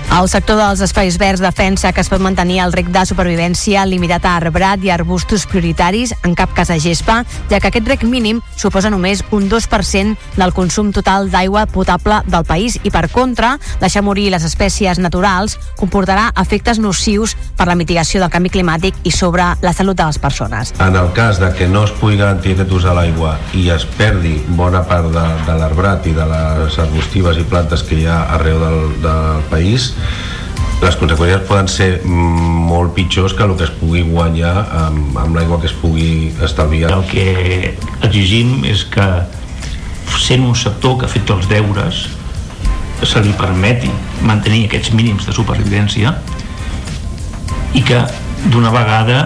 El 0.08 0.26
sector 0.26 0.56
dels 0.56 0.80
espais 0.82 1.14
verds 1.20 1.38
defensa 1.38 1.92
que 1.92 2.00
es 2.00 2.08
pot 2.10 2.22
mantenir 2.24 2.56
el 2.64 2.72
rec 2.72 2.88
de 2.90 3.04
supervivència 3.06 3.84
limitat 3.86 4.24
a 4.26 4.32
arbrat 4.40 4.82
i 4.82 4.90
arbustos 4.90 5.44
prioritaris, 5.46 6.14
en 6.26 6.32
cap 6.34 6.54
cas 6.56 6.72
a 6.72 6.78
gespa, 6.80 7.20
ja 7.52 7.60
que 7.60 7.68
aquest 7.68 7.86
rec 7.86 8.02
mínim 8.08 8.40
suposa 8.56 8.90
només 8.90 9.20
un 9.36 9.46
2% 9.52 10.16
del 10.40 10.54
consum 10.56 10.90
total 10.96 11.28
d'aigua 11.30 11.66
potable 11.70 12.22
del 12.26 12.46
país 12.48 12.78
i, 12.82 12.90
per 12.90 13.04
contra, 13.12 13.52
deixar 13.82 14.02
morir 14.02 14.30
les 14.32 14.46
espècies 14.48 14.98
naturals 14.98 15.58
comportarà 15.78 16.32
efectes 16.40 16.80
nocius 16.82 17.36
per 17.54 17.68
la 17.68 17.76
mitigació 17.78 18.24
del 18.24 18.32
canvi 18.32 18.50
climàtic 18.56 18.98
i 19.04 19.14
sobre 19.14 19.52
la 19.62 19.74
salut 19.76 20.00
de 20.00 20.08
les 20.08 20.18
persones. 20.18 20.72
En 20.80 20.96
el 20.98 21.12
cas 21.12 21.38
de 21.38 21.52
que 21.54 21.68
no 21.68 21.84
es 21.84 21.94
pugui 22.00 22.18
garantir 22.18 22.56
aquest 22.56 22.74
ús 22.74 22.88
de 22.88 22.96
l'aigua 22.96 23.36
i 23.54 23.68
es 23.76 23.86
perdi 24.00 24.34
bona 24.48 24.82
part 24.88 25.12
de, 25.14 25.28
de 25.46 25.60
l'arbrat 25.62 26.10
i 26.10 26.16
de 26.16 26.26
les 26.32 26.82
arbustives 26.88 27.38
i 27.38 27.46
plantes 27.46 27.86
que 27.86 28.00
hi 28.00 28.08
ha 28.08 28.24
arreu 28.34 28.58
del, 28.64 28.82
del 29.04 29.46
país, 29.52 29.92
les 30.78 30.94
conseqüències 30.94 31.42
poden 31.48 31.68
ser 31.70 31.88
mm, 32.04 32.68
molt 32.68 32.94
pitjors 32.94 33.34
que 33.34 33.42
el 33.42 33.56
que 33.58 33.66
es 33.66 33.72
pugui 33.80 34.04
guanyar 34.06 34.54
amb, 34.84 35.16
amb 35.18 35.34
l'aigua 35.36 35.58
que 35.60 35.66
es 35.66 35.74
pugui 35.74 36.30
estalviar. 36.44 36.92
El 36.94 37.04
que 37.10 37.74
exigim 38.06 38.62
és 38.68 38.84
que 38.86 39.08
sent 40.18 40.46
un 40.46 40.54
sector 40.58 40.98
que 40.98 41.08
ha 41.08 41.10
fet 41.10 41.30
els 41.34 41.48
deures 41.50 42.06
se 43.06 43.20
li 43.22 43.34
permeti 43.38 43.90
mantenir 44.26 44.66
aquests 44.66 44.92
mínims 44.94 45.26
de 45.26 45.34
supervivència 45.34 46.14
i 47.78 47.82
que 47.86 48.00
d'una 48.50 48.72
vegada 48.74 49.22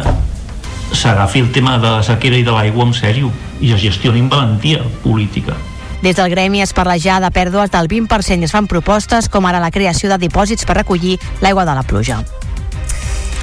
s'agafi 0.92 1.40
el 1.40 1.52
tema 1.52 1.78
de 1.80 1.88
la 1.88 2.02
sequera 2.04 2.36
i 2.36 2.44
de 2.46 2.52
l'aigua 2.52 2.88
en 2.88 2.96
sèrio 2.96 3.32
i 3.60 3.72
es 3.72 3.80
gestioni 3.80 4.20
amb 4.24 4.34
valentia 4.34 4.82
política. 5.04 5.56
Des 6.02 6.16
del 6.16 6.30
gremi 6.30 6.60
es 6.60 6.72
parla 6.74 6.96
ja 6.98 7.20
de 7.22 7.30
pèrdues 7.30 7.70
del 7.70 7.86
20% 7.86 8.42
i 8.42 8.48
es 8.48 8.52
fan 8.52 8.66
propostes 8.66 9.28
com 9.30 9.46
ara 9.46 9.62
la 9.62 9.70
creació 9.70 10.10
de 10.10 10.18
dipòsits 10.26 10.66
per 10.66 10.80
recollir 10.80 11.20
l'aigua 11.40 11.64
de 11.64 11.76
la 11.78 11.84
pluja. 11.86 12.24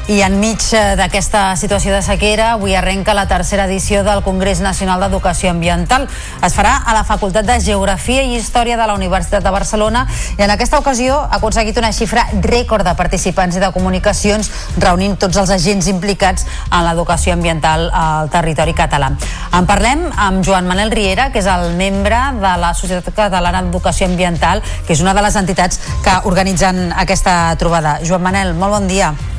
I 0.10 0.24
enmig 0.26 0.64
eh, 0.74 0.96
d'aquesta 0.98 1.52
situació 1.54 1.92
de 1.94 2.00
sequera, 2.02 2.56
avui 2.56 2.74
arrenca 2.74 3.14
la 3.14 3.28
tercera 3.30 3.68
edició 3.70 4.00
del 4.02 4.24
Congrés 4.26 4.58
Nacional 4.58 5.04
d'Educació 5.04 5.52
Ambiental. 5.54 6.08
Es 6.42 6.56
farà 6.58 6.80
a 6.82 6.96
la 6.98 7.04
Facultat 7.06 7.46
de 7.46 7.60
Geografia 7.62 8.24
i 8.26 8.34
Història 8.40 8.74
de 8.80 8.88
la 8.90 8.96
Universitat 8.98 9.46
de 9.46 9.54
Barcelona 9.54 10.08
i 10.40 10.42
en 10.42 10.50
aquesta 10.50 10.82
ocasió 10.82 11.20
ha 11.20 11.38
aconseguit 11.38 11.78
una 11.78 11.94
xifra 11.94 12.26
rècord 12.42 12.90
de 12.90 12.96
participants 12.98 13.60
i 13.60 13.62
de 13.62 13.70
comunicacions 13.76 14.50
reunint 14.82 15.14
tots 15.22 15.38
els 15.38 15.54
agents 15.54 15.94
implicats 15.94 16.50
en 16.72 16.90
l'educació 16.90 17.38
ambiental 17.38 17.92
al 17.94 18.34
territori 18.34 18.74
català. 18.74 19.14
En 19.54 19.70
parlem 19.70 20.08
amb 20.18 20.42
Joan 20.42 20.66
Manel 20.66 20.90
Riera, 20.90 21.30
que 21.30 21.46
és 21.46 21.54
el 21.54 21.76
membre 21.78 22.32
de 22.42 22.60
la 22.66 22.74
Societat 22.74 23.14
Catalana 23.14 23.62
d'Educació 23.62 24.10
Ambiental, 24.10 24.66
que 24.88 24.98
és 24.98 25.06
una 25.06 25.14
de 25.14 25.22
les 25.22 25.38
entitats 25.38 25.78
que 26.02 26.22
organitzen 26.26 26.88
aquesta 26.98 27.54
trobada. 27.62 28.00
Joan 28.02 28.26
Manel, 28.26 28.58
molt 28.58 28.80
bon 28.80 28.90
dia. 28.90 29.14
Bon 29.14 29.28
dia 29.28 29.39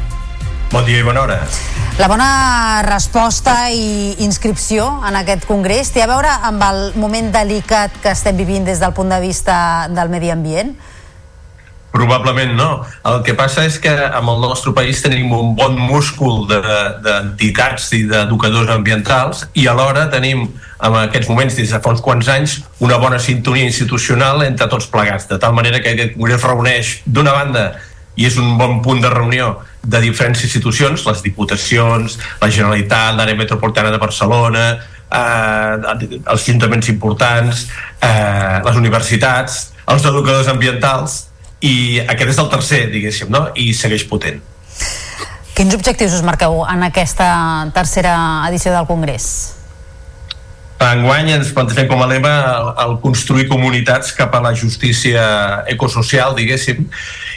i 0.71 1.03
bona 1.03 1.23
hora. 1.23 1.41
La 1.99 2.07
bona 2.09 2.83
resposta 2.87 3.71
i 3.71 4.15
inscripció 4.23 4.87
en 5.07 5.17
aquest 5.19 5.45
congrés 5.49 5.91
té 5.91 6.03
a 6.05 6.07
veure 6.09 6.31
amb 6.47 6.63
el 6.63 6.81
moment 6.95 7.33
delicat 7.35 7.99
que 8.03 8.15
estem 8.15 8.39
vivint 8.39 8.65
des 8.65 8.81
del 8.81 8.95
punt 8.95 9.11
de 9.11 9.19
vista 9.21 9.89
del 9.91 10.09
medi 10.09 10.31
ambient? 10.31 10.73
Probablement 11.91 12.55
no. 12.55 12.71
El 13.05 13.23
que 13.27 13.35
passa 13.35 13.65
és 13.67 13.81
que 13.83 13.91
amb 13.91 14.31
el 14.31 14.41
nostre 14.47 14.73
país 14.73 15.03
tenim 15.03 15.33
un 15.35 15.57
bon 15.59 15.75
múscul 15.75 16.47
d'entitats 16.47 17.91
de, 17.91 17.99
i 17.99 18.09
d'educadors 18.13 18.71
ambientals 18.71 19.49
i 19.59 19.67
alhora 19.67 20.07
tenim 20.11 20.47
en 20.81 20.97
aquests 21.03 21.29
moments, 21.29 21.57
des 21.59 21.75
de 21.75 21.81
fa 21.83 21.93
uns 21.93 22.01
quants 22.01 22.29
anys, 22.33 22.61
una 22.81 22.97
bona 23.03 23.19
sintonia 23.21 23.67
institucional 23.69 24.45
entre 24.47 24.69
tots 24.71 24.87
plegats, 24.89 25.27
de 25.29 25.37
tal 25.39 25.53
manera 25.53 25.83
que 25.83 25.93
aquest 25.93 26.15
congrés 26.17 26.47
reuneix, 26.47 26.95
d'una 27.05 27.35
banda, 27.37 27.67
i 28.17 28.27
és 28.27 28.37
un 28.41 28.57
bon 28.59 28.81
punt 28.83 29.01
de 29.03 29.11
reunió 29.13 29.59
de 29.83 30.01
diferents 30.01 30.43
institucions, 30.45 31.07
les 31.07 31.23
diputacions, 31.23 32.19
la 32.41 32.51
Generalitat, 32.51 33.15
l'àrea 33.17 33.39
metropolitana 33.39 33.91
de 33.91 34.01
Barcelona, 34.03 34.65
eh, 35.11 36.21
els 36.21 36.49
ajuntaments 36.49 36.89
importants, 36.89 37.67
eh, 38.01 38.61
les 38.65 38.77
universitats, 38.77 39.73
els 39.87 40.05
educadors 40.05 40.49
ambientals, 40.49 41.27
i 41.61 42.01
aquest 42.01 42.31
és 42.31 42.39
el 42.39 42.51
tercer, 42.51 42.83
diguéssim, 42.93 43.31
no? 43.31 43.49
i 43.55 43.73
segueix 43.77 44.07
potent. 44.09 44.41
Quins 45.55 45.75
objectius 45.77 46.15
us 46.17 46.25
marqueu 46.25 46.63
en 46.65 46.85
aquesta 46.87 47.31
tercera 47.75 48.15
edició 48.49 48.73
del 48.73 48.87
Congrés? 48.89 49.60
Enguany 50.81 51.35
ens 51.35 51.51
plantegem 51.53 51.89
com 51.91 52.01
a 52.01 52.07
lema 52.09 52.31
el, 52.51 52.69
el 52.87 52.95
construir 53.03 53.45
comunitats 53.51 54.15
cap 54.17 54.33
a 54.35 54.41
la 54.41 54.55
justícia 54.57 55.23
ecosocial, 55.69 56.33
diguéssim, 56.39 56.87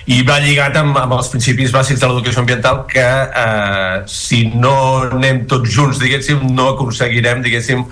i 0.08 0.22
va 0.28 0.40
lligat 0.44 0.78
amb, 0.80 0.96
amb 1.00 1.18
els 1.18 1.28
principis 1.32 1.74
bàsics 1.76 2.00
de 2.00 2.08
l'educació 2.08 2.44
ambiental 2.44 2.84
que 2.88 3.04
eh, 3.04 3.98
si 4.08 4.46
no 4.56 4.76
anem 5.10 5.44
tots 5.52 5.76
junts, 5.76 6.00
diguéssim, 6.00 6.48
no 6.56 6.70
aconseguirem, 6.74 7.44
diguéssim, 7.44 7.84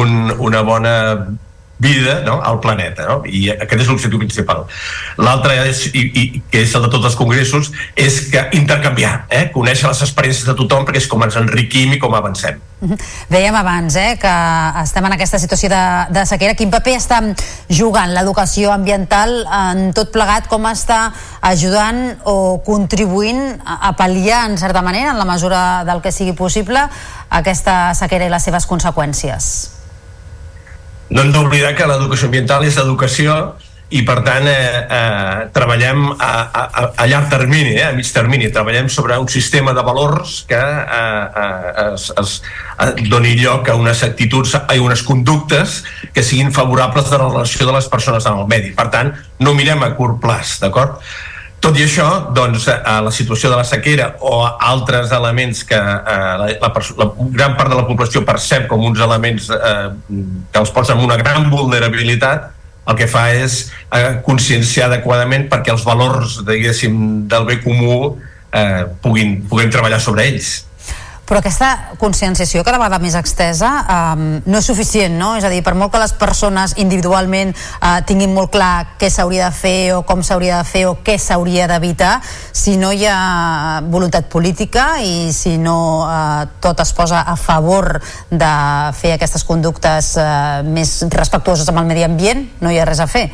un, 0.00 0.32
una 0.40 0.64
bona 0.66 0.94
vida 1.78 2.22
no? 2.24 2.40
al 2.42 2.60
planeta 2.60 3.06
no? 3.08 3.16
i 3.26 3.48
aquest 3.50 3.82
és 3.82 3.88
l'objectiu 3.90 4.20
principal 4.22 4.64
l'altre 5.18 5.56
i, 5.66 6.04
i, 6.04 6.24
que 6.50 6.62
és 6.62 6.74
el 6.74 6.86
de 6.86 6.90
tots 6.92 7.08
els 7.10 7.16
congressos 7.18 7.72
és 7.98 8.20
que 8.30 8.44
intercanviar 8.58 9.24
eh? 9.28 9.48
conèixer 9.54 9.90
les 9.90 10.04
experiències 10.06 10.46
de 10.46 10.54
tothom 10.58 10.86
perquè 10.86 11.02
és 11.02 11.10
com 11.10 11.24
ens 11.26 11.38
enriquim 11.40 11.96
i 11.96 12.00
com 12.02 12.14
avancem 12.14 12.62
Dèiem 13.32 13.54
abans 13.56 13.94
eh, 13.96 14.14
que 14.20 14.32
estem 14.82 15.06
en 15.08 15.14
aquesta 15.16 15.38
situació 15.40 15.70
de, 15.72 15.82
de 16.14 16.24
sequera 16.28 16.56
quin 16.58 16.70
paper 16.70 16.96
està 16.98 17.20
jugant 17.72 18.12
l'educació 18.12 18.74
ambiental 18.74 19.38
en 19.48 19.86
tot 19.96 20.12
plegat 20.14 20.50
com 20.52 20.68
està 20.70 21.08
ajudant 21.40 22.02
o 22.28 22.60
contribuint 22.66 23.40
a, 23.64 23.80
a 23.90 23.94
pal·liar 23.98 24.44
en 24.50 24.58
certa 24.60 24.84
manera 24.84 25.14
en 25.14 25.22
la 25.22 25.28
mesura 25.28 25.84
del 25.88 26.04
que 26.04 26.12
sigui 26.12 26.36
possible 26.38 26.86
aquesta 27.30 27.94
sequera 27.98 28.28
i 28.28 28.34
les 28.34 28.46
seves 28.46 28.68
conseqüències 28.70 29.73
no 31.10 31.22
hem 31.22 31.32
d'oblidar 31.34 31.74
que 31.76 31.86
l'educació 31.88 32.30
ambiental 32.30 32.64
és 32.66 32.80
educació 32.80 33.54
i 33.94 34.00
per 34.02 34.16
tant 34.26 34.46
eh, 34.48 34.54
eh, 34.90 35.42
treballem 35.54 36.06
a, 36.16 36.30
a, 36.48 36.84
a 36.98 37.06
llarg 37.06 37.28
termini, 37.30 37.76
eh, 37.76 37.84
a 37.86 37.92
mig 37.94 38.08
termini, 38.10 38.48
treballem 38.50 38.88
sobre 38.90 39.18
un 39.20 39.28
sistema 39.28 39.74
de 39.76 39.84
valors 39.86 40.40
que 40.48 40.58
eh, 40.58 41.42
eh, 41.42 41.84
es, 41.92 42.08
es, 42.18 42.32
es 42.86 43.04
doni 43.12 43.36
lloc 43.38 43.68
a 43.68 43.76
unes 43.78 44.02
actituds, 44.06 44.56
a 44.56 44.78
unes 44.80 45.04
conductes 45.06 45.82
que 46.14 46.24
siguin 46.24 46.50
favorables 46.56 47.10
de 47.10 47.20
la 47.20 47.28
relació 47.28 47.68
de 47.68 47.76
les 47.76 47.90
persones 47.92 48.26
amb 48.26 48.42
el 48.42 48.50
medi. 48.50 48.72
Per 48.74 48.88
tant, 48.90 49.12
no 49.44 49.54
mirem 49.54 49.84
a 49.84 49.92
curt 49.98 50.18
plaç, 50.24 50.58
d'acord? 50.64 50.98
Tot 51.64 51.78
i 51.80 51.84
això, 51.86 52.06
doncs, 52.36 52.66
a 52.68 52.98
la 53.00 53.10
situació 53.14 53.48
de 53.48 53.56
la 53.56 53.64
sequera 53.64 54.10
o 54.20 54.42
altres 54.44 55.14
elements 55.16 55.62
que 55.64 55.78
eh, 55.78 56.16
la, 56.40 56.48
la, 56.60 56.68
la 57.00 57.06
gran 57.32 57.54
part 57.56 57.72
de 57.72 57.78
la 57.78 57.86
població 57.88 58.20
percep 58.28 58.66
com 58.68 58.84
uns 58.84 59.00
elements 59.00 59.46
eh, 59.48 59.86
que 60.52 60.60
els 60.60 60.72
posen 60.76 61.00
en 61.00 61.06
una 61.06 61.16
gran 61.16 61.48
vulnerabilitat, 61.48 62.50
el 62.84 62.98
que 62.98 63.08
fa 63.08 63.30
és 63.32 63.62
eh, 63.96 64.20
conscienciar 64.26 64.90
adequadament 64.90 65.48
perquè 65.48 65.72
els 65.72 65.86
valors, 65.88 66.42
diguéssim, 66.44 67.00
del 67.32 67.48
bé 67.48 67.56
comú 67.64 67.96
eh, 68.52 68.84
puguin, 69.00 69.38
puguem 69.48 69.72
treballar 69.72 70.02
sobre 70.04 70.28
ells 70.28 70.52
però 71.24 71.40
aquesta 71.40 71.96
conscienciació 72.00 72.62
cada 72.64 72.78
vegada 72.78 73.00
més 73.02 73.16
extesa 73.18 73.70
um, 73.82 74.24
no 74.44 74.60
és 74.60 74.68
suficient, 74.68 75.16
no? 75.18 75.34
És 75.38 75.44
a 75.46 75.52
dir, 75.52 75.62
per 75.64 75.74
molt 75.78 75.92
que 75.94 76.02
les 76.02 76.12
persones 76.20 76.76
individualment 76.80 77.54
uh, 77.54 78.00
tinguin 78.06 78.34
molt 78.36 78.52
clar 78.54 78.96
què 79.00 79.08
s'hauria 79.12 79.48
de 79.48 79.56
fer 79.56 79.78
o 79.96 80.02
com 80.06 80.22
s'hauria 80.24 80.60
de 80.60 80.68
fer 80.68 80.84
o 80.90 80.98
què 81.04 81.16
s'hauria 81.20 81.68
d'evitar, 81.70 82.18
si 82.52 82.76
no 82.80 82.92
hi 82.92 83.08
ha 83.08 83.80
voluntat 83.88 84.28
política 84.32 85.00
i 85.00 85.32
si 85.32 85.56
no 85.58 85.78
uh, 86.04 86.44
tot 86.60 86.84
es 86.84 86.92
posa 86.96 87.24
a 87.24 87.36
favor 87.40 87.96
de 88.30 88.52
fer 88.98 89.16
aquestes 89.16 89.48
conductes 89.48 90.14
uh, 90.20 90.62
més 90.66 91.00
respectuoses 91.14 91.68
amb 91.72 91.80
el 91.82 91.90
medi 91.90 92.06
ambient, 92.06 92.48
no 92.60 92.72
hi 92.72 92.80
ha 92.80 92.88
res 92.88 93.00
a 93.00 93.08
fer 93.10 93.28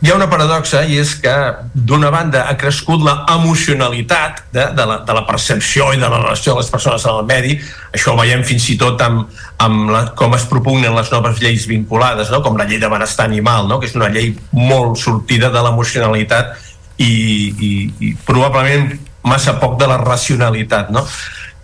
hi 0.00 0.10
ha 0.10 0.14
una 0.14 0.28
paradoxa 0.30 0.84
i 0.86 0.98
és 1.00 1.16
que 1.18 1.32
d'una 1.74 2.12
banda 2.14 2.44
ha 2.46 2.54
crescut 2.58 3.02
la 3.02 3.24
emocionalitat 3.34 4.44
de, 4.54 4.68
de, 4.76 4.84
la, 4.86 4.98
de 5.06 5.16
la 5.16 5.24
percepció 5.26 5.88
i 5.90 5.98
de 5.98 6.06
la 6.06 6.20
relació 6.20 6.54
de 6.54 6.62
les 6.62 6.70
persones 6.70 7.06
amb 7.06 7.24
el 7.24 7.26
medi 7.26 7.56
això 7.90 8.12
ho 8.12 8.20
veiem 8.20 8.44
fins 8.46 8.68
i 8.70 8.76
tot 8.78 9.02
amb, 9.02 9.26
amb 9.64 9.90
la, 9.90 10.04
com 10.18 10.36
es 10.38 10.46
propugnen 10.50 10.94
les 10.94 11.10
noves 11.10 11.42
lleis 11.42 11.66
vinculades 11.66 12.30
no? 12.30 12.44
com 12.46 12.60
la 12.60 12.68
llei 12.68 12.78
de 12.78 12.92
benestar 12.92 13.26
animal 13.26 13.66
no? 13.66 13.80
que 13.82 13.90
és 13.90 13.96
una 13.98 14.12
llei 14.14 14.30
molt 14.54 15.02
sortida 15.02 15.50
de 15.50 15.64
l'emocionalitat 15.66 16.54
i, 17.02 17.10
i, 17.10 17.72
i 17.98 18.14
probablement 18.28 18.92
massa 19.26 19.58
poc 19.58 19.80
de 19.82 19.90
la 19.90 19.98
racionalitat 19.98 20.94
no? 20.94 21.02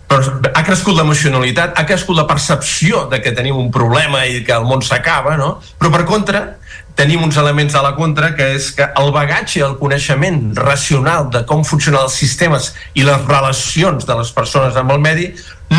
però 0.05 0.51
ha 0.51 0.61
crescut 0.67 0.99
l'emocionalitat, 0.99 1.79
ha 1.79 1.87
crescut 1.87 2.19
la 2.19 2.27
percepció 2.27 3.07
de 3.09 3.23
que 3.23 3.31
tenim 3.33 3.55
un 3.57 3.71
problema 3.73 4.25
i 4.27 4.43
que 4.45 4.53
el 4.53 4.67
món 4.67 4.83
s'acaba, 4.85 5.33
no? 5.39 5.55
però 5.79 5.89
per 5.95 6.03
contra 6.05 6.43
tenim 6.95 7.23
uns 7.23 7.37
elements 7.37 7.75
a 7.75 7.81
la 7.83 7.93
contra 7.95 8.31
que 8.35 8.47
és 8.55 8.69
que 8.75 8.87
el 8.99 9.11
bagatge, 9.11 9.61
el 9.63 9.75
coneixement 9.79 10.55
racional 10.55 11.27
de 11.31 11.43
com 11.47 11.65
funcionen 11.67 12.05
els 12.05 12.15
sistemes 12.15 12.71
i 12.95 13.03
les 13.03 13.25
relacions 13.27 14.07
de 14.07 14.15
les 14.15 14.31
persones 14.35 14.79
amb 14.79 14.95
el 14.95 15.03
medi 15.03 15.27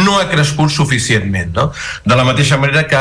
no 0.04 0.18
ha 0.18 0.28
crescut 0.28 0.70
suficientment. 0.70 1.54
No? 1.56 1.70
De 2.04 2.18
la 2.18 2.26
mateixa 2.28 2.60
manera 2.60 2.84
que 2.90 3.00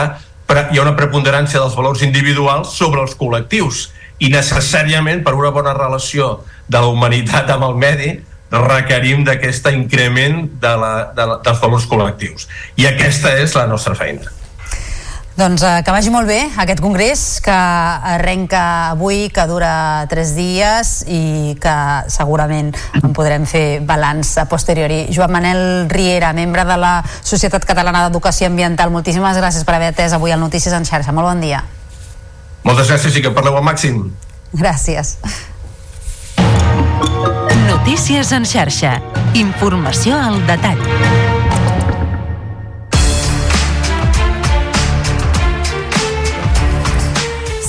hi 0.55 0.79
ha 0.79 0.85
una 0.85 0.95
preponderància 0.95 1.59
dels 1.59 1.75
valors 1.75 2.05
individuals 2.05 2.75
sobre 2.77 3.03
els 3.03 3.17
col·lectius 3.19 3.89
i 4.23 4.31
necessàriament 4.31 5.25
per 5.25 5.35
una 5.35 5.51
bona 5.51 5.73
relació 5.75 6.45
de 6.69 6.79
la 6.79 6.87
humanitat 6.87 7.51
amb 7.51 7.67
el 7.67 7.75
medi 7.81 8.13
requerim 8.55 9.25
d'aquest 9.27 9.67
increment 9.73 10.45
de 10.61 10.73
la, 10.79 10.93
de 11.17 11.27
la, 11.27 11.39
dels 11.43 11.59
valors 11.59 11.89
col·lectius. 11.89 12.47
I 12.79 12.87
aquesta 12.93 13.35
és 13.41 13.57
la 13.57 13.67
nostra 13.67 13.97
feina. 13.97 14.31
Doncs 15.35 15.63
eh, 15.67 15.81
que 15.83 15.91
vagi 15.91 16.11
molt 16.13 16.29
bé 16.31 16.37
aquest 16.63 16.79
congrés 16.79 17.21
que 17.43 17.51
arrenca 17.51 18.91
avui, 18.93 19.27
que 19.35 19.43
dura 19.49 20.05
tres 20.07 20.31
dies 20.37 21.01
i 21.11 21.57
que 21.59 21.75
segurament 22.07 22.71
en 23.01 23.11
podrem 23.15 23.43
fer 23.43 23.81
balanç 23.83 24.37
a 24.39 24.47
posteriori. 24.47 25.09
Joan 25.11 25.35
Manel 25.35 25.89
Riera, 25.91 26.31
membre 26.31 26.63
de 26.63 26.79
la 26.79 26.93
Societat 27.19 27.67
Catalana 27.67 28.05
d'Educació 28.07 28.47
Ambiental, 28.47 28.95
moltíssimes 28.95 29.35
gràcies 29.35 29.67
per 29.67 29.75
haver 29.75 29.91
atès 29.91 30.15
avui 30.15 30.31
el 30.31 30.39
Notícies 30.39 30.73
en 30.73 30.87
xarxa. 30.87 31.11
Molt 31.11 31.27
bon 31.27 31.43
dia. 31.43 31.65
Moltes 32.63 32.87
gràcies 32.87 33.19
i 33.19 33.25
que 33.25 33.35
parleu 33.35 33.59
al 33.59 33.67
màxim. 33.67 34.05
Gràcies. 34.55 35.17
Notícies 37.67 38.31
en 38.31 38.47
xarxa. 38.47 39.01
Informació 39.35 40.15
al 40.15 40.39
detall. 40.47 41.34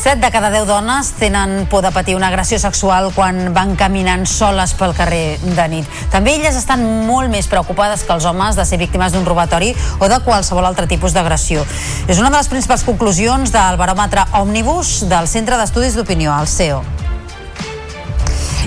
7 0.07 0.21
de 0.21 0.31
cada 0.31 0.51
10 0.51 0.69
dones 0.69 1.09
tenen 1.19 1.67
por 1.67 1.83
de 1.83 1.91
patir 1.91 2.15
una 2.15 2.29
agressió 2.29 2.61
sexual 2.61 3.09
quan 3.11 3.53
van 3.53 3.73
caminant 3.75 4.23
soles 4.31 4.71
pel 4.79 4.93
carrer 4.95 5.35
de 5.43 5.65
nit. 5.67 5.97
També 6.13 6.37
elles 6.37 6.55
estan 6.55 6.85
molt 7.09 7.27
més 7.33 7.49
preocupades 7.51 8.05
que 8.07 8.15
els 8.15 8.23
homes 8.31 8.55
de 8.55 8.63
ser 8.63 8.79
víctimes 8.79 9.17
d'un 9.17 9.27
robatori 9.27 9.73
o 9.99 10.07
de 10.07 10.21
qualsevol 10.23 10.69
altre 10.69 10.87
tipus 10.87 11.11
d'agressió. 11.11 11.65
És 12.07 12.21
una 12.23 12.31
de 12.31 12.37
les 12.37 12.53
principals 12.53 12.87
conclusions 12.87 13.51
del 13.51 13.81
baròmetre 13.83 14.29
Òmnibus 14.39 15.09
del 15.11 15.27
Centre 15.27 15.59
d'Estudis 15.59 15.99
d'Opinió, 15.99 16.39
el 16.39 16.47
CEO. 16.47 16.85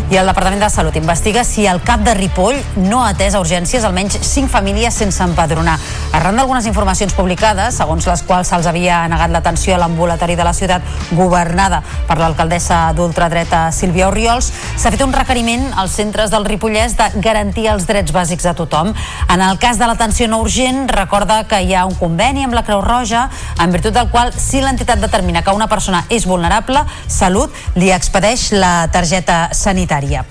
I 0.09 0.17
el 0.17 0.25
Departament 0.25 0.63
de 0.63 0.67
Salut 0.73 0.95
investiga 0.97 1.43
si 1.45 1.67
el 1.69 1.83
cap 1.85 2.01
de 2.01 2.15
Ripoll 2.17 2.55
no 2.81 3.03
ha 3.03 3.11
atès 3.11 3.35
a 3.37 3.39
urgències 3.43 3.83
almenys 3.85 4.15
5 4.25 4.49
famílies 4.49 4.95
sense 4.97 5.21
empadronar. 5.21 5.75
Arran 6.17 6.39
d'algunes 6.39 6.65
informacions 6.65 7.13
publicades, 7.13 7.77
segons 7.77 8.07
les 8.09 8.23
quals 8.25 8.49
se'ls 8.49 8.65
havia 8.65 9.03
negat 9.11 9.29
l'atenció 9.29 9.75
a 9.75 9.77
l'ambulatori 9.77 10.33
de 10.33 10.47
la 10.47 10.53
ciutat 10.57 10.81
governada 11.13 11.83
per 12.07 12.17
l'alcaldessa 12.17 12.79
d'ultradreta 12.97 13.67
Sílvia 13.69 14.07
Oriols, 14.09 14.47
s'ha 14.49 14.89
fet 14.89 15.03
un 15.05 15.13
requeriment 15.13 15.67
als 15.77 15.99
centres 16.01 16.33
del 16.33 16.49
Ripollès 16.49 16.97
de 16.97 17.11
garantir 17.21 17.67
els 17.69 17.85
drets 17.85 18.09
bàsics 18.09 18.49
a 18.49 18.55
tothom. 18.57 18.89
En 19.29 19.45
el 19.45 19.61
cas 19.61 19.77
de 19.77 19.85
l'atenció 19.85 20.25
no 20.25 20.41
urgent, 20.41 20.87
recorda 20.89 21.43
que 21.45 21.61
hi 21.61 21.77
ha 21.77 21.85
un 21.85 21.93
conveni 22.01 22.47
amb 22.47 22.57
la 22.57 22.65
Creu 22.65 22.81
Roja 22.81 23.27
en 23.61 23.77
virtut 23.77 23.93
del 23.93 24.09
qual 24.09 24.33
si 24.33 24.65
l'entitat 24.65 25.05
determina 25.05 25.45
que 25.45 25.53
una 25.53 25.69
persona 25.69 26.07
és 26.09 26.25
vulnerable, 26.25 26.81
Salut 27.05 27.53
li 27.77 27.93
expedeix 27.93 28.49
la 28.57 28.89
targeta 28.89 29.51
sanitària 29.53 29.98
sanitària. 29.99 30.25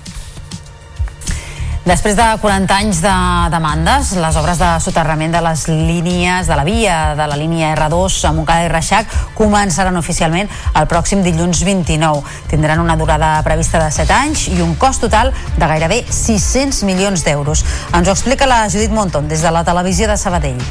Després 1.85 2.13
de 2.13 2.25
40 2.41 2.75
anys 2.75 2.99
de 3.01 3.13
demandes, 3.49 4.11
les 4.13 4.35
obres 4.37 4.59
de 4.59 4.67
soterrament 4.83 5.31
de 5.33 5.39
les 5.41 5.63
línies 5.67 6.45
de 6.45 6.55
la 6.55 6.63
via 6.63 7.15
de 7.17 7.25
la 7.25 7.37
línia 7.39 7.71
R2 7.73 8.27
a 8.27 8.33
Montcada 8.35 8.67
i 8.67 8.69
Reixac 8.69 9.07
començaran 9.33 9.97
oficialment 9.97 10.51
el 10.75 10.85
pròxim 10.91 11.23
dilluns 11.25 11.63
29. 11.65 12.21
Tindran 12.51 12.83
una 12.83 12.97
durada 12.99 13.31
prevista 13.47 13.81
de 13.81 13.89
7 13.95 14.13
anys 14.13 14.45
i 14.51 14.59
un 14.61 14.75
cost 14.75 15.01
total 15.01 15.33
de 15.57 15.71
gairebé 15.71 16.03
600 16.03 16.83
milions 16.83 17.25
d'euros. 17.25 17.65
Ens 17.95 18.05
ho 18.05 18.13
explica 18.13 18.45
la 18.45 18.67
Judit 18.69 18.93
Monton 18.93 19.27
des 19.27 19.41
de 19.41 19.55
la 19.55 19.65
televisió 19.65 20.11
de 20.11 20.19
Sabadell. 20.19 20.61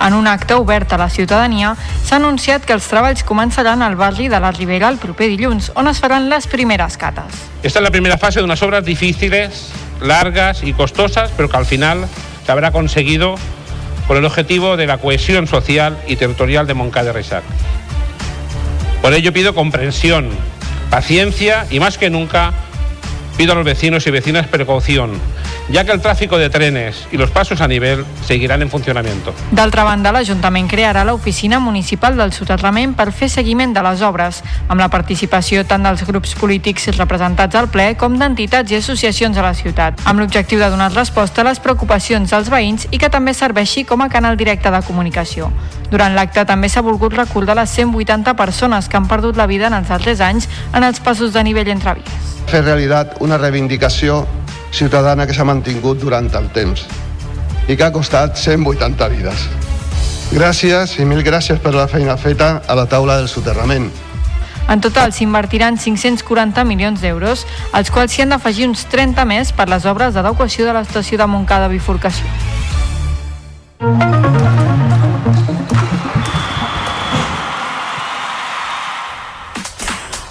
En 0.00 0.14
un 0.14 0.26
acte 0.26 0.54
obert 0.54 0.92
a 0.92 0.98
la 0.98 1.08
ciutadania, 1.08 1.74
s'ha 2.04 2.16
anunciat 2.16 2.64
que 2.66 2.74
els 2.76 2.86
treballs 2.90 3.24
començaran 3.24 3.82
al 3.82 3.96
barri 3.96 4.28
de 4.28 4.40
la 4.40 4.52
Ribera 4.52 4.90
el 4.92 4.98
proper 5.02 5.28
dilluns, 5.32 5.72
on 5.74 5.88
es 5.88 6.00
faran 6.00 6.28
les 6.28 6.46
primeres 6.46 6.96
cates. 6.96 7.46
Esta 7.62 7.78
es 7.78 7.82
la 7.82 7.90
primera 7.90 8.18
fase 8.18 8.40
de 8.40 8.44
unas 8.44 8.62
obras 8.62 8.84
difíciles, 8.84 9.72
largas 10.00 10.62
y 10.62 10.72
costosas, 10.72 11.30
pero 11.36 11.48
que 11.48 11.56
al 11.56 11.66
final 11.66 12.06
se 12.44 12.52
habrá 12.52 12.70
conseguido 12.70 13.36
con 14.06 14.16
el 14.16 14.24
objetivo 14.24 14.76
de 14.76 14.86
la 14.86 14.98
cohesión 14.98 15.46
social 15.46 15.98
y 16.06 16.16
territorial 16.16 16.66
de 16.66 16.74
Moncada 16.74 17.06
de 17.06 17.12
Resac. 17.12 17.42
Por 19.02 19.14
ello 19.14 19.32
pido 19.32 19.54
comprensión, 19.54 20.30
paciencia 20.90 21.66
y 21.70 21.80
más 21.80 21.98
que 21.98 22.10
nunca 22.10 22.52
pido 23.36 23.52
a 23.52 23.54
los 23.54 23.64
vecinos 23.64 24.06
y 24.06 24.10
vecinas 24.10 24.46
precaución, 24.46 25.12
ya 25.68 25.84
que 25.84 25.92
el 25.92 26.00
tráfico 26.00 26.38
de 26.38 26.48
trenes 26.48 27.06
y 27.12 27.16
los 27.16 27.30
pasos 27.30 27.60
a 27.60 27.68
nivel 27.68 28.04
seguirán 28.24 28.62
en 28.62 28.70
funcionamiento. 28.70 29.34
D'altra 29.50 29.84
banda, 29.84 30.12
l'Ajuntament 30.12 30.68
crearà 30.70 31.04
l'oficina 31.04 31.58
municipal 31.60 32.16
del 32.16 32.32
soterrament 32.32 32.94
per 32.96 33.12
fer 33.12 33.28
seguiment 33.28 33.74
de 33.74 33.82
les 33.84 34.02
obres, 34.02 34.42
amb 34.68 34.80
la 34.80 34.88
participació 34.88 35.64
tant 35.66 35.84
dels 35.84 36.06
grups 36.06 36.34
polítics 36.38 36.88
representats 36.96 37.54
al 37.58 37.68
ple 37.68 37.92
com 38.00 38.16
d'entitats 38.18 38.72
i 38.72 38.80
associacions 38.80 39.36
a 39.36 39.44
la 39.44 39.54
ciutat, 39.54 40.00
amb 40.04 40.20
l'objectiu 40.20 40.58
de 40.62 40.70
donar 40.70 40.92
resposta 40.94 41.42
a 41.42 41.48
les 41.50 41.60
preocupacions 41.60 42.30
dels 42.30 42.50
veïns 42.50 42.88
i 42.90 42.98
que 42.98 43.12
també 43.12 43.34
serveixi 43.34 43.84
com 43.84 44.00
a 44.02 44.08
canal 44.08 44.36
directe 44.36 44.70
de 44.70 44.82
comunicació. 44.86 45.50
Durant 45.90 46.16
l'acte 46.16 46.44
també 46.48 46.68
s'ha 46.68 46.82
volgut 46.82 47.14
recordar 47.14 47.56
les 47.58 47.70
180 47.70 48.34
persones 48.34 48.88
que 48.88 48.96
han 48.96 49.08
perdut 49.08 49.36
la 49.36 49.46
vida 49.46 49.68
en 49.68 49.74
els 49.74 49.88
darrers 49.88 50.20
anys 50.20 50.48
en 50.72 50.82
els 50.84 51.00
passos 51.00 51.32
de 51.32 51.44
nivell 51.44 51.68
entre 51.68 51.94
vies. 52.00 52.32
Fer 52.46 52.62
realitat 52.62 53.16
una 53.26 53.38
reivindicació 53.42 54.22
ciutadana 54.70 55.26
que 55.26 55.34
s'ha 55.34 55.44
mantingut 55.44 55.98
durant 55.98 56.28
el 56.38 56.48
temps 56.54 56.86
i 57.66 57.74
que 57.74 57.84
ha 57.84 57.92
costat 57.92 58.38
180 58.38 59.08
vides. 59.10 59.46
Gràcies 60.30 60.96
i 61.00 61.06
mil 61.06 61.22
gràcies 61.26 61.58
per 61.62 61.74
la 61.74 61.88
feina 61.90 62.16
feta 62.16 62.60
a 62.66 62.76
la 62.78 62.86
taula 62.90 63.18
del 63.18 63.28
soterrament. 63.30 63.90
En 64.70 64.82
total 64.82 65.12
s'invertiran 65.14 65.78
540 65.78 66.64
milions 66.66 67.02
d'euros, 67.02 67.46
als 67.72 67.90
quals 67.94 68.14
s'hi 68.14 68.26
han 68.26 68.34
d'afegir 68.34 68.66
uns 68.66 68.86
30 68.90 69.26
més 69.26 69.52
per 69.54 69.68
les 69.70 69.86
obres 69.86 70.14
d'adequació 70.14 70.66
de 70.66 70.74
l'estació 70.78 71.18
de 71.22 71.30
Montcada 71.30 71.70
Bifurcació. 71.70 72.26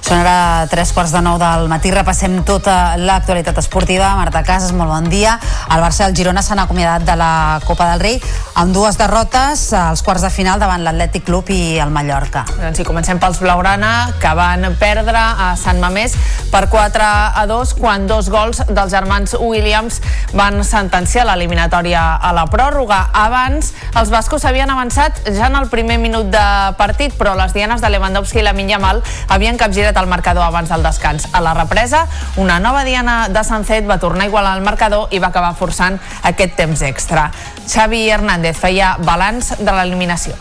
Són 0.06 0.20
ara 0.22 0.68
tres 0.70 0.92
quarts 0.94 1.10
de 1.16 1.18
nou 1.26 1.40
del 1.42 1.64
matí. 1.66 1.90
Repassem 1.90 2.36
tota 2.46 2.94
l'actualitat 3.02 3.58
esportiva. 3.58 4.12
Marta 4.20 4.44
Casas, 4.46 4.70
molt 4.78 4.92
bon 4.94 5.08
dia. 5.10 5.32
El 5.74 5.82
Barça 5.82 6.04
i 6.04 6.06
el 6.12 6.14
Girona 6.14 6.44
s'han 6.46 6.62
acomiadat 6.62 7.08
de 7.08 7.16
la 7.18 7.58
Copa 7.66 7.88
del 7.90 8.04
Rei 8.04 8.20
amb 8.62 8.70
dues 8.76 9.00
derrotes 9.00 9.64
als 9.74 10.04
quarts 10.06 10.22
de 10.22 10.30
final 10.30 10.62
davant 10.62 10.84
l'Atlètic 10.86 11.26
Club 11.26 11.50
i 11.50 11.80
el 11.82 11.90
Mallorca. 11.90 12.44
Doncs 12.60 12.78
sí, 12.78 12.86
comencem 12.86 13.18
pels 13.18 13.40
Blaugrana, 13.42 14.12
que 14.22 14.36
van 14.38 14.68
perdre 14.78 15.18
a 15.18 15.50
Sant 15.58 15.82
Mamés 15.82 16.14
per 16.54 16.68
4 16.70 17.10
a 17.42 17.48
2, 17.50 17.74
quan 17.82 18.06
dos 18.06 18.30
gols 18.30 18.62
dels 18.70 18.94
germans 18.94 19.34
Williams 19.42 20.00
van 20.38 20.62
sentenciar 20.64 21.26
l'eliminatòria 21.32 22.06
a 22.22 22.36
la 22.38 22.46
pròrroga. 22.46 23.02
Abans, 23.26 23.74
els 23.98 24.14
bascos 24.14 24.46
havien 24.46 24.70
avançat 24.70 25.26
ja 25.34 25.50
en 25.50 25.58
el 25.58 25.68
primer 25.74 25.98
minut 25.98 26.30
de 26.30 26.46
partit, 26.78 27.18
però 27.18 27.34
les 27.42 27.58
dianes 27.58 27.82
de 27.82 27.90
Lewandowski 27.90 28.44
i 28.44 28.46
la 28.46 28.54
Minyamal 28.54 29.02
havien 29.34 29.58
capgirat 29.58 29.95
el 30.02 30.12
marcador 30.12 30.44
abans 30.44 30.70
del 30.70 30.84
descans. 30.84 31.28
A 31.32 31.42
la 31.42 31.54
represa, 31.54 32.06
una 32.38 32.60
nova 32.60 32.84
diana 32.84 33.30
de 33.30 33.44
Sancet 33.44 33.90
va 33.90 34.00
tornar 34.00 34.26
a 34.26 34.32
igualar 34.32 34.56
el 34.58 34.64
marcador 34.66 35.10
i 35.12 35.20
va 35.20 35.32
acabar 35.34 35.56
forçant 35.56 36.00
aquest 36.24 36.56
temps 36.56 36.82
extra. 36.82 37.30
Xavi 37.68 38.08
Hernández 38.10 38.58
feia 38.60 38.96
balanç 39.00 39.56
de 39.60 39.72
l'eliminació. 39.72 40.36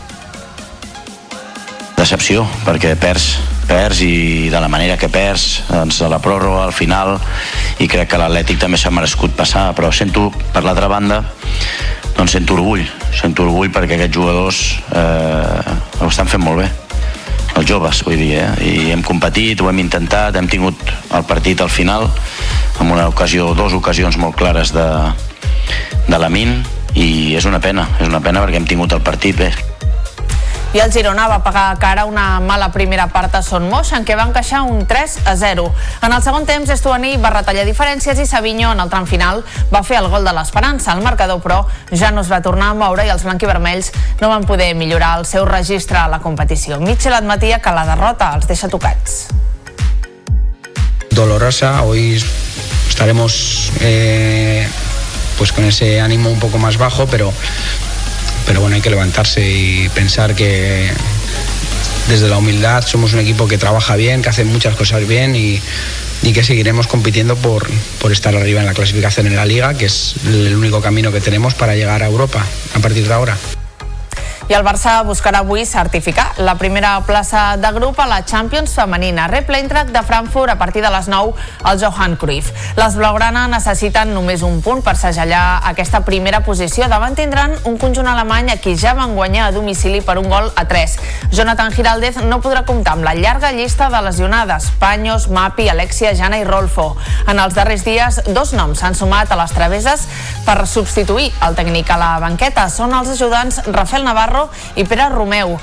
Decepció, 1.95 2.43
perquè 2.65 2.97
perds 2.99 3.35
perds 3.65 4.01
i 4.05 4.49
de 4.49 4.59
la 4.61 4.69
manera 4.69 4.97
que 4.97 5.09
perds 5.09 5.63
doncs 5.69 6.01
a 6.05 6.09
la 6.11 6.21
pròrroga 6.21 6.63
al 6.65 6.73
final 6.75 7.15
i 7.81 7.89
crec 7.89 8.11
que 8.11 8.21
l'Atlètic 8.21 8.61
també 8.61 8.77
s'ha 8.77 8.93
merescut 8.93 9.35
passar 9.37 9.71
però 9.77 9.91
sento 9.91 10.29
per 10.53 10.63
l'altra 10.63 10.89
banda 10.91 11.23
doncs 12.15 12.37
sento 12.37 12.59
orgull 12.59 12.85
sento 13.09 13.47
orgull 13.49 13.73
perquè 13.73 13.97
aquests 13.97 14.15
jugadors 14.15 14.63
eh, 14.93 15.77
ho 15.99 16.09
estan 16.11 16.29
fent 16.29 16.45
molt 16.45 16.61
bé 16.63 16.84
els 17.55 17.67
joves, 17.67 18.01
vull 18.03 18.19
dir, 18.19 18.33
eh? 18.41 18.49
i 18.61 18.91
hem 18.91 19.03
competit, 19.05 19.61
ho 19.61 19.69
hem 19.71 19.79
intentat, 19.83 20.35
hem 20.35 20.49
tingut 20.51 20.81
el 21.15 21.23
partit 21.27 21.61
al 21.63 21.71
final, 21.71 22.09
amb 22.79 22.91
una 22.91 23.07
ocasió, 23.11 23.53
dues 23.55 23.75
ocasions 23.77 24.19
molt 24.19 24.35
clares 24.39 24.73
de, 24.75 24.87
de 26.09 26.19
la 26.19 26.31
Min, 26.31 26.59
i 26.95 27.35
és 27.35 27.47
una 27.47 27.61
pena, 27.63 27.87
és 27.99 28.11
una 28.11 28.23
pena 28.23 28.43
perquè 28.43 28.61
hem 28.61 28.67
tingut 28.67 28.95
el 28.95 29.03
partit 29.03 29.39
bé. 29.39 29.53
I 30.75 30.81
el 30.83 30.91
Girona 30.91 31.29
va 31.31 31.37
pagar 31.39 31.77
cara 31.79 32.03
una 32.03 32.41
mala 32.43 32.67
primera 32.73 33.05
part 33.07 33.37
a 33.39 33.41
Son 33.41 33.69
Moix, 33.71 33.93
en 33.95 34.03
què 34.03 34.17
va 34.19 34.25
encaixar 34.27 34.65
un 34.67 34.81
3 34.85 35.13
a 35.23 35.37
0. 35.39 35.63
En 36.03 36.11
el 36.11 36.23
segon 36.25 36.43
temps, 36.45 36.67
Estuani 36.73 37.13
va 37.15 37.31
retallar 37.31 37.63
diferències 37.63 38.19
i 38.19 38.25
Savinho, 38.27 38.73
en 38.75 38.83
el 38.83 38.91
tram 38.91 39.07
final, 39.07 39.45
va 39.71 39.85
fer 39.87 40.01
el 40.01 40.09
gol 40.11 40.27
de 40.27 40.35
l'esperança. 40.35 40.91
El 40.91 41.05
marcador, 41.05 41.39
però, 41.39 41.61
ja 41.95 42.11
no 42.11 42.25
es 42.25 42.31
va 42.31 42.41
tornar 42.43 42.73
a 42.73 42.75
moure 42.75 43.07
i 43.07 43.13
els 43.13 43.23
blanquivermells 43.23 43.93
no 44.19 44.33
van 44.33 44.43
poder 44.43 44.73
millorar 44.75 45.15
el 45.21 45.25
seu 45.25 45.47
registre 45.47 45.95
a 46.01 46.09
la 46.11 46.19
competició. 46.19 46.81
Mitchell 46.83 47.15
admetia 47.15 47.63
que 47.63 47.71
la 47.71 47.87
derrota 47.87 48.33
els 48.35 48.51
deixa 48.51 48.67
tocats. 48.67 49.29
dolorosa. 51.15 51.81
Hoy 51.83 52.21
estaremos 52.89 53.71
eh, 53.79 54.67
pues 55.37 55.51
con 55.51 55.63
ese 55.63 56.01
ánimo 56.01 56.29
un 56.29 56.39
poco 56.39 56.57
más 56.57 56.77
bajo, 56.77 57.07
pero, 57.07 57.33
pero 58.45 58.61
bueno, 58.61 58.75
hay 58.75 58.81
que 58.81 58.89
levantarse 58.89 59.41
y 59.49 59.89
pensar 59.89 60.35
que 60.35 60.91
desde 62.07 62.29
la 62.29 62.37
humildad 62.37 62.85
somos 62.85 63.13
un 63.13 63.19
equipo 63.19 63.47
que 63.47 63.57
trabaja 63.57 63.95
bien, 63.95 64.21
que 64.21 64.29
hace 64.29 64.43
muchas 64.43 64.75
cosas 64.75 65.07
bien 65.07 65.35
y, 65.35 65.59
y 66.21 66.33
que 66.33 66.43
seguiremos 66.43 66.87
compitiendo 66.87 67.35
por, 67.35 67.67
por 67.99 68.11
estar 68.11 68.35
arriba 68.35 68.59
en 68.59 68.65
la 68.65 68.73
clasificación 68.73 69.27
en 69.27 69.35
la 69.35 69.45
liga, 69.45 69.73
que 69.75 69.85
es 69.85 70.15
el 70.25 70.55
único 70.55 70.81
camino 70.81 71.11
que 71.11 71.21
tenemos 71.21 71.53
para 71.55 71.75
llegar 71.75 72.03
a 72.03 72.07
Europa 72.07 72.45
a 72.73 72.79
partir 72.79 73.07
de 73.07 73.13
ahora. 73.13 73.37
I 74.45 74.53
el 74.53 74.61
Barça 74.61 74.99
buscarà 75.01 75.39
avui 75.41 75.63
certificar 75.65 76.35
la 76.37 76.53
primera 76.53 76.99
plaça 77.01 77.55
de 77.57 77.69
grup 77.73 77.97
a 77.99 78.05
la 78.05 78.19
Champions 78.29 78.75
femenina. 78.77 79.25
Rep 79.25 79.47
l'Eintracht 79.49 79.89
de 79.89 80.03
Frankfurt 80.05 80.51
a 80.53 80.57
partir 80.59 80.83
de 80.83 80.91
les 80.93 81.07
9 81.09 81.33
al 81.63 81.79
Johan 81.81 82.13
Cruyff. 82.15 82.51
Les 82.77 82.93
blaugrana 82.93 83.47
necessiten 83.49 84.13
només 84.13 84.43
un 84.45 84.59
punt 84.61 84.83
per 84.85 84.93
segellar 85.01 85.63
aquesta 85.65 86.03
primera 86.05 86.43
posició. 86.45 86.85
Davant 86.91 87.17
tindran 87.17 87.55
un 87.65 87.79
conjunt 87.81 88.05
alemany 88.05 88.51
a 88.53 88.57
qui 88.61 88.75
ja 88.77 88.93
van 88.93 89.15
guanyar 89.17 89.47
a 89.47 89.55
domicili 89.55 90.03
per 90.05 90.19
un 90.21 90.29
gol 90.29 90.51
a 90.53 90.67
3. 90.69 90.93
Jonathan 91.33 91.73
Giraldez 91.73 92.21
no 92.21 92.37
podrà 92.45 92.61
comptar 92.69 92.99
amb 92.99 93.09
la 93.09 93.15
llarga 93.17 93.49
llista 93.51 93.89
de 93.89 94.03
lesionades. 94.05 94.69
Paños, 94.77 95.27
Mapi, 95.27 95.69
Alexia, 95.73 96.13
Jana 96.13 96.37
i 96.37 96.45
Rolfo. 96.45 96.91
En 97.25 97.41
els 97.41 97.57
darrers 97.57 97.81
dies, 97.81 98.21
dos 98.29 98.53
noms 98.53 98.77
s'han 98.77 98.93
sumat 98.93 99.33
a 99.33 99.41
les 99.41 99.57
traveses 99.57 100.05
per 100.45 100.59
substituir 100.69 101.31
el 101.41 101.57
tècnic 101.57 101.89
a 101.89 101.97
la 101.97 102.13
banqueta. 102.21 102.69
Són 102.69 102.93
els 102.93 103.09
ajudants 103.17 103.63
Rafael 103.73 104.05
Navarro 104.05 104.34
i 104.75 104.85
Pere 104.87 105.09
Romeu. 105.13 105.57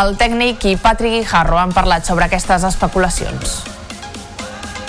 El 0.00 0.14
tècnic 0.20 0.68
i 0.68 0.76
Patrick 0.76 1.20
Guijarro 1.20 1.58
han 1.60 1.74
parlat 1.76 2.06
sobre 2.08 2.28
aquestes 2.28 2.66
especulacions 2.68 3.58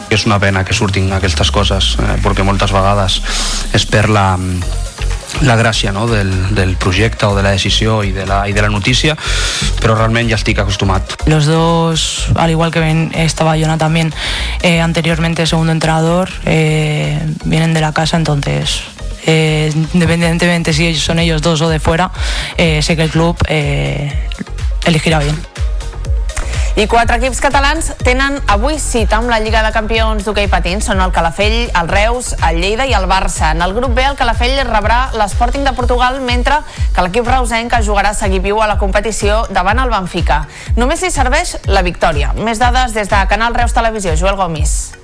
és 0.10 0.26
una 0.26 0.40
pena 0.42 0.64
que 0.66 0.74
surtin 0.74 1.12
aquestes 1.14 1.52
coses 1.54 1.92
eh, 2.02 2.16
perquè 2.24 2.42
moltes 2.42 2.72
vegades 2.74 3.20
es 3.78 3.86
perd 3.86 4.10
la, 4.10 4.26
la 5.42 5.56
gràcia 5.56 5.92
no? 5.92 6.08
del, 6.08 6.32
del 6.56 6.76
projecte 6.76 7.26
o 7.26 7.36
de 7.36 7.44
la 7.44 7.52
decisió 7.52 8.02
i 8.04 8.12
de 8.12 8.26
la, 8.26 8.42
i 8.50 8.54
de 8.54 8.62
la 8.62 8.70
notícia, 8.70 9.16
però 9.80 9.96
realment 9.96 10.30
ja 10.30 10.40
estic 10.40 10.60
acostumat. 10.60 11.16
Los 11.30 11.46
dos, 11.46 12.30
al 12.36 12.50
igual 12.50 12.72
que 12.72 12.80
ven, 12.80 13.12
estaba 13.14 13.58
Jonah 13.58 13.78
también 13.78 14.14
eh, 14.62 14.82
anteriormente 14.82 15.46
segundo 15.46 15.72
entrenador, 15.72 16.30
eh, 16.46 17.20
vienen 17.46 17.74
de 17.74 17.82
la 17.82 17.94
casa, 17.94 18.18
entonces 18.18 18.82
eh, 19.26 19.72
independientemente 19.94 20.74
si 20.74 20.96
son 20.96 21.20
ellos 21.20 21.42
dos 21.42 21.62
o 21.62 21.70
de 21.70 21.80
fuera, 21.80 22.12
eh, 22.58 22.82
sé 22.82 22.96
que 22.96 23.04
el 23.04 23.10
club 23.10 23.38
eh, 23.48 24.28
elegirá 24.86 25.20
bien. 25.20 25.38
I 26.80 26.86
quatre 26.88 27.18
equips 27.18 27.42
catalans 27.44 27.90
tenen 28.06 28.38
avui 28.48 28.78
cita 28.80 29.18
amb 29.18 29.28
la 29.28 29.42
Lliga 29.44 29.60
de 29.66 29.72
Campions 29.76 30.24
d'hoquei 30.24 30.48
patins. 30.48 30.86
Són 30.88 31.02
el 31.04 31.12
Calafell, 31.12 31.66
el 31.76 31.90
Reus, 31.92 32.30
el 32.48 32.62
Lleida 32.62 32.86
i 32.88 32.94
el 32.96 33.04
Barça. 33.10 33.50
En 33.52 33.60
el 33.66 33.74
grup 33.76 33.98
B, 33.98 34.06
el 34.06 34.16
Calafell 34.16 34.56
rebrà 34.64 35.10
l'Sporting 35.20 35.68
de 35.68 35.74
Portugal, 35.76 36.22
mentre 36.24 36.62
que 36.96 37.04
l'equip 37.04 37.28
reusenc 37.28 37.76
jugarà 37.84 38.14
a 38.14 38.20
seguir 38.22 38.40
viu 38.46 38.62
a 38.64 38.70
la 38.72 38.78
competició 38.80 39.42
davant 39.50 39.84
el 39.84 39.92
Benfica. 39.92 40.46
Només 40.78 41.04
li 41.04 41.12
serveix 41.12 41.58
la 41.68 41.84
victòria. 41.84 42.32
Més 42.38 42.64
dades 42.64 42.96
des 42.96 43.12
de 43.12 43.26
Canal 43.28 43.60
Reus 43.60 43.76
Televisió. 43.76 44.16
Joel 44.16 44.40
Gomis. 44.40 44.99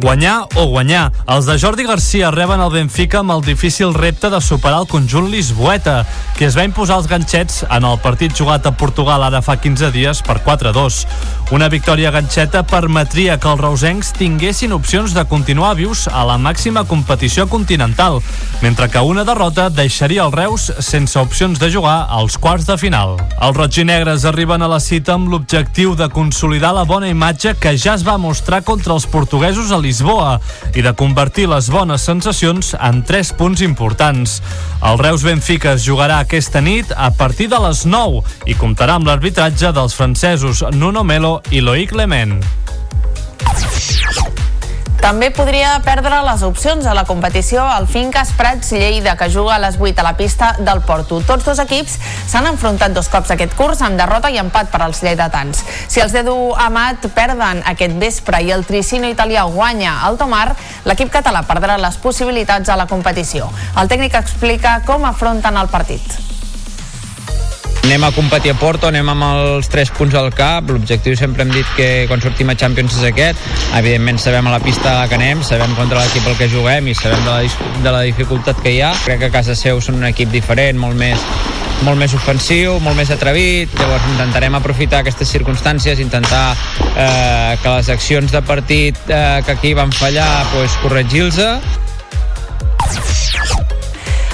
Guanyar 0.00 0.46
o 0.56 0.64
guanyar. 0.70 1.10
Els 1.28 1.44
de 1.44 1.58
Jordi 1.60 1.84
Garcia 1.84 2.30
reben 2.32 2.62
el 2.64 2.70
Benfica 2.72 3.18
amb 3.20 3.34
el 3.34 3.42
difícil 3.44 3.92
repte 3.92 4.30
de 4.32 4.38
superar 4.40 4.78
el 4.80 4.88
conjunt 4.88 5.28
Lisboeta, 5.28 6.06
que 6.38 6.46
es 6.48 6.56
va 6.56 6.64
imposar 6.64 6.96
els 7.02 7.08
ganxets 7.10 7.66
en 7.68 7.84
el 7.84 7.98
partit 8.00 8.32
jugat 8.32 8.64
a 8.64 8.72
Portugal 8.72 9.26
ara 9.26 9.42
fa 9.44 9.58
15 9.60 9.92
dies 9.92 10.22
per 10.24 10.38
4-2. 10.46 11.02
Una 11.50 11.66
victòria 11.66 12.12
ganxeta 12.14 12.60
permetria 12.62 13.34
que 13.42 13.48
els 13.50 13.58
reusencs 13.58 14.12
tinguessin 14.14 14.70
opcions 14.70 15.10
de 15.16 15.24
continuar 15.26 15.72
vius 15.74 16.04
a 16.06 16.22
la 16.22 16.36
màxima 16.38 16.84
competició 16.86 17.48
continental, 17.50 18.20
mentre 18.62 18.86
que 18.86 19.02
una 19.02 19.24
derrota 19.26 19.64
deixaria 19.66 20.22
el 20.22 20.30
Reus 20.30 20.68
sense 20.78 21.18
opcions 21.18 21.58
de 21.58 21.72
jugar 21.74 22.06
als 22.06 22.36
quarts 22.38 22.68
de 22.68 22.76
final. 22.78 23.16
Els 23.42 23.58
roig-i-negres 23.58 24.28
arriben 24.30 24.62
a 24.62 24.68
la 24.70 24.78
cita 24.78 25.16
amb 25.16 25.26
l'objectiu 25.32 25.96
de 25.98 26.06
consolidar 26.14 26.70
la 26.76 26.84
bona 26.86 27.10
imatge 27.10 27.56
que 27.58 27.74
ja 27.74 27.96
es 27.98 28.06
va 28.06 28.14
mostrar 28.14 28.62
contra 28.62 28.94
els 28.94 29.08
portuguesos 29.10 29.74
a 29.74 29.82
Lisboa 29.82 30.38
i 30.70 30.86
de 30.86 30.94
convertir 30.94 31.48
les 31.50 31.66
bones 31.66 32.06
sensacions 32.06 32.76
en 32.78 33.02
tres 33.02 33.34
punts 33.34 33.66
importants. 33.66 34.38
El 34.86 35.02
Reus 35.02 35.26
Benfica 35.26 35.74
es 35.74 35.82
jugarà 35.82 36.22
aquesta 36.22 36.62
nit 36.62 36.94
a 36.94 37.10
partir 37.10 37.50
de 37.50 37.58
les 37.66 37.82
9 37.90 38.22
i 38.46 38.54
comptarà 38.54 39.00
amb 39.00 39.10
l'arbitratge 39.10 39.74
dels 39.74 39.98
francesos 39.98 40.62
Nuno 40.78 41.02
Melo 41.02 41.39
i 41.50 41.60
Loïc 41.64 41.94
Clement. 41.94 42.38
També 45.00 45.30
podria 45.32 45.78
perdre 45.80 46.18
les 46.26 46.42
opcions 46.44 46.84
a 46.84 46.92
la 46.92 47.06
competició 47.08 47.62
al 47.64 47.86
Finques 47.88 48.34
Prats 48.36 48.68
Lleida, 48.76 49.14
que 49.16 49.30
juga 49.32 49.54
a 49.54 49.58
les 49.62 49.78
8 49.80 50.02
a 50.02 50.04
la 50.04 50.12
pista 50.18 50.50
del 50.58 50.82
Porto. 50.84 51.22
Tots 51.24 51.46
dos 51.48 51.62
equips 51.62 51.96
s'han 52.28 52.46
enfrontat 52.50 52.92
dos 52.92 53.08
cops 53.08 53.32
aquest 53.32 53.56
curs 53.56 53.80
amb 53.80 53.96
derrota 53.96 54.28
i 54.28 54.36
empat 54.38 54.68
per 54.68 54.82
als 54.84 55.00
lleidatans. 55.02 55.64
Si 55.88 56.04
els 56.04 56.12
d'Edu 56.12 56.52
Amat 56.52 57.08
perden 57.16 57.64
aquest 57.72 57.96
vespre 57.96 58.42
i 58.44 58.52
el 58.52 58.66
Tricino 58.68 59.08
italià 59.08 59.46
guanya 59.48 60.02
al 60.04 60.20
Tomar, 60.20 60.50
l'equip 60.84 61.08
català 61.10 61.46
perdrà 61.48 61.80
les 61.80 61.96
possibilitats 61.96 62.68
a 62.68 62.76
la 62.76 62.86
competició. 62.86 63.48
El 63.80 63.88
tècnic 63.88 64.20
explica 64.20 64.82
com 64.84 65.08
afronten 65.08 65.56
el 65.56 65.72
partit. 65.72 66.39
Anem 67.82 68.04
a 68.04 68.12
competir 68.12 68.52
a 68.52 68.54
Porto, 68.60 68.90
anem 68.90 69.08
amb 69.08 69.24
els 69.24 69.70
3 69.72 69.90
punts 69.96 70.14
al 70.14 70.28
cap, 70.36 70.68
l'objectiu 70.68 71.16
sempre 71.16 71.42
hem 71.42 71.52
dit 71.54 71.68
que 71.78 71.88
quan 72.10 72.20
sortim 72.22 72.52
a 72.52 72.56
Champions 72.58 72.98
és 72.98 73.06
aquest, 73.08 73.40
evidentment 73.78 74.20
sabem 74.20 74.46
a 74.46 74.52
la 74.52 74.60
pista 74.62 74.92
que 75.08 75.16
anem, 75.16 75.40
sabem 75.42 75.72
contra 75.78 76.02
l'equip 76.02 76.28
al 76.28 76.36
que 76.38 76.50
juguem 76.52 76.90
i 76.92 76.94
sabem 76.94 77.24
de 77.24 77.30
la, 77.30 77.64
de 77.80 77.94
la 77.96 78.04
dificultat 78.04 78.60
que 78.62 78.76
hi 78.76 78.82
ha. 78.84 78.92
Crec 79.06 79.24
que 79.24 79.30
a 79.32 79.34
casa 79.40 79.56
seu 79.58 79.80
són 79.80 79.98
un 79.98 80.06
equip 80.10 80.30
diferent, 80.30 80.78
molt 80.78 80.98
més 81.00 81.24
molt 81.80 81.96
més 81.96 82.12
ofensiu, 82.12 82.76
molt 82.84 82.98
més 82.98 83.08
atrevit, 83.10 83.72
llavors 83.80 84.08
intentarem 84.12 84.58
aprofitar 84.58 85.00
aquestes 85.00 85.30
circumstàncies, 85.32 86.02
intentar 86.04 86.50
eh, 86.92 87.56
que 87.62 87.76
les 87.78 87.88
accions 87.88 88.32
de 88.32 88.42
partit 88.44 89.00
eh, 89.08 89.40
que 89.46 89.56
aquí 89.56 89.72
van 89.74 89.92
fallar, 89.96 90.44
pues, 90.52 90.76
corregir-los 90.84 91.40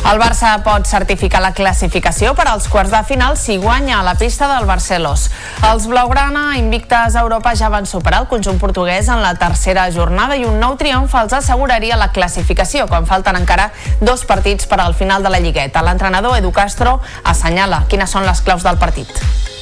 el 0.07 0.21
Barça 0.23 0.53
pot 0.63 0.87
certificar 0.87 1.41
la 1.43 1.51
classificació 1.51 2.31
per 2.39 2.45
als 2.47 2.69
quarts 2.71 2.93
de 2.93 3.01
final 3.09 3.35
si 3.41 3.57
guanya 3.59 3.99
a 3.99 4.05
la 4.07 4.15
pista 4.15 4.47
del 4.53 4.67
Barcelós. 4.69 5.25
Els 5.67 5.89
Blaugrana, 5.91 6.45
invictes 6.61 7.17
a 7.17 7.25
Europa, 7.25 7.57
ja 7.59 7.73
van 7.73 7.91
superar 7.91 8.21
el 8.23 8.29
conjunt 8.31 8.61
portuguès 8.63 9.11
en 9.11 9.23
la 9.25 9.35
tercera 9.35 9.89
jornada 9.91 10.39
i 10.39 10.47
un 10.47 10.61
nou 10.63 10.79
triomf 10.79 11.17
els 11.19 11.35
asseguraria 11.41 11.99
la 11.99 12.13
classificació, 12.15 12.87
quan 12.87 13.11
falten 13.11 13.41
encara 13.41 13.73
dos 14.01 14.23
partits 14.31 14.71
per 14.71 14.79
al 14.81 14.95
final 14.95 15.27
de 15.27 15.35
la 15.35 15.43
Lligueta. 15.43 15.83
L'entrenador 15.83 16.39
Edu 16.39 16.55
Castro 16.55 17.01
assenyala 17.25 17.83
quines 17.91 18.11
són 18.15 18.31
les 18.31 18.47
claus 18.47 18.63
del 18.63 18.79
partit 18.79 19.56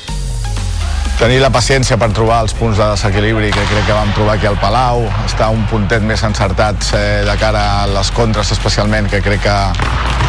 tenir 1.18 1.38
la 1.42 1.50
paciència 1.52 1.96
per 2.00 2.08
trobar 2.14 2.40
els 2.44 2.54
punts 2.58 2.78
de 2.78 2.86
desequilibri 2.90 3.50
que 3.54 3.62
crec 3.68 3.86
que 3.86 3.96
vam 3.96 4.10
trobar 4.16 4.34
aquí 4.34 4.48
al 4.48 4.56
Palau, 4.60 5.04
estar 5.26 5.50
un 5.52 5.62
puntet 5.70 6.02
més 6.02 6.22
encertats 6.26 6.90
eh, 6.96 7.22
de 7.26 7.36
cara 7.40 7.62
a 7.82 7.84
les 7.90 8.10
contres 8.16 8.50
especialment, 8.54 9.08
que 9.10 9.20
crec 9.24 9.44
que 9.44 9.56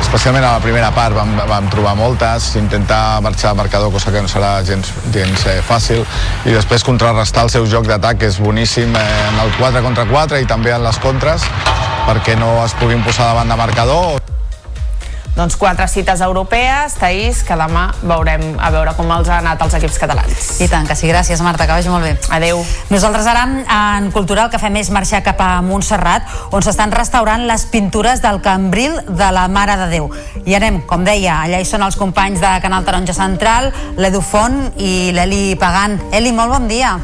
especialment 0.01 0.45
a 0.45 0.53
la 0.57 0.61
primera 0.63 0.91
part 0.95 1.15
vam, 1.17 1.33
vam 1.49 1.69
trobar 1.73 1.95
moltes, 1.97 2.51
intentar 2.59 3.21
marxar 3.25 3.53
al 3.53 3.59
marcador, 3.61 3.91
cosa 3.93 4.13
que 4.13 4.21
no 4.21 4.31
serà 4.31 4.59
gens, 4.67 4.93
gens 5.15 5.47
eh, 5.49 5.57
fàcil, 5.65 6.05
i 6.45 6.53
després 6.53 6.85
contrarrestar 6.85 7.47
el 7.47 7.53
seu 7.55 7.65
joc 7.69 7.89
d'atac, 7.89 8.21
que 8.21 8.29
és 8.33 8.39
boníssim 8.41 8.93
eh, 8.93 9.09
en 9.31 9.41
el 9.47 9.51
4 9.57 9.83
contra 9.85 10.05
4 10.11 10.43
i 10.43 10.49
també 10.49 10.75
en 10.75 10.85
les 10.85 11.01
contres, 11.03 11.49
perquè 12.05 12.37
no 12.39 12.57
es 12.65 12.77
puguin 12.81 13.03
posar 13.05 13.33
davant 13.33 13.51
de 13.51 13.61
marcador. 13.65 14.24
Doncs 15.35 15.57
quatre 15.59 15.87
cites 15.91 16.21
europees, 16.23 16.95
Taís, 16.95 17.41
que 17.43 17.57
demà 17.59 17.89
veurem 18.01 18.55
a 18.55 18.69
veure 18.71 18.93
com 18.95 19.09
els 19.11 19.27
ha 19.27 19.41
anat 19.41 19.61
els 19.65 19.73
equips 19.75 19.97
catalans. 19.99 20.45
I 20.63 20.69
tant, 20.71 20.87
que 20.87 20.95
sí. 20.95 21.09
Gràcies, 21.11 21.41
Marta, 21.43 21.67
que 21.67 21.75
vagi 21.75 21.91
molt 21.91 22.07
bé. 22.07 22.13
Adeu. 22.31 22.61
Nosaltres 22.89 23.27
ara, 23.27 23.43
en 23.45 24.11
Cultura, 24.15 24.45
el 24.45 24.53
que 24.53 24.61
fem 24.61 24.79
és 24.79 24.91
marxar 24.95 25.21
cap 25.25 25.41
a 25.43 25.49
Montserrat, 25.65 26.29
on 26.55 26.63
s'estan 26.63 26.95
restaurant 26.95 27.43
les 27.49 27.65
pintures 27.71 28.23
del 28.23 28.39
Cambril 28.45 28.95
de 29.09 29.31
la 29.35 29.49
Mare 29.51 29.75
de 29.83 29.89
Déu. 29.91 30.07
I 30.45 30.55
anem, 30.55 30.79
com 30.87 31.03
deia, 31.03 31.41
allà 31.43 31.59
hi 31.59 31.67
són 31.67 31.83
els 31.83 31.99
companys 31.99 32.39
de 32.39 32.53
Canal 32.63 32.87
Taronja 32.87 33.17
Central, 33.17 33.73
l'Edu 33.99 34.23
Font 34.23 34.71
i 34.79 35.11
l'Eli 35.15 35.59
Pagan. 35.59 35.99
Eli, 36.15 36.31
molt 36.31 36.55
bon 36.55 36.71
dia. 36.71 36.95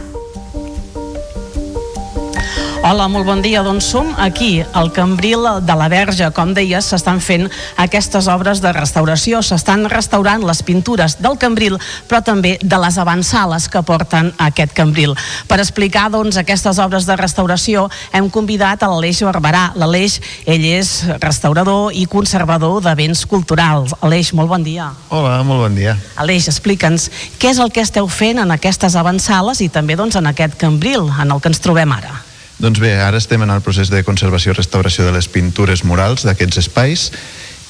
Hola, 2.81 3.05
molt 3.05 3.27
bon 3.27 3.43
dia. 3.45 3.61
Doncs 3.61 3.85
som 3.93 4.07
aquí, 4.17 4.63
al 4.73 4.89
Cambril 4.91 5.43
de 5.61 5.73
la 5.77 5.85
Verge. 5.87 6.25
Com 6.33 6.55
deies, 6.57 6.87
s'estan 6.89 7.19
fent 7.21 7.43
aquestes 7.77 8.25
obres 8.25 8.57
de 8.63 8.71
restauració. 8.73 9.43
S'estan 9.45 9.85
restaurant 9.85 10.41
les 10.41 10.63
pintures 10.65 11.19
del 11.21 11.37
Cambril, 11.37 11.77
però 12.09 12.23
també 12.25 12.55
de 12.57 12.79
les 12.81 12.97
avançales 12.97 13.67
que 13.69 13.83
porten 13.85 14.31
aquest 14.41 14.73
Cambril. 14.73 15.13
Per 15.47 15.59
explicar 15.61 16.07
doncs, 16.09 16.39
aquestes 16.41 16.79
obres 16.81 17.05
de 17.05 17.19
restauració 17.21 17.85
hem 18.17 18.31
convidat 18.33 18.81
a 18.81 18.89
l'Aleix 18.89 19.21
Barberà. 19.29 19.67
L'Aleix, 19.77 20.17
ell 20.49 20.65
és 20.65 21.05
restaurador 21.21 21.93
i 21.93 22.07
conservador 22.09 22.81
de 22.81 22.95
béns 22.97 23.27
culturals. 23.29 23.93
Aleix, 24.01 24.33
molt 24.33 24.49
bon 24.49 24.65
dia. 24.65 24.89
Hola, 25.13 25.37
molt 25.45 25.67
bon 25.67 25.77
dia. 25.77 25.93
Aleix, 26.17 26.49
explica'ns 26.49 27.11
què 27.37 27.53
és 27.53 27.61
el 27.61 27.69
que 27.69 27.85
esteu 27.85 28.09
fent 28.09 28.41
en 28.41 28.57
aquestes 28.57 28.97
avançales 28.97 29.61
i 29.61 29.69
també 29.69 29.93
doncs, 30.01 30.17
en 30.17 30.33
aquest 30.33 30.57
Cambril 30.57 31.11
en 31.13 31.29
el 31.29 31.45
que 31.45 31.53
ens 31.53 31.61
trobem 31.61 31.97
ara. 32.01 32.30
Doncs 32.61 32.77
bé, 32.77 32.91
ara 33.01 33.17
estem 33.17 33.41
en 33.41 33.49
el 33.49 33.63
procés 33.65 33.89
de 33.89 34.03
conservació 34.05 34.51
i 34.53 34.55
restauració 34.59 35.07
de 35.07 35.15
les 35.15 35.25
pintures 35.33 35.81
murals 35.81 36.21
d'aquests 36.27 36.59
espais 36.61 37.07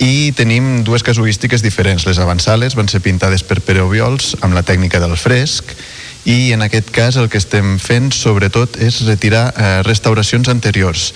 i 0.04 0.34
tenim 0.36 0.82
dues 0.84 1.06
casuístiques 1.08 1.64
diferents. 1.64 2.04
Les 2.04 2.20
avançales 2.20 2.76
van 2.76 2.92
ser 2.92 3.00
pintades 3.00 3.46
per 3.48 3.62
Pere 3.64 3.86
Obiols 3.86 4.34
amb 4.44 4.58
la 4.58 4.66
tècnica 4.68 5.00
del 5.00 5.16
fresc 5.16 5.72
i 6.26 6.52
en 6.54 6.62
aquest 6.62 6.92
cas 6.94 7.16
el 7.18 7.30
que 7.34 7.40
estem 7.42 7.78
fent 7.82 8.12
sobretot 8.14 8.78
és 8.84 9.00
retirar 9.08 9.48
eh, 9.52 9.70
restauracions 9.88 10.52
anteriors. 10.54 11.08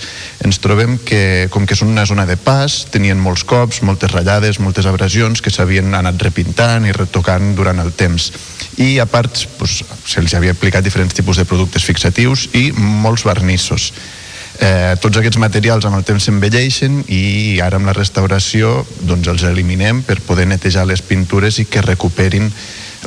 Ens 0.42 0.58
trobem 0.58 0.96
que, 0.98 1.46
com 1.54 1.66
que 1.66 1.78
són 1.78 1.92
una 1.94 2.06
zona 2.08 2.26
de 2.26 2.34
pas, 2.36 2.80
tenien 2.90 3.20
molts 3.22 3.44
cops, 3.46 3.82
moltes 3.86 4.10
ratllades, 4.10 4.58
moltes 4.58 4.88
abrasions 4.90 5.42
que 5.42 5.52
s'havien 5.54 5.94
anat 5.94 6.18
repintant 6.26 6.88
i 6.88 6.94
retocant 6.96 7.54
durant 7.54 7.78
el 7.82 7.92
temps. 7.94 8.32
I 8.82 8.98
a 8.98 9.06
part 9.06 9.46
doncs, 9.60 9.82
se'ls 10.10 10.34
havia 10.34 10.56
aplicat 10.56 10.84
diferents 10.84 11.14
tipus 11.14 11.38
de 11.38 11.46
productes 11.46 11.86
fixatius 11.86 12.48
i 12.58 12.72
molts 12.74 13.24
vernissos. 13.24 13.92
Eh, 14.56 14.96
tots 15.04 15.18
aquests 15.20 15.38
materials 15.38 15.84
amb 15.84 15.98
el 15.98 16.04
temps 16.08 16.24
s'envelleixen 16.24 17.02
i 17.12 17.60
ara 17.60 17.76
amb 17.76 17.86
la 17.90 17.94
restauració 17.96 18.86
doncs 19.04 19.28
els 19.28 19.44
eliminem 19.44 20.00
per 20.02 20.16
poder 20.24 20.46
netejar 20.48 20.86
les 20.88 21.02
pintures 21.04 21.60
i 21.60 21.66
que 21.68 21.84
recuperin 21.84 22.48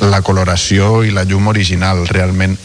la 0.00 0.22
coloració 0.24 1.02
i 1.04 1.12
la 1.14 1.24
llum 1.28 1.50
original. 1.52 2.06
Realment 2.08 2.56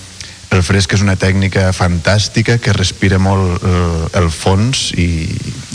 el 0.56 0.62
fresc 0.64 0.94
és 0.96 1.04
una 1.04 1.18
tècnica 1.20 1.68
fantàstica 1.76 2.58
que 2.62 2.76
respira 2.76 3.20
molt 3.20 3.64
el, 3.66 4.06
el 4.22 4.30
fons 4.32 4.92
i, 4.96 5.26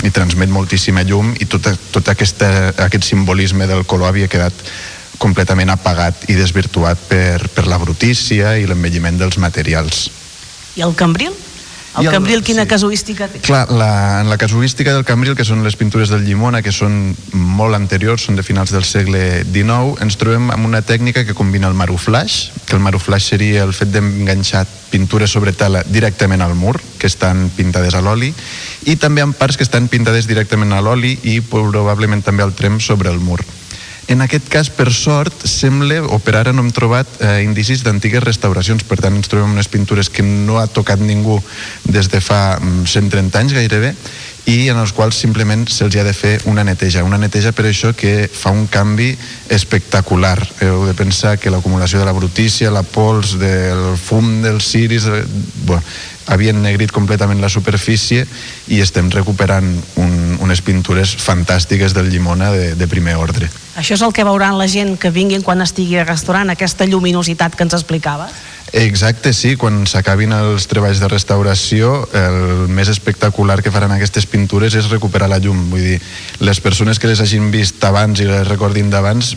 i 0.06 0.12
transmet 0.14 0.48
moltíssima 0.52 1.04
llum 1.04 1.34
i 1.36 1.48
tot, 1.50 1.68
tot 1.92 2.08
aquesta, 2.08 2.70
aquest 2.86 3.04
simbolisme 3.04 3.68
del 3.68 3.84
color 3.84 4.12
havia 4.14 4.30
quedat 4.30 4.64
completament 5.20 5.68
apagat 5.74 6.24
i 6.32 6.38
desvirtuat 6.38 7.02
per, 7.10 7.50
per 7.52 7.66
la 7.68 7.78
brutícia 7.82 8.54
i 8.56 8.64
l'envelliment 8.66 9.20
dels 9.20 9.36
materials. 9.42 10.06
I 10.78 10.86
el 10.86 10.96
cambril? 10.96 11.34
El, 11.98 12.06
el 12.06 12.12
Cambril, 12.12 12.42
quina 12.46 12.62
sí. 12.62 12.70
casuística 12.70 13.26
té? 13.26 13.40
Clar, 13.42 13.64
la, 13.74 14.20
en 14.20 14.30
la 14.30 14.38
casuística 14.38 14.94
del 14.94 15.04
Cambril, 15.04 15.34
que 15.34 15.46
són 15.46 15.64
les 15.66 15.74
pintures 15.74 16.12
del 16.12 16.22
Llimona, 16.22 16.62
que 16.62 16.70
són 16.70 17.16
molt 17.34 17.74
anteriors, 17.74 18.28
són 18.28 18.38
de 18.38 18.44
finals 18.46 18.70
del 18.70 18.86
segle 18.86 19.42
XIX, 19.42 19.96
ens 20.04 20.18
trobem 20.20 20.52
amb 20.54 20.68
una 20.68 20.84
tècnica 20.86 21.24
que 21.26 21.34
combina 21.34 21.66
el 21.66 21.74
maruflaix, 21.74 22.52
que 22.68 22.78
el 22.78 22.84
maruflaix 22.84 23.26
seria 23.32 23.64
el 23.66 23.74
fet 23.74 23.90
d'enganxar 23.90 24.66
pintures 24.90 25.34
sobre 25.34 25.52
tela 25.52 25.82
directament 25.86 26.46
al 26.46 26.54
mur, 26.54 26.76
que 26.98 27.10
estan 27.10 27.48
pintades 27.56 27.98
a 27.98 28.04
l'oli, 28.06 28.30
i 28.86 28.94
també 28.94 29.26
amb 29.26 29.34
parts 29.34 29.58
que 29.58 29.66
estan 29.66 29.90
pintades 29.90 30.30
directament 30.30 30.72
a 30.72 30.82
l'oli 30.84 31.16
i 31.26 31.40
probablement 31.42 32.22
també 32.22 32.46
al 32.46 32.54
trem 32.54 32.78
sobre 32.78 33.10
el 33.10 33.18
mur. 33.18 33.42
En 34.10 34.24
aquest 34.24 34.48
cas, 34.50 34.66
per 34.74 34.88
sort, 34.90 35.44
sembla, 35.46 36.00
o 36.02 36.16
per 36.18 36.34
ara 36.40 36.50
no 36.50 36.64
hem 36.64 36.72
trobat 36.74 37.06
eh, 37.22 37.44
indicis 37.44 37.84
d'antigues 37.86 38.24
restauracions, 38.24 38.82
per 38.82 38.98
tant 38.98 39.14
ens 39.14 39.30
trobem 39.30 39.52
unes 39.54 39.70
pintures 39.70 40.10
que 40.10 40.24
no 40.26 40.58
ha 40.58 40.66
tocat 40.66 40.98
ningú 40.98 41.36
des 41.86 42.10
de 42.10 42.18
fa 42.18 42.58
130 42.58 43.14
mm, 43.14 43.30
anys 43.38 43.54
gairebé, 43.54 43.94
i 44.50 44.66
en 44.72 44.80
els 44.82 44.90
quals 44.96 45.14
simplement 45.14 45.62
se'ls 45.70 45.94
ha 45.94 46.02
de 46.02 46.14
fer 46.16 46.40
una 46.50 46.64
neteja. 46.66 47.04
Una 47.06 47.20
neteja 47.22 47.52
per 47.54 47.68
això 47.68 47.92
que 47.94 48.26
fa 48.26 48.50
un 48.50 48.66
canvi 48.66 49.12
espectacular. 49.52 50.38
Heu 50.64 50.88
de 50.88 50.94
pensar 50.98 51.36
que 51.38 51.52
l'acumulació 51.54 52.00
de 52.02 52.08
la 52.08 52.16
brutícia, 52.16 52.72
la 52.74 52.82
pols, 52.82 53.36
del 53.38 53.94
fum 53.94 54.40
dels 54.42 54.72
ciris... 54.72 55.06
Eh, 55.06 55.22
bueno, 55.68 55.84
havien 56.30 56.62
negrit 56.62 56.92
completament 56.94 57.42
la 57.42 57.50
superfície 57.52 58.26
i 58.70 58.80
estem 58.80 59.10
recuperant 59.10 59.68
un, 60.00 60.14
unes 60.40 60.62
pintures 60.62 61.16
fantàstiques 61.18 61.94
del 61.96 62.10
Llimona 62.12 62.52
de, 62.54 62.74
de 62.78 62.88
primer 62.88 63.18
ordre. 63.18 63.50
Això 63.80 63.96
és 63.96 64.04
el 64.06 64.14
que 64.14 64.26
veuran 64.26 64.58
la 64.58 64.68
gent 64.70 64.96
que 65.00 65.12
vinguin 65.14 65.42
quan 65.46 65.62
estigui 65.64 65.98
al 65.98 66.08
restaurant, 66.08 66.50
aquesta 66.52 66.86
lluminositat 66.86 67.56
que 67.56 67.66
ens 67.66 67.76
explicava? 67.76 68.30
Exacte, 68.72 69.32
sí. 69.34 69.56
Quan 69.58 69.82
s'acabin 69.90 70.30
els 70.36 70.68
treballs 70.70 71.00
de 71.02 71.08
restauració, 71.10 72.04
el 72.14 72.68
més 72.70 72.90
espectacular 72.92 73.58
que 73.64 73.72
faran 73.74 73.90
aquestes 73.96 74.28
pintures 74.30 74.76
és 74.78 74.90
recuperar 74.92 75.30
la 75.30 75.40
llum. 75.42 75.64
Vull 75.72 75.82
dir, 75.82 75.98
les 76.38 76.62
persones 76.62 77.02
que 77.02 77.10
les 77.10 77.22
hagin 77.22 77.50
vist 77.50 77.82
abans 77.84 78.22
i 78.22 78.28
les 78.28 78.46
recordin 78.46 78.92
d'abans, 78.92 79.34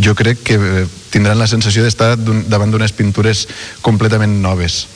jo 0.00 0.16
crec 0.16 0.40
que 0.46 0.86
tindran 1.12 1.40
la 1.40 1.50
sensació 1.50 1.84
d'estar 1.84 2.14
davant 2.16 2.72
d'unes 2.72 2.96
pintures 2.96 3.44
completament 3.84 4.40
noves. 4.40 4.86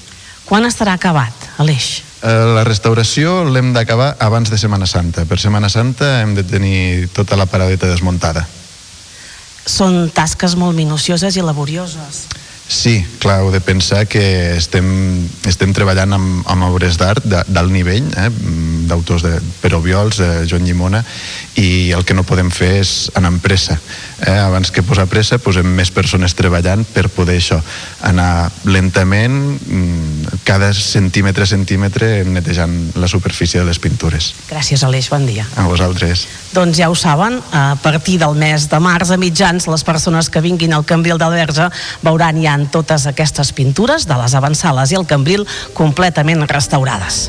Quan 0.47 0.63
estarà 0.63 0.95
acabat, 0.95 1.35
Aleix? 1.59 2.05
Eh, 2.23 2.33
la 2.55 2.63
restauració 2.65 3.41
l'hem 3.51 3.73
d'acabar 3.75 4.13
abans 4.23 4.51
de 4.51 4.59
Setmana 4.59 4.87
Santa. 4.87 5.25
Per 5.27 5.41
Setmana 5.43 5.69
Santa 5.73 6.21
hem 6.21 6.37
de 6.39 6.45
tenir 6.47 7.09
tota 7.17 7.35
la 7.37 7.49
paradeta 7.51 7.91
desmuntada. 7.91 8.47
Són 9.67 10.07
tasques 10.15 10.55
molt 10.55 10.79
minucioses 10.79 11.35
i 11.35 11.43
laborioses. 11.43 12.27
Sí, 12.67 12.99
clar, 13.23 13.45
heu 13.45 13.53
de 13.55 13.61
pensar 13.63 14.09
que 14.11 14.57
estem, 14.57 14.87
estem 15.47 15.71
treballant 15.71 16.17
amb, 16.17 16.41
amb 16.51 16.67
obres 16.67 16.97
d'art 16.99 17.23
d'alt 17.23 17.71
nivell, 17.71 18.09
eh, 18.19 18.27
d'autors 18.91 19.23
de 19.23 19.37
Pero 19.63 19.79
Viols, 19.85 20.19
de 20.19 20.47
Joan 20.51 20.67
Llimona, 20.67 21.05
i 21.55 21.93
el 21.95 22.03
que 22.05 22.15
no 22.15 22.27
podem 22.27 22.51
fer 22.51 22.73
és 22.81 22.91
anar 23.15 23.31
amb 23.31 23.43
pressa. 23.43 23.79
Eh? 24.19 24.35
Abans 24.35 24.73
que 24.75 24.83
posar 24.83 25.07
pressa, 25.07 25.39
posem 25.39 25.69
més 25.79 25.93
persones 25.95 26.35
treballant 26.35 26.83
per 26.91 27.07
poder 27.15 27.39
això, 27.39 27.61
anar 28.03 28.51
lentament, 28.67 29.39
mm, 29.63 29.96
cada 30.45 30.73
centímetre 30.75 31.47
centímetre 31.47 32.25
netejant 32.25 32.75
la 32.97 33.09
superfície 33.09 33.61
de 33.61 33.67
les 33.67 33.79
pintures. 33.79 34.33
Gràcies, 34.51 34.83
Aleix, 34.87 35.11
bon 35.11 35.27
dia. 35.27 35.47
A 35.57 35.67
vosaltres. 35.69 36.27
Doncs 36.55 36.79
ja 36.79 36.91
ho 36.91 36.97
saben, 36.97 37.41
a 37.53 37.77
partir 37.83 38.19
del 38.23 38.35
mes 38.39 38.69
de 38.71 38.81
març 38.81 39.13
a 39.13 39.21
mitjans, 39.21 39.69
les 39.69 39.85
persones 39.85 40.31
que 40.31 40.43
vinguin 40.45 40.73
al 40.73 40.87
Cambril 40.89 41.19
del 41.19 41.37
Verge 41.37 41.71
veuran 42.03 42.41
ja 42.43 42.57
totes 42.73 43.07
aquestes 43.07 43.53
pintures 43.53 44.07
de 44.09 44.17
les 44.17 44.35
avançades 44.35 44.93
i 44.93 44.99
el 44.99 45.07
Cambril 45.07 45.47
completament 45.75 46.47
restaurades. 46.49 47.27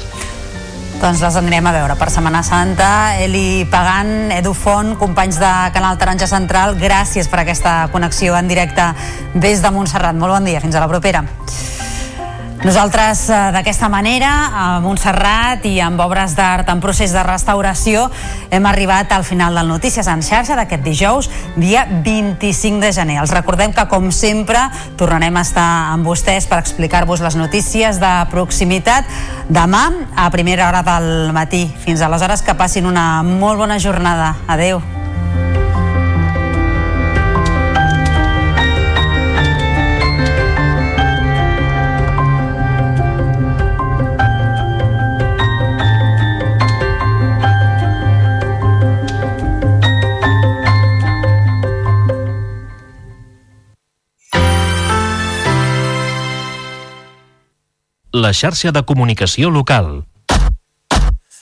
Doncs 0.97 1.19
les 1.21 1.35
anirem 1.37 1.67
a 1.69 1.71
veure 1.75 1.93
per 1.93 2.07
Setmana 2.09 2.39
Santa. 2.41 2.89
Eli 3.21 3.67
Pagant, 3.69 4.31
Edu 4.33 4.55
Font, 4.57 4.95
companys 4.97 5.37
de 5.37 5.51
Canal 5.75 5.99
Taronja 6.01 6.25
Central, 6.25 6.73
gràcies 6.79 7.29
per 7.29 7.43
aquesta 7.43 7.75
connexió 7.93 8.33
en 8.37 8.49
directe 8.49 8.87
des 9.35 9.61
de 9.61 9.71
Montserrat. 9.71 10.17
Molt 10.17 10.39
bon 10.39 10.49
dia, 10.49 10.63
fins 10.63 10.73
a 10.73 10.81
la 10.81 10.89
propera. 10.89 11.21
Nosaltres, 12.63 13.29
eh, 13.29 13.51
d'aquesta 13.53 13.87
manera, 13.87 14.29
a 14.49 14.79
Montserrat 14.81 15.65
i 15.69 15.75
amb 15.79 15.99
obres 16.01 16.33
d'art 16.35 16.69
en 16.73 16.81
procés 16.81 17.13
de 17.13 17.21
restauració, 17.21 18.07
hem 18.49 18.65
arribat 18.65 19.11
al 19.13 19.23
final 19.23 19.53
del 19.53 19.69
Notícies 19.69 20.07
en 20.09 20.23
xarxa 20.25 20.57
d'aquest 20.57 20.83
dijous, 20.83 21.29
dia 21.55 21.85
25 21.85 22.81
de 22.81 22.91
gener. 22.91 23.19
Els 23.21 23.31
recordem 23.31 23.73
que, 23.73 23.87
com 23.87 24.11
sempre, 24.11 24.57
tornarem 24.97 25.37
a 25.37 25.45
estar 25.45 25.69
amb 25.93 26.05
vostès 26.05 26.49
per 26.49 26.57
explicar-vos 26.57 27.21
les 27.21 27.37
notícies 27.37 28.01
de 28.01 28.13
proximitat 28.31 29.05
demà 29.49 29.91
a 30.15 30.29
primera 30.31 30.67
hora 30.67 30.81
del 30.81 31.33
matí. 31.33 31.67
Fins 31.85 32.01
aleshores, 32.01 32.41
que 32.41 32.57
passin 32.57 32.87
una 32.89 33.21
molt 33.21 33.59
bona 33.59 33.77
jornada. 33.77 34.35
Adeu. 34.47 34.96
La 58.11 58.33
xarxa 58.33 58.71
de 58.71 58.83
comunicació 58.83 59.49
local. 59.49 60.05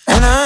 Something 0.05 0.44